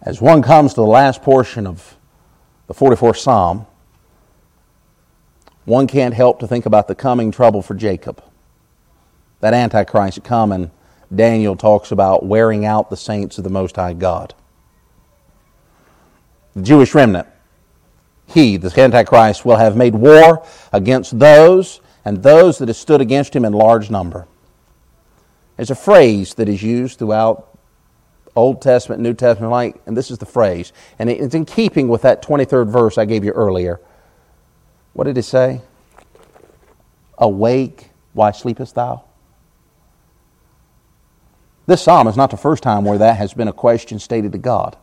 As 0.01 0.22
one 0.22 0.41
comes 0.41 0.74
to 0.74 0.82
the 0.82 0.88
last 0.88 1.22
portion 1.22 1.67
of 1.67 1.97
the 2.67 2.74
44th 2.74 3.17
Psalm, 3.17 3.67
one 5.65 5.88
can't 5.88 6.13
help 6.13 6.39
to 6.39 6.47
think 6.47 6.65
about 6.65 6.88
the 6.88 6.95
coming 6.95 7.32
trouble 7.32 7.61
for 7.61 7.76
Jacob. 7.76 8.24
That 9.42 9.54
Antichrist 9.54 10.24
coming, 10.24 10.72
Daniel 11.14 11.56
talks 11.56 11.92
about 11.92 12.26
wearing 12.26 12.66
out 12.66 12.90
the 12.90 12.98
saints 12.98 13.38
of 13.38 13.44
the 13.44 13.50
Most 13.50 13.76
High 13.76 13.94
God. 13.94 14.34
The 16.56 16.62
Jewish 16.62 16.94
remnant, 16.94 17.28
he, 18.28 18.58
the 18.58 18.72
Antichrist, 18.80 19.46
will 19.46 19.56
have 19.56 19.76
made 19.76 19.96
war 19.96 20.46
against 20.74 21.18
those 21.18 21.82
and 22.06 22.22
those 22.22 22.58
that 22.58 22.68
have 22.68 22.78
stood 22.78 23.02
against 23.02 23.36
him 23.36 23.46
in 23.46 23.54
large 23.54 23.90
number. 23.90 24.28
There's 25.58 25.72
a 25.72 25.76
phrase 25.76 26.36
that 26.36 26.48
is 26.48 26.64
used 26.64 27.00
throughout 27.00 27.58
Old 28.36 28.62
Testament, 28.62 29.02
New 29.02 29.14
Testament, 29.14 29.52
like, 29.52 29.82
and 29.86 29.98
this 29.98 30.12
is 30.12 30.18
the 30.18 30.26
phrase, 30.26 30.72
and 30.98 31.10
it's 31.10 31.36
in 31.36 31.46
keeping 31.46 31.88
with 31.88 32.04
that 32.04 32.22
23rd 32.22 32.72
verse 32.72 32.98
I 32.98 33.06
gave 33.06 33.24
you 33.24 33.32
earlier. 33.32 33.82
What 34.94 35.06
did 35.06 35.18
it 35.18 35.24
say? 35.24 35.62
Awake, 37.18 37.90
why 38.14 38.32
sleepest 38.32 38.76
thou? 38.76 39.04
This 41.70 41.84
psalm 41.84 42.07
is 42.07 42.17
not 42.17 42.32
the 42.32 42.36
first 42.38 42.63
time 42.63 42.84
where 42.84 42.97
that 42.97 43.17
has 43.17 43.36
been 43.36 43.47
a 43.47 43.53
question 43.53 43.99
stated 43.99 44.32
to 44.32 44.39
God. 44.39 44.76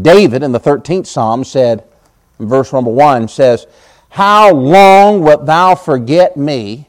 David 0.00 0.44
in 0.44 0.52
the 0.52 0.60
13th 0.60 1.08
psalm 1.08 1.42
said, 1.42 1.82
verse 2.38 2.72
number 2.72 2.92
1, 2.92 3.26
says, 3.26 3.66
How 4.08 4.52
long 4.52 5.20
wilt 5.20 5.46
thou 5.46 5.74
forget 5.74 6.36
me 6.36 6.88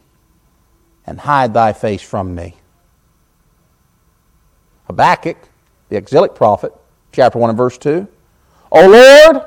and 1.07 1.19
hide 1.19 1.51
thy 1.51 1.73
face 1.73 2.03
from 2.03 2.35
me? 2.35 2.57
Habakkuk, 4.85 5.37
the 5.89 5.97
exilic 5.97 6.35
prophet, 6.35 6.71
chapter 7.11 7.39
1 7.39 7.49
and 7.49 7.57
verse 7.57 7.79
2. 7.79 8.07
O 8.71 8.87
Lord, 8.87 9.45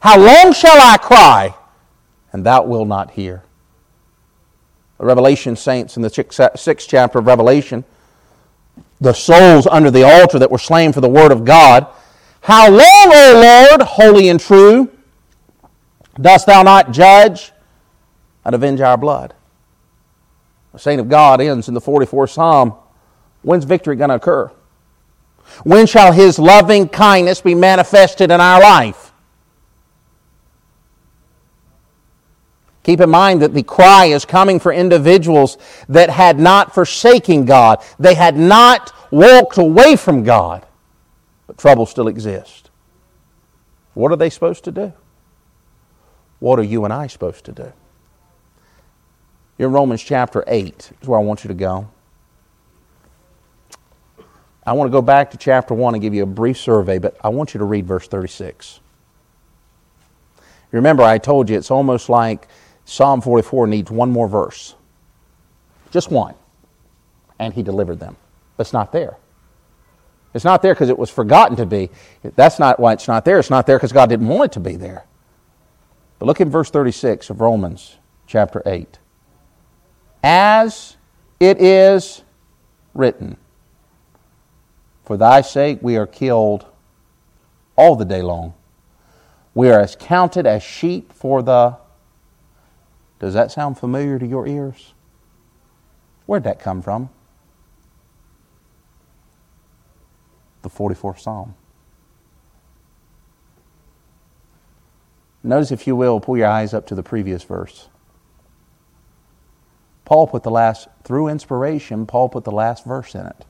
how 0.00 0.18
long 0.18 0.52
shall 0.52 0.78
I 0.78 0.98
cry, 0.98 1.54
and 2.34 2.44
thou 2.44 2.64
wilt 2.64 2.86
not 2.86 3.12
hear? 3.12 3.45
The 4.98 5.04
Revelation 5.04 5.56
saints 5.56 5.96
in 5.96 6.02
the 6.02 6.10
sixth 6.56 6.88
chapter 6.88 7.18
of 7.18 7.26
Revelation, 7.26 7.84
the 9.00 9.12
souls 9.12 9.66
under 9.66 9.90
the 9.90 10.04
altar 10.04 10.38
that 10.38 10.50
were 10.50 10.58
slain 10.58 10.92
for 10.92 11.00
the 11.00 11.08
word 11.08 11.32
of 11.32 11.44
God. 11.44 11.86
How 12.40 12.70
long, 12.70 12.80
O 12.82 13.68
Lord, 13.70 13.82
holy 13.82 14.28
and 14.28 14.40
true, 14.40 14.90
dost 16.18 16.46
thou 16.46 16.62
not 16.62 16.92
judge 16.92 17.52
and 18.44 18.54
avenge 18.54 18.80
our 18.80 18.96
blood? 18.96 19.34
The 20.72 20.78
saint 20.78 21.00
of 21.00 21.08
God 21.08 21.40
ends 21.40 21.68
in 21.68 21.74
the 21.74 21.80
44th 21.80 22.30
Psalm 22.30 22.74
When's 23.46 23.64
victory 23.64 23.94
going 23.94 24.10
to 24.10 24.16
occur? 24.16 24.50
When 25.62 25.86
shall 25.86 26.12
His 26.12 26.36
loving 26.36 26.88
kindness 26.88 27.40
be 27.40 27.54
manifested 27.54 28.32
in 28.32 28.40
our 28.40 28.60
life? 28.60 29.05
Keep 32.86 33.00
in 33.00 33.10
mind 33.10 33.42
that 33.42 33.52
the 33.52 33.64
cry 33.64 34.04
is 34.04 34.24
coming 34.24 34.60
for 34.60 34.72
individuals 34.72 35.58
that 35.88 36.08
had 36.08 36.38
not 36.38 36.72
forsaken 36.72 37.44
God. 37.44 37.82
They 37.98 38.14
had 38.14 38.36
not 38.36 38.92
walked 39.10 39.58
away 39.58 39.96
from 39.96 40.22
God. 40.22 40.64
But 41.48 41.58
trouble 41.58 41.86
still 41.86 42.06
exists. 42.06 42.70
What 43.94 44.12
are 44.12 44.16
they 44.16 44.30
supposed 44.30 44.62
to 44.62 44.70
do? 44.70 44.92
What 46.38 46.60
are 46.60 46.62
you 46.62 46.84
and 46.84 46.92
I 46.92 47.08
supposed 47.08 47.44
to 47.46 47.52
do? 47.52 47.72
You're 49.58 49.66
in 49.66 49.74
Romans 49.74 50.00
chapter 50.00 50.44
8 50.46 50.92
is 51.02 51.08
where 51.08 51.18
I 51.18 51.22
want 51.24 51.42
you 51.42 51.48
to 51.48 51.54
go. 51.54 51.88
I 54.64 54.74
want 54.74 54.86
to 54.86 54.92
go 54.92 55.02
back 55.02 55.32
to 55.32 55.36
chapter 55.36 55.74
1 55.74 55.94
and 55.94 56.00
give 56.00 56.14
you 56.14 56.22
a 56.22 56.26
brief 56.26 56.58
survey, 56.58 56.98
but 57.00 57.16
I 57.20 57.30
want 57.30 57.52
you 57.52 57.58
to 57.58 57.64
read 57.64 57.84
verse 57.84 58.06
36. 58.06 58.78
Remember, 60.70 61.02
I 61.02 61.18
told 61.18 61.50
you 61.50 61.56
it's 61.56 61.72
almost 61.72 62.08
like 62.08 62.46
Psalm 62.86 63.20
44 63.20 63.66
needs 63.66 63.90
one 63.90 64.10
more 64.10 64.28
verse. 64.28 64.76
Just 65.90 66.10
one. 66.10 66.34
And 67.38 67.52
he 67.52 67.62
delivered 67.62 67.98
them. 67.98 68.16
But 68.56 68.66
it's 68.66 68.72
not 68.72 68.92
there. 68.92 69.18
It's 70.32 70.44
not 70.44 70.62
there 70.62 70.72
because 70.72 70.88
it 70.88 70.96
was 70.96 71.10
forgotten 71.10 71.56
to 71.56 71.66
be. 71.66 71.90
That's 72.22 72.58
not 72.58 72.78
why 72.78 72.92
it's 72.92 73.08
not 73.08 73.24
there. 73.24 73.40
It's 73.40 73.50
not 73.50 73.66
there 73.66 73.76
because 73.76 73.92
God 73.92 74.08
didn't 74.08 74.28
want 74.28 74.44
it 74.44 74.52
to 74.52 74.60
be 74.60 74.76
there. 74.76 75.04
But 76.18 76.26
look 76.26 76.40
in 76.40 76.48
verse 76.48 76.70
36 76.70 77.28
of 77.28 77.40
Romans 77.40 77.96
chapter 78.26 78.62
8. 78.64 78.98
As 80.22 80.96
it 81.40 81.60
is 81.60 82.22
written. 82.94 83.36
For 85.04 85.16
thy 85.16 85.40
sake 85.40 85.80
we 85.82 85.96
are 85.96 86.06
killed 86.06 86.66
all 87.74 87.96
the 87.96 88.04
day 88.04 88.22
long. 88.22 88.54
We 89.54 89.70
are 89.70 89.80
as 89.80 89.96
counted 89.96 90.46
as 90.46 90.62
sheep 90.62 91.12
for 91.12 91.42
the. 91.42 91.78
Does 93.18 93.34
that 93.34 93.50
sound 93.50 93.78
familiar 93.78 94.18
to 94.18 94.26
your 94.26 94.46
ears? 94.46 94.92
Where'd 96.26 96.44
that 96.44 96.58
come 96.58 96.82
from? 96.82 97.08
The 100.62 100.70
44th 100.70 101.20
Psalm. 101.20 101.54
Notice, 105.42 105.70
if 105.70 105.86
you 105.86 105.94
will, 105.94 106.18
pull 106.18 106.36
your 106.36 106.48
eyes 106.48 106.74
up 106.74 106.86
to 106.88 106.96
the 106.96 107.04
previous 107.04 107.44
verse. 107.44 107.88
Paul 110.04 110.26
put 110.26 110.42
the 110.42 110.50
last, 110.50 110.88
through 111.04 111.28
inspiration, 111.28 112.06
Paul 112.06 112.28
put 112.28 112.44
the 112.44 112.50
last 112.50 112.84
verse 112.84 113.14
in 113.14 113.26
it. 113.26 113.44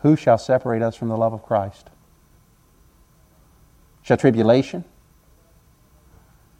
Who 0.00 0.16
shall 0.16 0.38
separate 0.38 0.80
us 0.80 0.96
from 0.96 1.08
the 1.08 1.16
love 1.16 1.32
of 1.32 1.42
Christ? 1.42 1.90
Shall 4.02 4.16
tribulation? 4.16 4.84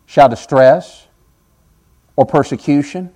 Shall 0.09 0.31
distress? 0.31 1.07
Or 2.17 2.25
persecution? 2.25 3.13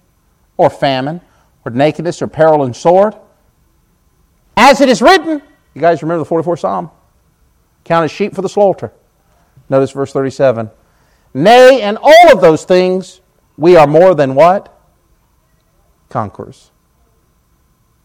Or 0.59 0.69
famine? 0.69 1.23
Or 1.65 1.73
nakedness? 1.73 2.21
Or 2.21 2.27
peril 2.27 2.65
and 2.65 2.77
sword? 2.77 3.17
As 4.59 4.83
it 4.83 4.91
is 4.91 5.01
written, 5.01 5.41
you 5.73 5.81
guys 5.81 6.03
remember 6.03 6.23
the 6.23 6.29
44th 6.29 6.61
Psalm? 6.61 6.91
Count 7.85 8.05
as 8.05 8.11
sheep 8.11 8.35
for 8.35 8.43
the 8.43 8.49
slaughter. 8.49 8.93
Notice 9.71 9.91
verse 9.91 10.13
37. 10.13 10.71
Nay, 11.33 11.81
and 11.81 11.97
all 11.97 12.31
of 12.31 12.43
those 12.43 12.67
things, 12.67 13.23
we 13.57 13.75
are 13.75 13.87
more 13.87 14.15
than 14.15 14.35
what? 14.35 14.79
Conquerors. 16.11 16.71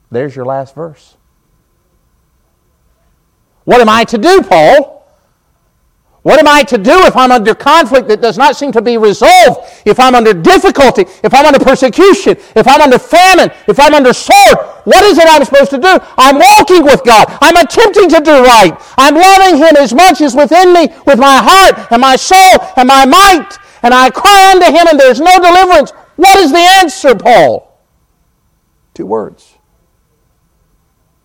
There's 0.09 0.33
your 0.33 0.45
last 0.45 0.73
verse. 0.73 1.17
What 3.65 3.81
am 3.81 3.89
I 3.89 4.05
to 4.05 4.17
do, 4.17 4.41
Paul? 4.43 4.96
What 6.27 6.41
am 6.41 6.47
I 6.49 6.61
to 6.63 6.77
do 6.77 7.05
if 7.05 7.15
I'm 7.15 7.31
under 7.31 7.55
conflict 7.55 8.09
that 8.09 8.19
does 8.19 8.37
not 8.37 8.57
seem 8.57 8.73
to 8.73 8.81
be 8.81 8.97
resolved? 8.97 9.71
If 9.85 9.97
I'm 9.97 10.13
under 10.13 10.33
difficulty? 10.33 11.05
If 11.23 11.33
I'm 11.33 11.45
under 11.45 11.57
persecution? 11.57 12.35
If 12.53 12.67
I'm 12.67 12.81
under 12.81 12.99
famine? 12.99 13.49
If 13.65 13.79
I'm 13.79 13.93
under 13.93 14.11
sword? 14.11 14.57
What 14.83 15.05
is 15.05 15.17
it 15.17 15.23
I'm 15.25 15.45
supposed 15.45 15.69
to 15.71 15.77
do? 15.77 15.97
I'm 16.17 16.35
walking 16.37 16.83
with 16.83 17.01
God. 17.05 17.27
I'm 17.39 17.55
attempting 17.55 18.09
to 18.09 18.19
do 18.19 18.43
right. 18.43 18.75
I'm 18.97 19.15
loving 19.15 19.55
Him 19.55 19.77
as 19.77 19.93
much 19.93 20.19
as 20.19 20.35
within 20.35 20.73
me 20.73 20.89
with 21.05 21.17
my 21.17 21.39
heart 21.41 21.87
and 21.93 22.01
my 22.01 22.17
soul 22.17 22.59
and 22.75 22.89
my 22.89 23.05
might. 23.05 23.57
And 23.81 23.93
I 23.93 24.09
cry 24.09 24.51
unto 24.51 24.65
Him 24.65 24.85
and 24.85 24.99
there's 24.99 25.21
no 25.21 25.39
deliverance. 25.39 25.91
What 26.17 26.39
is 26.39 26.51
the 26.51 26.57
answer, 26.57 27.15
Paul? 27.15 27.79
Two 28.93 29.05
words 29.05 29.55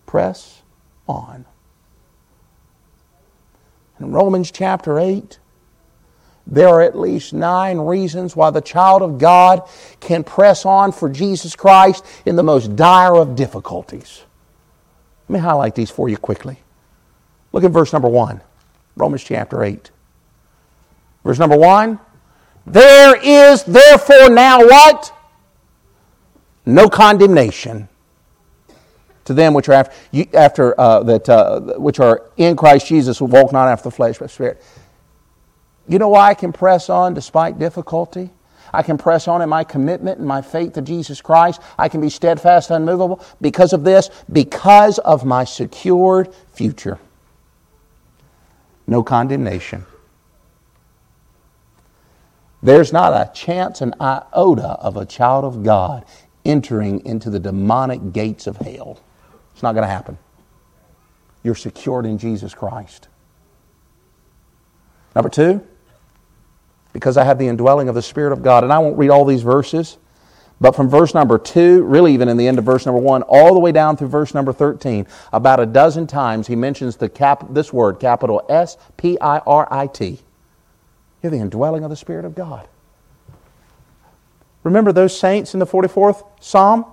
press 0.05 0.61
on. 1.09 1.45
In 4.03 4.11
Romans 4.11 4.51
chapter 4.51 4.99
8, 4.99 5.39
there 6.45 6.67
are 6.67 6.81
at 6.81 6.93
least 6.93 7.31
nine 7.31 7.77
reasons 7.77 8.35
why 8.35 8.49
the 8.49 8.59
child 8.59 9.01
of 9.01 9.17
God 9.17 9.65
can 10.01 10.25
press 10.25 10.65
on 10.65 10.91
for 10.91 11.07
Jesus 11.07 11.55
Christ 11.55 12.05
in 12.25 12.35
the 12.35 12.43
most 12.43 12.75
dire 12.75 13.15
of 13.15 13.37
difficulties. 13.37 14.23
Let 15.29 15.35
me 15.35 15.39
highlight 15.39 15.75
these 15.75 15.89
for 15.89 16.09
you 16.09 16.17
quickly. 16.17 16.59
Look 17.53 17.63
at 17.63 17.71
verse 17.71 17.93
number 17.93 18.09
1, 18.09 18.41
Romans 18.97 19.23
chapter 19.23 19.63
8. 19.63 19.89
Verse 21.23 21.39
number 21.39 21.55
1 21.55 21.97
There 22.65 23.15
is 23.15 23.63
therefore 23.63 24.29
now 24.29 24.65
what? 24.65 25.13
No 26.65 26.89
condemnation 26.89 27.87
to 29.25 29.33
them 29.33 29.53
which 29.53 29.69
are 29.69 29.73
after, 29.73 30.25
after 30.33 30.79
uh, 30.79 31.03
that, 31.03 31.29
uh, 31.29 31.59
which 31.77 31.99
are 31.99 32.29
in 32.37 32.55
Christ 32.55 32.87
Jesus, 32.87 33.17
who 33.17 33.25
walk 33.25 33.51
not 33.51 33.67
after 33.67 33.85
the 33.85 33.95
flesh 33.95 34.17
but 34.17 34.29
spirit. 34.29 34.63
You 35.87 35.99
know 35.99 36.09
why 36.09 36.29
I 36.29 36.33
can 36.33 36.53
press 36.53 36.89
on 36.89 37.13
despite 37.13 37.59
difficulty? 37.59 38.29
I 38.73 38.81
can 38.81 38.97
press 38.97 39.27
on 39.27 39.41
in 39.41 39.49
my 39.49 39.63
commitment 39.63 40.17
and 40.17 40.27
my 40.27 40.41
faith 40.41 40.73
to 40.73 40.81
Jesus 40.81 41.21
Christ. 41.21 41.61
I 41.77 41.89
can 41.89 42.01
be 42.01 42.09
steadfast, 42.09 42.71
and 42.71 42.77
unmovable 42.89 43.23
because 43.39 43.71
of 43.71 43.83
this, 43.83 44.09
because 44.31 44.97
of 44.99 45.25
my 45.25 45.43
secured 45.43 46.33
future. 46.53 46.97
No 48.87 49.03
condemnation. 49.03 49.85
There's 52.63 52.93
not 52.93 53.13
a 53.13 53.31
chance, 53.33 53.81
an 53.81 53.93
iota 53.99 54.69
of 54.79 54.97
a 54.97 55.05
child 55.05 55.43
of 55.43 55.63
God 55.63 56.05
entering 56.45 57.05
into 57.05 57.29
the 57.29 57.39
demonic 57.39 58.13
gates 58.13 58.47
of 58.47 58.57
hell. 58.57 58.99
It's 59.53 59.63
not 59.63 59.73
going 59.73 59.83
to 59.83 59.91
happen. 59.91 60.17
You're 61.43 61.55
secured 61.55 62.05
in 62.05 62.17
Jesus 62.17 62.53
Christ. 62.53 63.07
Number 65.15 65.29
two, 65.29 65.65
because 66.93 67.17
I 67.17 67.23
have 67.23 67.39
the 67.39 67.47
indwelling 67.47 67.89
of 67.89 67.95
the 67.95 68.01
Spirit 68.01 68.31
of 68.31 68.43
God. 68.43 68.63
And 68.63 68.71
I 68.71 68.79
won't 68.79 68.97
read 68.97 69.09
all 69.09 69.25
these 69.25 69.41
verses, 69.41 69.97
but 70.61 70.75
from 70.75 70.89
verse 70.89 71.13
number 71.13 71.37
two, 71.37 71.83
really 71.83 72.13
even 72.13 72.29
in 72.29 72.37
the 72.37 72.47
end 72.47 72.59
of 72.59 72.65
verse 72.65 72.85
number 72.85 73.01
one, 73.01 73.23
all 73.23 73.53
the 73.53 73.59
way 73.59 73.71
down 73.71 73.97
through 73.97 74.07
verse 74.07 74.33
number 74.33 74.53
13, 74.53 75.07
about 75.33 75.59
a 75.59 75.65
dozen 75.65 76.07
times 76.07 76.47
he 76.47 76.55
mentions 76.55 76.95
the 76.95 77.09
cap, 77.09 77.45
this 77.49 77.73
word, 77.73 77.99
capital 77.99 78.45
S 78.47 78.77
P 78.95 79.19
I 79.19 79.39
R 79.39 79.67
I 79.69 79.87
T. 79.87 80.19
You're 81.21 81.31
the 81.31 81.37
indwelling 81.37 81.83
of 81.83 81.89
the 81.89 81.95
Spirit 81.95 82.25
of 82.25 82.35
God. 82.35 82.67
Remember 84.63 84.91
those 84.91 85.17
saints 85.17 85.53
in 85.53 85.59
the 85.59 85.65
44th 85.65 86.23
Psalm? 86.39 86.85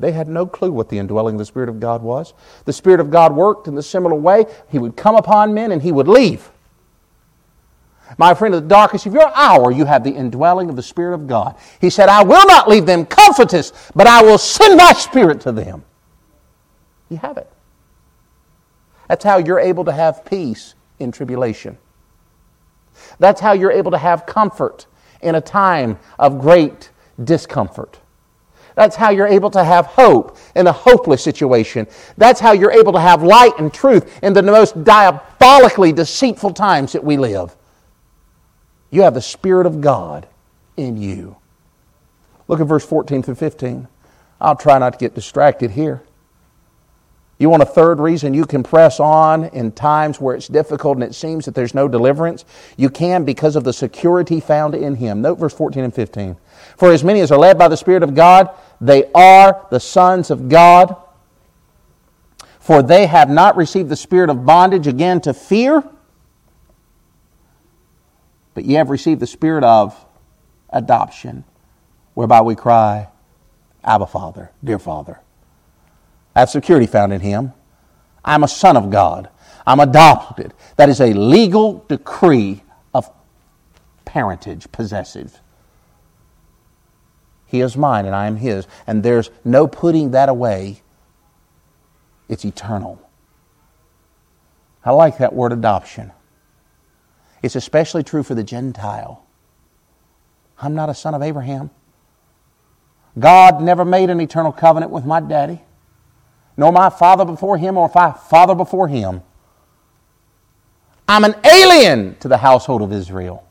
They 0.00 0.12
had 0.12 0.28
no 0.28 0.46
clue 0.46 0.70
what 0.70 0.88
the 0.88 0.98
indwelling 0.98 1.34
of 1.34 1.38
the 1.38 1.44
Spirit 1.44 1.68
of 1.68 1.80
God 1.80 2.02
was. 2.02 2.32
The 2.64 2.72
Spirit 2.72 3.00
of 3.00 3.10
God 3.10 3.34
worked 3.34 3.66
in 3.66 3.74
the 3.74 3.82
similar 3.82 4.14
way. 4.14 4.46
He 4.70 4.78
would 4.78 4.96
come 4.96 5.16
upon 5.16 5.54
men 5.54 5.72
and 5.72 5.82
he 5.82 5.92
would 5.92 6.08
leave. 6.08 6.50
My 8.16 8.32
friend, 8.32 8.54
at 8.54 8.62
the 8.62 8.68
darkest 8.68 9.06
of 9.06 9.12
your 9.12 9.30
hour, 9.34 9.70
you 9.70 9.84
have 9.84 10.02
the 10.02 10.10
indwelling 10.10 10.70
of 10.70 10.76
the 10.76 10.82
Spirit 10.82 11.14
of 11.14 11.26
God. 11.26 11.56
He 11.80 11.90
said, 11.90 12.08
I 12.08 12.22
will 12.22 12.46
not 12.46 12.68
leave 12.68 12.86
them 12.86 13.04
comfortless, 13.04 13.72
but 13.94 14.06
I 14.06 14.22
will 14.22 14.38
send 14.38 14.76
my 14.78 14.92
Spirit 14.94 15.42
to 15.42 15.52
them. 15.52 15.84
You 17.10 17.18
have 17.18 17.36
it. 17.36 17.50
That's 19.08 19.24
how 19.24 19.38
you're 19.38 19.60
able 19.60 19.84
to 19.84 19.92
have 19.92 20.24
peace 20.24 20.74
in 20.98 21.12
tribulation. 21.12 21.76
That's 23.18 23.40
how 23.40 23.52
you're 23.52 23.72
able 23.72 23.90
to 23.90 23.98
have 23.98 24.26
comfort 24.26 24.86
in 25.20 25.34
a 25.34 25.40
time 25.40 25.98
of 26.18 26.40
great 26.40 26.90
discomfort. 27.22 27.98
That's 28.78 28.94
how 28.94 29.10
you're 29.10 29.26
able 29.26 29.50
to 29.50 29.64
have 29.64 29.86
hope 29.86 30.38
in 30.54 30.68
a 30.68 30.72
hopeless 30.72 31.20
situation. 31.20 31.88
That's 32.16 32.38
how 32.38 32.52
you're 32.52 32.70
able 32.70 32.92
to 32.92 33.00
have 33.00 33.24
light 33.24 33.58
and 33.58 33.74
truth 33.74 34.22
in 34.22 34.34
the 34.34 34.42
most 34.42 34.84
diabolically 34.84 35.90
deceitful 35.90 36.52
times 36.52 36.92
that 36.92 37.02
we 37.02 37.16
live. 37.16 37.56
You 38.92 39.02
have 39.02 39.14
the 39.14 39.20
Spirit 39.20 39.66
of 39.66 39.80
God 39.80 40.28
in 40.76 40.96
you. 40.96 41.34
Look 42.46 42.60
at 42.60 42.68
verse 42.68 42.86
14 42.86 43.24
through 43.24 43.34
15. 43.34 43.88
I'll 44.40 44.54
try 44.54 44.78
not 44.78 44.92
to 44.92 44.98
get 45.00 45.12
distracted 45.12 45.72
here. 45.72 46.04
You 47.38 47.48
want 47.48 47.62
a 47.62 47.66
third 47.66 48.00
reason 48.00 48.34
you 48.34 48.44
can 48.44 48.64
press 48.64 48.98
on 48.98 49.44
in 49.46 49.70
times 49.70 50.20
where 50.20 50.34
it's 50.34 50.48
difficult 50.48 50.96
and 50.96 51.04
it 51.04 51.14
seems 51.14 51.44
that 51.44 51.54
there's 51.54 51.74
no 51.74 51.86
deliverance? 51.86 52.44
You 52.76 52.90
can 52.90 53.24
because 53.24 53.54
of 53.54 53.62
the 53.62 53.72
security 53.72 54.40
found 54.40 54.74
in 54.74 54.96
Him. 54.96 55.22
Note 55.22 55.38
verse 55.38 55.54
14 55.54 55.84
and 55.84 55.94
15. 55.94 56.36
For 56.76 56.90
as 56.90 57.04
many 57.04 57.20
as 57.20 57.30
are 57.30 57.38
led 57.38 57.56
by 57.56 57.68
the 57.68 57.76
Spirit 57.76 58.02
of 58.02 58.16
God, 58.16 58.50
they 58.80 59.10
are 59.12 59.66
the 59.70 59.80
sons 59.80 60.30
of 60.30 60.48
God. 60.48 60.96
For 62.60 62.82
they 62.82 63.06
have 63.06 63.30
not 63.30 63.56
received 63.56 63.88
the 63.88 63.96
spirit 63.96 64.28
of 64.28 64.44
bondage 64.44 64.86
again 64.86 65.22
to 65.22 65.32
fear, 65.32 65.82
but 68.52 68.66
ye 68.66 68.74
have 68.74 68.90
received 68.90 69.20
the 69.20 69.26
spirit 69.26 69.64
of 69.64 69.96
adoption, 70.68 71.44
whereby 72.12 72.42
we 72.42 72.54
cry, 72.54 73.08
Abba, 73.82 74.06
Father, 74.06 74.50
dear 74.62 74.78
Father. 74.78 75.18
I 76.36 76.40
have 76.40 76.50
security 76.50 76.86
found 76.86 77.14
in 77.14 77.22
Him. 77.22 77.54
I'm 78.22 78.44
a 78.44 78.48
son 78.48 78.76
of 78.76 78.90
God. 78.90 79.30
I'm 79.66 79.80
adopted. 79.80 80.52
That 80.76 80.90
is 80.90 81.00
a 81.00 81.14
legal 81.14 81.86
decree 81.88 82.62
of 82.92 83.10
parentage, 84.04 84.70
possessive. 84.72 85.40
He 87.48 87.60
is 87.60 87.76
mine 87.76 88.06
and 88.06 88.14
I 88.14 88.28
am 88.28 88.36
His. 88.36 88.68
And 88.86 89.02
there's 89.02 89.30
no 89.44 89.66
putting 89.66 90.12
that 90.12 90.28
away, 90.28 90.82
it's 92.28 92.44
eternal. 92.44 93.02
I 94.84 94.92
like 94.92 95.18
that 95.18 95.34
word 95.34 95.52
adoption. 95.52 96.12
It's 97.42 97.56
especially 97.56 98.04
true 98.04 98.22
for 98.22 98.36
the 98.36 98.44
Gentile. 98.44 99.24
I'm 100.60 100.74
not 100.74 100.88
a 100.88 100.94
son 100.94 101.14
of 101.14 101.22
Abraham. 101.22 101.70
God 103.18 103.60
never 103.60 103.84
made 103.84 104.10
an 104.10 104.20
eternal 104.20 104.52
covenant 104.52 104.92
with 104.92 105.04
my 105.04 105.20
daddy 105.20 105.60
nor 106.58 106.72
my 106.72 106.90
father 106.90 107.24
before 107.24 107.56
him, 107.56 107.78
or 107.78 107.90
my 107.94 108.10
father 108.10 108.54
before 108.54 108.88
him. 108.88 109.22
I'm 111.06 111.24
an 111.24 111.36
alien 111.44 112.16
to 112.18 112.26
the 112.26 112.36
household 112.36 112.82
of 112.82 112.92
Israel. 112.92 113.47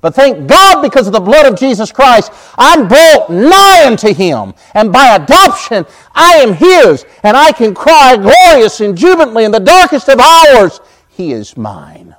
But 0.00 0.14
thank 0.14 0.46
God, 0.46 0.82
because 0.82 1.06
of 1.06 1.12
the 1.12 1.20
blood 1.20 1.46
of 1.46 1.58
Jesus 1.58 1.90
Christ, 1.90 2.32
I'm 2.56 2.86
brought 2.86 3.30
nigh 3.30 3.86
unto 3.86 4.14
Him. 4.14 4.54
And 4.74 4.92
by 4.92 5.16
adoption, 5.16 5.86
I 6.14 6.34
am 6.34 6.54
His. 6.54 7.04
And 7.22 7.36
I 7.36 7.52
can 7.52 7.74
cry 7.74 8.16
glorious 8.16 8.80
and 8.80 8.96
jubilantly 8.96 9.44
in 9.44 9.50
the 9.50 9.58
darkest 9.58 10.08
of 10.08 10.20
hours, 10.20 10.80
He 11.08 11.32
is 11.32 11.56
mine. 11.56 12.14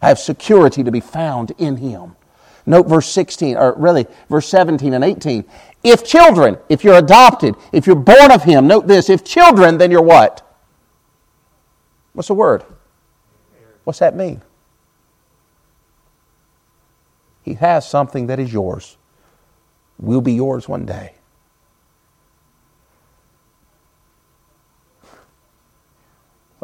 I 0.00 0.08
have 0.08 0.18
security 0.18 0.84
to 0.84 0.92
be 0.92 1.00
found 1.00 1.52
in 1.58 1.76
Him. 1.76 2.14
Note 2.68 2.86
verse 2.86 3.08
16, 3.08 3.56
or 3.56 3.74
really, 3.78 4.06
verse 4.28 4.46
17 4.46 4.92
and 4.92 5.02
18. 5.02 5.44
If 5.82 6.04
children, 6.04 6.58
if 6.68 6.84
you're 6.84 6.98
adopted, 6.98 7.54
if 7.72 7.86
you're 7.86 7.96
born 7.96 8.30
of 8.30 8.42
him, 8.42 8.66
note 8.66 8.86
this, 8.86 9.08
if 9.08 9.24
children, 9.24 9.78
then 9.78 9.90
you're 9.90 10.02
what? 10.02 10.46
What's 12.12 12.28
the 12.28 12.34
word? 12.34 12.64
What's 13.84 14.00
that 14.00 14.14
mean? 14.14 14.42
He 17.48 17.54
has 17.54 17.88
something 17.88 18.26
that 18.26 18.38
is 18.38 18.52
yours, 18.52 18.98
will 19.98 20.20
be 20.20 20.34
yours 20.34 20.68
one 20.68 20.84
day. 20.84 21.14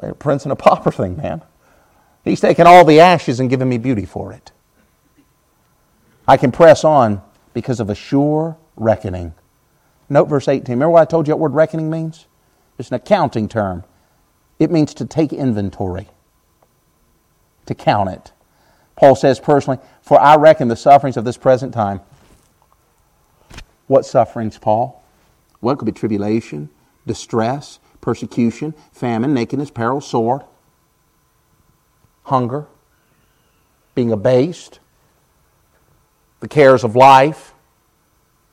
Like 0.02 0.12
a 0.12 0.14
prince 0.14 0.42
and 0.42 0.52
a 0.52 0.56
pauper 0.56 0.90
thing, 0.90 1.16
man. 1.16 1.40
He's 2.22 2.42
taken 2.42 2.66
all 2.66 2.84
the 2.84 3.00
ashes 3.00 3.40
and 3.40 3.48
given 3.48 3.66
me 3.66 3.78
beauty 3.78 4.04
for 4.04 4.34
it. 4.34 4.52
I 6.28 6.36
can 6.36 6.52
press 6.52 6.84
on 6.84 7.22
because 7.54 7.80
of 7.80 7.88
a 7.88 7.94
sure 7.94 8.58
reckoning. 8.76 9.32
Note 10.10 10.26
verse 10.28 10.48
18. 10.48 10.66
Remember 10.74 10.90
what 10.90 11.00
I 11.00 11.06
told 11.06 11.26
you 11.26 11.32
what 11.32 11.40
word 11.40 11.54
reckoning 11.54 11.88
means? 11.88 12.26
It's 12.78 12.90
an 12.90 12.96
accounting 12.96 13.48
term. 13.48 13.84
It 14.58 14.70
means 14.70 14.92
to 14.94 15.06
take 15.06 15.32
inventory, 15.32 16.08
to 17.64 17.74
count 17.74 18.10
it. 18.10 18.32
Paul 18.96 19.16
says 19.16 19.40
personally, 19.40 19.78
For 20.02 20.20
I 20.20 20.36
reckon 20.36 20.68
the 20.68 20.76
sufferings 20.76 21.16
of 21.16 21.24
this 21.24 21.36
present 21.36 21.74
time. 21.74 22.00
What 23.86 24.06
sufferings, 24.06 24.58
Paul? 24.58 25.02
It 25.62 25.78
could 25.78 25.86
be 25.86 25.92
tribulation, 25.92 26.68
distress, 27.06 27.78
persecution, 28.00 28.74
famine, 28.92 29.32
nakedness, 29.32 29.70
peril, 29.70 30.00
sword, 30.00 30.42
hunger, 32.24 32.66
being 33.94 34.12
abased, 34.12 34.78
the 36.40 36.48
cares 36.48 36.84
of 36.84 36.94
life, 36.94 37.54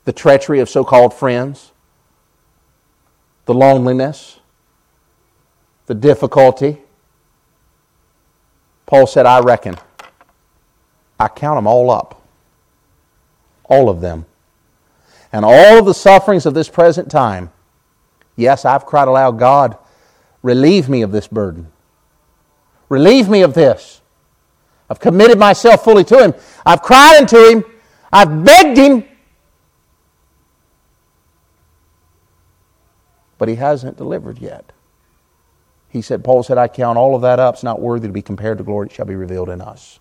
the 0.04 0.12
treachery 0.12 0.60
of 0.60 0.68
so 0.68 0.84
called 0.84 1.12
friends, 1.12 1.72
the 3.44 3.54
loneliness, 3.54 4.40
the 5.86 5.94
difficulty. 5.94 6.78
Paul 8.86 9.06
said, 9.06 9.26
I 9.26 9.40
reckon. 9.40 9.76
I 11.22 11.28
count 11.28 11.56
them 11.56 11.66
all 11.66 11.90
up. 11.90 12.20
All 13.64 13.88
of 13.88 14.00
them. 14.00 14.26
And 15.32 15.44
all 15.44 15.78
of 15.78 15.86
the 15.86 15.94
sufferings 15.94 16.46
of 16.46 16.54
this 16.54 16.68
present 16.68 17.10
time. 17.10 17.50
Yes, 18.36 18.64
I've 18.64 18.86
cried 18.86 19.08
aloud, 19.08 19.38
God, 19.38 19.78
relieve 20.42 20.88
me 20.88 21.02
of 21.02 21.12
this 21.12 21.28
burden. 21.28 21.70
Relieve 22.88 23.28
me 23.28 23.42
of 23.42 23.54
this. 23.54 24.00
I've 24.90 25.00
committed 25.00 25.38
myself 25.38 25.84
fully 25.84 26.04
to 26.04 26.22
Him. 26.22 26.34
I've 26.66 26.82
cried 26.82 27.18
unto 27.18 27.38
Him. 27.38 27.64
I've 28.12 28.44
begged 28.44 28.76
Him. 28.76 29.04
but 33.42 33.48
he 33.48 33.56
hasn't 33.56 33.96
delivered 33.96 34.38
yet. 34.38 34.70
He 35.88 36.00
said, 36.00 36.22
Paul 36.22 36.44
said, 36.44 36.58
I 36.58 36.68
count 36.68 36.96
all 36.96 37.16
of 37.16 37.22
that 37.22 37.40
up. 37.40 37.56
It's 37.56 37.64
not 37.64 37.80
worthy 37.80 38.06
to 38.06 38.12
be 38.12 38.22
compared 38.22 38.58
to 38.58 38.62
glory. 38.62 38.86
It 38.86 38.92
shall 38.92 39.04
be 39.04 39.16
revealed 39.16 39.48
in 39.48 39.60
us. 39.60 39.98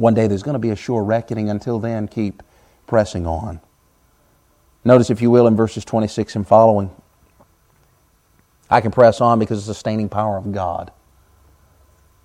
One 0.00 0.14
day 0.14 0.26
there's 0.26 0.42
going 0.42 0.54
to 0.54 0.58
be 0.58 0.70
a 0.70 0.76
sure 0.76 1.04
reckoning. 1.04 1.50
Until 1.50 1.78
then, 1.78 2.08
keep 2.08 2.42
pressing 2.86 3.26
on. 3.26 3.60
Notice, 4.82 5.10
if 5.10 5.20
you 5.20 5.30
will, 5.30 5.46
in 5.46 5.54
verses 5.54 5.84
26 5.84 6.36
and 6.36 6.48
following, 6.48 6.90
I 8.70 8.80
can 8.80 8.92
press 8.92 9.20
on 9.20 9.38
because 9.38 9.58
of 9.58 9.66
the 9.66 9.74
sustaining 9.74 10.08
power 10.08 10.38
of 10.38 10.52
God. 10.52 10.90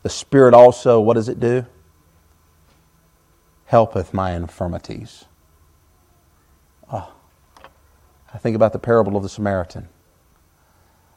The 0.04 0.10
Spirit 0.10 0.54
also, 0.54 1.02
what 1.02 1.16
does 1.16 1.28
it 1.28 1.42
do? 1.42 1.66
helpeth 3.66 4.14
my 4.14 4.32
infirmities. 4.32 5.26
Oh, 6.90 7.12
I 8.34 8.38
think 8.38 8.56
about 8.56 8.72
the 8.72 8.80
parable 8.80 9.18
of 9.18 9.24
the 9.24 9.28
Samaritan. 9.28 9.90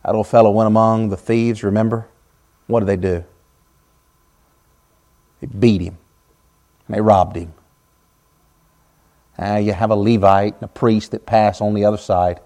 That 0.04 0.16
old 0.16 0.26
fellow 0.26 0.50
went 0.50 0.66
among 0.66 1.10
the 1.10 1.16
thieves, 1.16 1.62
remember? 1.62 2.08
What 2.66 2.80
did 2.80 2.86
they 2.88 2.96
do? 2.96 3.24
They 5.40 5.46
beat 5.46 5.82
him. 5.82 5.98
And 6.88 6.96
they 6.96 7.00
robbed 7.00 7.36
him. 7.36 7.52
Uh, 9.38 9.56
you 9.56 9.72
have 9.72 9.90
a 9.90 9.94
Levite 9.94 10.54
and 10.54 10.64
a 10.64 10.68
priest 10.68 11.12
that 11.12 11.24
pass 11.24 11.60
on 11.60 11.74
the 11.74 11.84
other 11.84 11.96
side. 11.96 12.40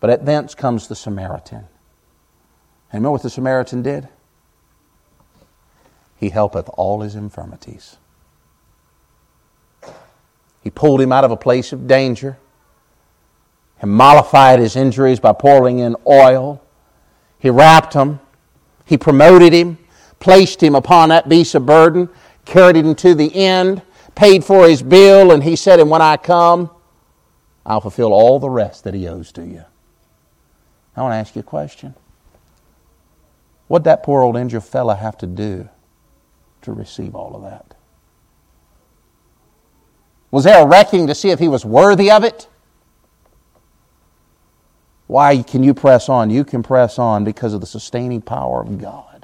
But 0.00 0.10
at 0.10 0.26
thence 0.26 0.54
comes 0.54 0.88
the 0.88 0.94
Samaritan. 0.94 1.66
And 2.90 3.00
remember 3.00 3.12
what 3.12 3.22
the 3.22 3.30
Samaritan 3.30 3.82
did? 3.82 4.08
He 6.16 6.30
helpeth 6.30 6.68
all 6.74 7.00
his 7.00 7.14
infirmities. 7.14 7.96
He 10.62 10.70
pulled 10.70 11.00
him 11.00 11.12
out 11.12 11.24
of 11.24 11.30
a 11.30 11.36
place 11.36 11.72
of 11.72 11.86
danger. 11.86 12.36
He 13.80 13.86
mollified 13.86 14.58
his 14.58 14.74
injuries 14.74 15.20
by 15.20 15.32
pouring 15.32 15.78
in 15.78 15.96
oil. 16.06 16.60
He 17.38 17.48
wrapped 17.48 17.94
him. 17.94 18.20
He 18.84 18.98
promoted 18.98 19.52
him, 19.52 19.78
placed 20.18 20.62
him 20.62 20.74
upon 20.74 21.10
that 21.10 21.28
beast 21.28 21.54
of 21.54 21.64
burden, 21.64 22.08
carried 22.48 22.76
him 22.76 22.94
to 22.96 23.14
the 23.14 23.34
end, 23.34 23.82
paid 24.14 24.42
for 24.42 24.66
his 24.66 24.82
bill, 24.82 25.30
and 25.30 25.44
he 25.44 25.54
said, 25.54 25.78
And 25.78 25.90
when 25.90 26.02
I 26.02 26.16
come, 26.16 26.70
I'll 27.64 27.80
fulfill 27.80 28.12
all 28.12 28.40
the 28.40 28.50
rest 28.50 28.84
that 28.84 28.94
he 28.94 29.06
owes 29.06 29.30
to 29.32 29.44
you. 29.44 29.64
I 30.96 31.02
want 31.02 31.12
to 31.12 31.16
ask 31.16 31.36
you 31.36 31.40
a 31.40 31.44
question. 31.44 31.94
What'd 33.68 33.84
that 33.84 34.02
poor 34.02 34.22
old 34.22 34.36
injured 34.36 34.64
fella 34.64 34.96
have 34.96 35.18
to 35.18 35.26
do 35.26 35.68
to 36.62 36.72
receive 36.72 37.14
all 37.14 37.36
of 37.36 37.42
that? 37.42 37.74
Was 40.30 40.44
there 40.44 40.62
a 40.62 40.66
reckoning 40.66 41.06
to 41.06 41.14
see 41.14 41.30
if 41.30 41.38
he 41.38 41.48
was 41.48 41.64
worthy 41.64 42.10
of 42.10 42.24
it? 42.24 42.48
Why 45.06 45.42
can 45.42 45.62
you 45.62 45.74
press 45.74 46.08
on? 46.08 46.30
You 46.30 46.44
can 46.44 46.62
press 46.62 46.98
on 46.98 47.24
because 47.24 47.54
of 47.54 47.60
the 47.60 47.66
sustaining 47.66 48.22
power 48.22 48.60
of 48.62 48.78
God. 48.78 49.17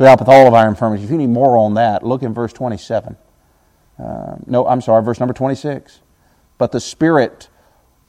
Who 0.00 0.06
helpeth 0.06 0.28
all 0.28 0.46
of 0.46 0.54
our 0.54 0.66
infirmities. 0.66 1.04
If 1.04 1.10
you 1.10 1.18
need 1.18 1.26
more 1.26 1.58
on 1.58 1.74
that, 1.74 2.02
look 2.02 2.22
in 2.22 2.32
verse 2.32 2.54
27. 2.54 3.18
Uh, 3.98 4.36
no, 4.46 4.66
I'm 4.66 4.80
sorry, 4.80 5.04
verse 5.04 5.20
number 5.20 5.34
26. 5.34 6.00
But 6.56 6.72
the 6.72 6.80
Spirit 6.80 7.50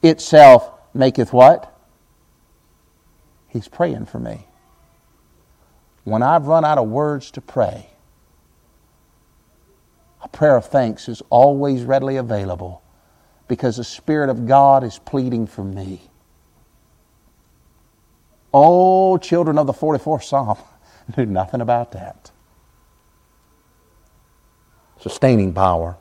itself 0.02 0.70
maketh 0.94 1.34
what? 1.34 1.78
He's 3.46 3.68
praying 3.68 4.06
for 4.06 4.18
me. 4.18 4.46
When 6.04 6.22
I've 6.22 6.46
run 6.46 6.64
out 6.64 6.78
of 6.78 6.88
words 6.88 7.30
to 7.32 7.42
pray, 7.42 7.90
a 10.22 10.28
prayer 10.28 10.56
of 10.56 10.64
thanks 10.64 11.10
is 11.10 11.20
always 11.28 11.82
readily 11.82 12.16
available 12.16 12.82
because 13.48 13.76
the 13.76 13.84
Spirit 13.84 14.30
of 14.30 14.46
God 14.46 14.82
is 14.82 14.98
pleading 14.98 15.46
for 15.46 15.62
me. 15.62 16.00
Oh, 18.54 19.18
children 19.18 19.58
of 19.58 19.66
the 19.66 19.74
44th 19.74 20.22
Psalm 20.24 20.56
knew 21.16 21.26
nothing 21.26 21.60
about 21.60 21.92
that. 21.92 22.30
Sustaining 25.00 25.52
power. 25.52 25.96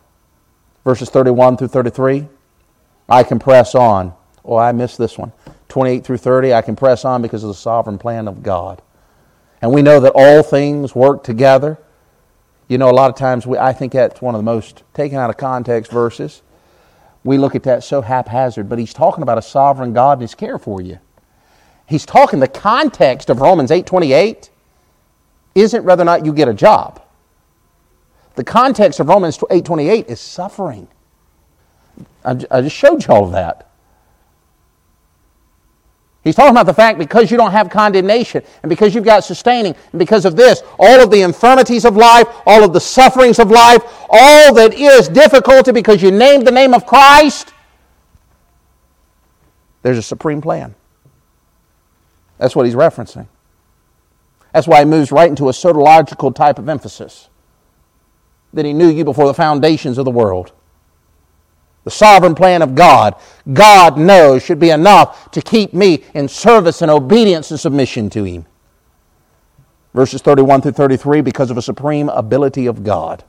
Verses 0.84 1.10
31 1.10 1.58
through 1.58 1.68
33. 1.68 2.28
I 3.10 3.24
can 3.24 3.40
press 3.40 3.76
on. 3.76 4.14
Oh, 4.44 4.58
I 4.58 4.72
missed 4.72 4.98
this 4.98 5.18
one. 5.18 5.32
28 5.70 6.04
through 6.04 6.18
30. 6.18 6.54
I 6.54 6.62
can 6.62 6.76
press 6.76 7.06
on 7.06 7.22
because 7.22 7.44
of 7.44 7.50
the 7.50 7.56
sovereign 7.56 7.98
plan 7.98 8.28
of 8.28 8.44
God. 8.44 8.82
And 9.62 9.72
we 9.72 9.82
know 9.82 10.00
that 10.00 10.14
all 10.16 10.44
things 10.44 10.96
work 10.96 11.24
together. 11.24 11.78
You 12.68 12.78
know, 12.78 12.90
a 12.90 12.94
lot 12.94 13.10
of 13.10 13.16
times 13.16 13.46
we, 13.46 13.58
I 13.58 13.74
think 13.74 13.94
that's 13.94 14.22
one 14.22 14.34
of 14.34 14.40
the 14.40 14.44
most 14.44 14.84
taken 14.94 15.18
out 15.18 15.30
of 15.30 15.38
context 15.38 15.92
verses 15.92 16.42
we 17.24 17.38
look 17.38 17.56
at 17.56 17.64
that 17.64 17.84
so 17.84 18.02
haphazard, 18.02 18.68
but 18.68 18.80
he's 18.80 18.94
talking 18.94 19.22
about 19.22 19.38
a 19.38 19.42
sovereign 19.42 19.94
God 19.94 20.14
and 20.14 20.22
his 20.24 20.36
care 20.36 20.58
for 20.58 20.82
you. 20.82 21.00
He's 21.86 22.06
talking 22.06 22.40
the 22.40 22.48
context 22.48 23.30
of 23.30 23.42
Romans 23.42 23.70
8:28 23.70 24.50
isn't 25.56 25.84
whether 25.84 26.02
or 26.02 26.06
not 26.06 26.26
you 26.26 26.34
get 26.34 26.48
a 26.48 26.54
job. 26.54 27.02
The 28.36 28.44
context 28.44 29.00
of 29.00 29.08
Romans 29.10 29.38
8:28 29.38 30.08
is 30.08 30.20
suffering. 30.20 30.88
I 32.24 32.62
just 32.62 32.76
showed 32.76 33.06
you 33.06 33.14
all 33.14 33.26
of 33.26 33.32
that. 33.32 33.68
He's 36.24 36.36
talking 36.36 36.52
about 36.52 36.68
the 36.68 36.74
fact 36.74 37.00
because 37.00 37.32
you 37.32 37.38
don't 37.38 37.52
have 37.52 37.70
condemnation 37.72 38.44
and 38.62 38.70
because 38.70 38.94
you've 38.94 39.04
got 39.04 39.24
sustaining 39.24 39.76
and 39.92 40.00
because 40.00 40.24
of 40.24 40.36
this, 40.36 40.62
all 40.78 41.02
of 41.02 41.10
the 41.10 41.24
infirmities 41.24 41.84
of 41.84 41.98
life, 41.98 42.28
all 42.46 42.64
of 42.64 42.74
the 42.74 42.80
sufferings 42.80 43.40
of 43.40 43.50
life, 43.50 43.82
all 44.08 44.54
that 44.54 44.76
is 44.76 45.10
difficulty 45.10 45.72
because 45.72 46.04
you 46.04 46.12
named 46.12 46.46
the 46.46 46.52
name 46.52 46.76
of 46.76 46.86
Christ, 46.86 47.54
there's 49.82 49.98
a 49.98 50.04
supreme 50.04 50.42
plan. 50.42 50.76
That's 52.38 52.56
what 52.56 52.68
he's 52.68 52.76
referencing. 52.76 53.28
That's 54.54 54.68
why 54.68 54.80
he 54.80 54.86
moves 54.86 55.12
right 55.12 55.30
into 55.30 55.50
a 55.50 55.54
soteriological 55.54 56.36
type 56.36 56.60
of 56.60 56.68
emphasis. 56.68 57.30
That 58.54 58.66
he 58.66 58.74
knew 58.74 58.90
you 58.90 59.06
before 59.06 59.28
the 59.28 59.34
foundations 59.34 59.98
of 59.98 60.06
the 60.06 60.12
world. 60.12 60.52
The 61.84 61.92
sovereign 61.92 62.36
plan 62.36 62.62
of 62.62 62.76
God, 62.76 63.16
God 63.52 63.98
knows 63.98 64.44
should 64.44 64.60
be 64.60 64.70
enough 64.70 65.32
to 65.32 65.42
keep 65.42 65.74
me 65.74 66.04
in 66.14 66.28
service 66.28 66.82
and 66.82 66.92
obedience 66.92 67.50
and 67.50 67.60
submission 67.60 68.10
to 68.12 68.24
Him. 68.24 68.46
Verses 69.94 70.22
31 70.22 70.62
through 70.62 70.72
33 70.74 71.22
because 71.22 71.50
of 71.50 71.58
a 71.58 71.62
supreme 71.62 72.08
ability 72.10 72.68
of 72.68 72.84
God. 72.84 73.24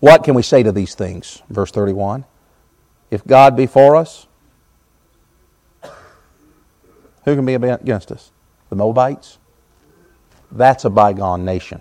What 0.00 0.22
can 0.22 0.34
we 0.34 0.42
say 0.42 0.62
to 0.62 0.70
these 0.70 0.94
things? 0.94 1.42
Verse 1.48 1.70
31. 1.70 2.26
If 3.10 3.26
God 3.26 3.56
be 3.56 3.66
for 3.66 3.96
us, 3.96 4.26
who 7.24 7.34
can 7.34 7.46
be 7.46 7.54
against 7.54 8.12
us? 8.12 8.30
The 8.70 8.76
Moabites? 8.76 9.38
That's 10.52 10.84
a 10.84 10.90
bygone 10.90 11.44
nation. 11.44 11.80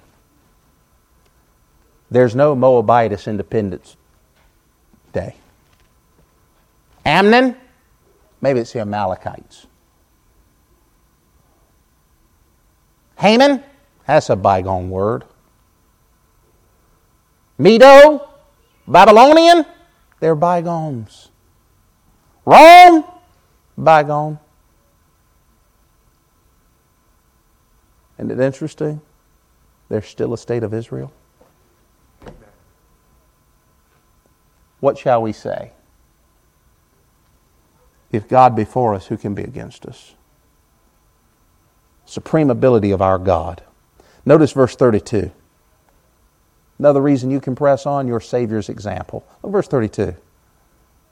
There's 2.09 2.35
no 2.35 2.55
Moabitess 2.55 3.27
Independence 3.27 3.97
Day. 5.11 5.35
Ammon, 7.05 7.57
maybe 8.41 8.59
it's 8.59 8.71
the 8.71 8.79
Amalekites. 8.79 9.67
Haman, 13.17 13.63
that's 14.05 14.29
a 14.29 14.35
bygone 14.35 14.89
word. 14.89 15.23
Medo, 17.57 18.29
Babylonian, 18.87 19.65
they're 20.19 20.35
bygones. 20.35 21.29
Rome, 22.45 23.05
bygone. 23.77 24.39
Isn't 28.17 28.31
it 28.31 28.39
interesting? 28.39 29.01
There's 29.89 30.05
still 30.05 30.33
a 30.33 30.37
state 30.37 30.63
of 30.63 30.73
Israel. 30.73 31.11
What 34.79 34.97
shall 34.97 35.21
we 35.21 35.31
say? 35.31 35.71
If 38.11 38.27
God 38.27 38.55
be 38.55 38.65
for 38.65 38.93
us, 38.93 39.07
who 39.07 39.17
can 39.17 39.33
be 39.33 39.43
against 39.43 39.85
us? 39.85 40.13
Supreme 42.05 42.49
ability 42.49 42.91
of 42.91 43.01
our 43.01 43.17
God. 43.17 43.63
Notice 44.25 44.51
verse 44.51 44.75
32. 44.75 45.31
Another 46.77 47.01
reason 47.01 47.31
you 47.31 47.39
can 47.39 47.55
press 47.55 47.85
on 47.85 48.07
your 48.07 48.19
Savior's 48.19 48.69
example. 48.69 49.25
Look, 49.41 49.51
verse 49.51 49.67
32. 49.67 50.15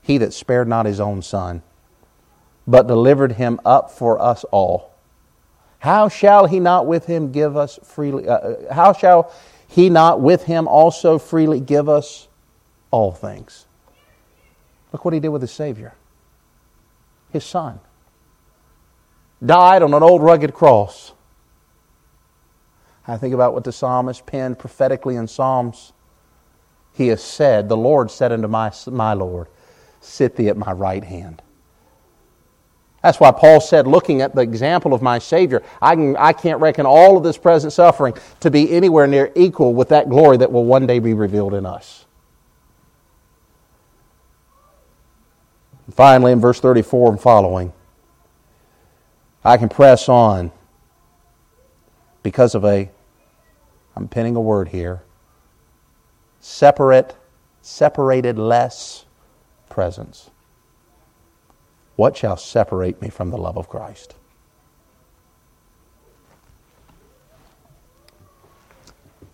He 0.02 0.18
that 0.18 0.34
spared 0.34 0.68
not 0.68 0.86
his 0.86 1.00
own 1.00 1.22
son, 1.22 1.62
but 2.68 2.88
delivered 2.88 3.34
him 3.34 3.60
up 3.64 3.90
for 3.92 4.22
us 4.22 4.44
all. 4.52 4.91
How 5.82 6.10
shall 6.10 6.46
he 6.46 6.60
not 6.60 6.88
with 6.88 7.06
him 7.06 7.32
give 7.32 7.58
us 7.58 7.80
freely? 7.84 8.28
Uh, 8.28 8.34
uh 8.34 8.74
how 8.74 8.94
shall 8.94 9.32
he 9.68 9.90
not 9.90 10.20
with 10.20 10.44
him 10.44 10.68
also 10.68 11.18
freely 11.18 11.62
give 11.62 11.88
us 11.88 12.28
all 12.92 13.14
things. 13.14 13.66
Look 14.92 15.06
what 15.06 15.14
he 15.14 15.22
did 15.22 15.30
with 15.30 15.42
his 15.42 15.52
Savior. 15.52 15.94
His 17.32 17.46
Son 17.46 17.80
died 19.44 19.82
on 19.82 19.94
an 19.94 20.04
old 20.04 20.22
rugged 20.22 20.54
cross. 20.54 21.14
I 23.08 23.16
think 23.16 23.34
about 23.34 23.54
what 23.54 23.64
the 23.64 23.72
psalmist 23.72 24.26
penned 24.26 24.60
prophetically 24.60 25.16
in 25.16 25.28
Psalms. 25.28 25.94
He 26.94 27.08
has 27.08 27.24
said, 27.24 27.70
The 27.70 27.78
Lord 27.78 28.12
said 28.12 28.34
unto 28.34 28.50
my, 28.50 28.74
my 28.88 29.14
Lord, 29.14 29.48
Sit 30.02 30.36
thee 30.36 30.50
at 30.50 30.58
my 30.58 30.74
right 30.74 31.04
hand. 31.04 31.42
That's 33.02 33.20
why 33.20 33.32
Paul 33.32 33.60
said, 33.62 33.88
looking 33.88 34.22
at 34.22 34.36
the 34.36 34.42
example 34.42 34.94
of 34.94 35.02
my 35.02 35.18
Savior, 35.18 35.64
I, 35.82 35.96
can, 35.96 36.16
I 36.18 36.34
can't 36.34 36.60
reckon 36.60 36.86
all 36.86 37.18
of 37.18 37.24
this 37.24 37.38
present 37.38 37.74
suffering 37.74 38.14
to 38.42 38.52
be 38.52 38.72
anywhere 38.72 39.08
near 39.08 39.32
equal 39.36 39.74
with 39.74 39.90
that 39.90 40.08
glory 40.08 40.38
that 40.38 40.52
will 40.52 40.66
one 40.66 40.86
day 40.86 41.00
be 41.00 41.14
revealed 41.14 41.54
in 41.54 41.66
us. 41.66 42.06
Finally, 45.92 46.32
in 46.32 46.40
verse 46.40 46.60
34 46.60 47.12
and 47.12 47.22
following, 47.22 47.74
I 49.44 49.58
can 49.58 49.68
press 49.68 50.08
on 50.08 50.52
because 52.24 52.54
of 52.56 52.64
a 52.64 52.90
I'm 53.96 54.08
pinning 54.08 54.36
a 54.36 54.42
word 54.42 54.70
here. 54.70 55.04
Separate, 56.40 57.16
separated 57.62 58.40
less 58.40 59.06
presence. 59.70 60.31
What 61.96 62.18
shall 62.18 62.38
separate 62.38 63.02
me 63.02 63.10
from 63.10 63.30
the 63.30 63.38
love 63.38 63.58
of 63.58 63.70
Christ? 63.70 64.16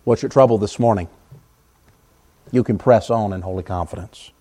What's 0.04 0.22
your 0.22 0.30
trouble 0.30 0.58
this 0.58 0.80
morning? 0.80 1.10
You 2.52 2.64
can 2.64 2.78
press 2.78 3.10
on 3.10 3.34
in 3.34 3.42
holy 3.42 3.64
confidence. 3.64 4.32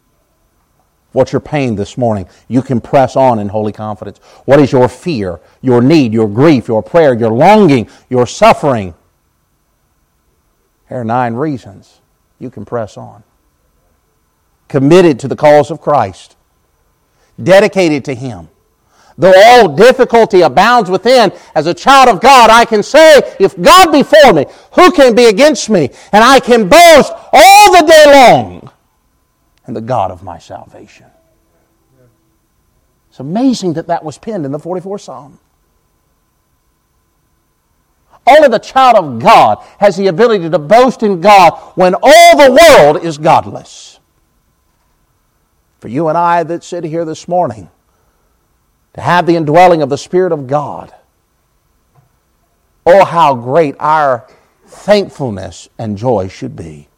What's 1.12 1.32
your 1.32 1.40
pain 1.40 1.76
this 1.76 1.96
morning? 1.96 2.28
You 2.46 2.62
can 2.62 2.80
press 2.80 3.16
on 3.16 3.38
in 3.38 3.48
holy 3.48 3.72
confidence. 3.72 4.18
What 4.44 4.60
is 4.60 4.70
your 4.70 4.88
fear, 4.88 5.40
your 5.62 5.80
need, 5.80 6.12
your 6.12 6.28
grief, 6.28 6.68
your 6.68 6.82
prayer, 6.82 7.14
your 7.14 7.32
longing, 7.32 7.88
your 8.10 8.26
suffering? 8.26 8.94
Here 10.88 11.00
are 11.00 11.04
nine 11.04 11.34
reasons 11.34 12.00
you 12.38 12.50
can 12.50 12.64
press 12.64 12.96
on. 12.96 13.24
Committed 14.68 15.18
to 15.20 15.28
the 15.28 15.36
cause 15.36 15.70
of 15.70 15.80
Christ, 15.80 16.35
dedicated 17.42 18.04
to 18.06 18.14
Him. 18.14 18.48
Though 19.18 19.32
all 19.34 19.74
difficulty 19.74 20.42
abounds 20.42 20.90
within, 20.90 21.32
as 21.54 21.66
a 21.66 21.72
child 21.72 22.08
of 22.08 22.20
God, 22.20 22.50
I 22.50 22.66
can 22.66 22.82
say, 22.82 23.20
if 23.40 23.60
God 23.60 23.90
be 23.90 24.02
for 24.02 24.32
me, 24.32 24.44
who 24.74 24.90
can 24.92 25.14
be 25.14 25.26
against 25.26 25.70
me? 25.70 25.88
And 26.12 26.22
I 26.22 26.38
can 26.38 26.68
boast 26.68 27.12
all 27.32 27.72
the 27.72 27.86
day 27.86 28.04
long 28.12 28.70
in 29.66 29.74
the 29.74 29.80
God 29.80 30.10
of 30.10 30.22
my 30.22 30.38
salvation. 30.38 31.06
It's 33.08 33.20
amazing 33.20 33.72
that 33.74 33.86
that 33.86 34.04
was 34.04 34.18
penned 34.18 34.44
in 34.44 34.52
the 34.52 34.58
44th 34.58 35.00
Psalm. 35.00 35.38
Only 38.26 38.48
the 38.48 38.58
child 38.58 38.96
of 38.96 39.18
God 39.20 39.64
has 39.78 39.96
the 39.96 40.08
ability 40.08 40.50
to 40.50 40.58
boast 40.58 41.02
in 41.02 41.20
God 41.20 41.54
when 41.76 41.94
all 42.02 42.36
the 42.36 42.58
world 42.60 43.04
is 43.04 43.16
godless. 43.16 43.95
For 45.80 45.88
you 45.88 46.08
and 46.08 46.16
I 46.16 46.42
that 46.42 46.64
sit 46.64 46.84
here 46.84 47.04
this 47.04 47.28
morning, 47.28 47.70
to 48.94 49.00
have 49.00 49.26
the 49.26 49.36
indwelling 49.36 49.82
of 49.82 49.90
the 49.90 49.98
Spirit 49.98 50.32
of 50.32 50.46
God, 50.46 50.94
oh, 52.86 53.04
how 53.04 53.34
great 53.34 53.74
our 53.78 54.26
thankfulness 54.66 55.68
and 55.78 55.98
joy 55.98 56.28
should 56.28 56.56
be. 56.56 56.88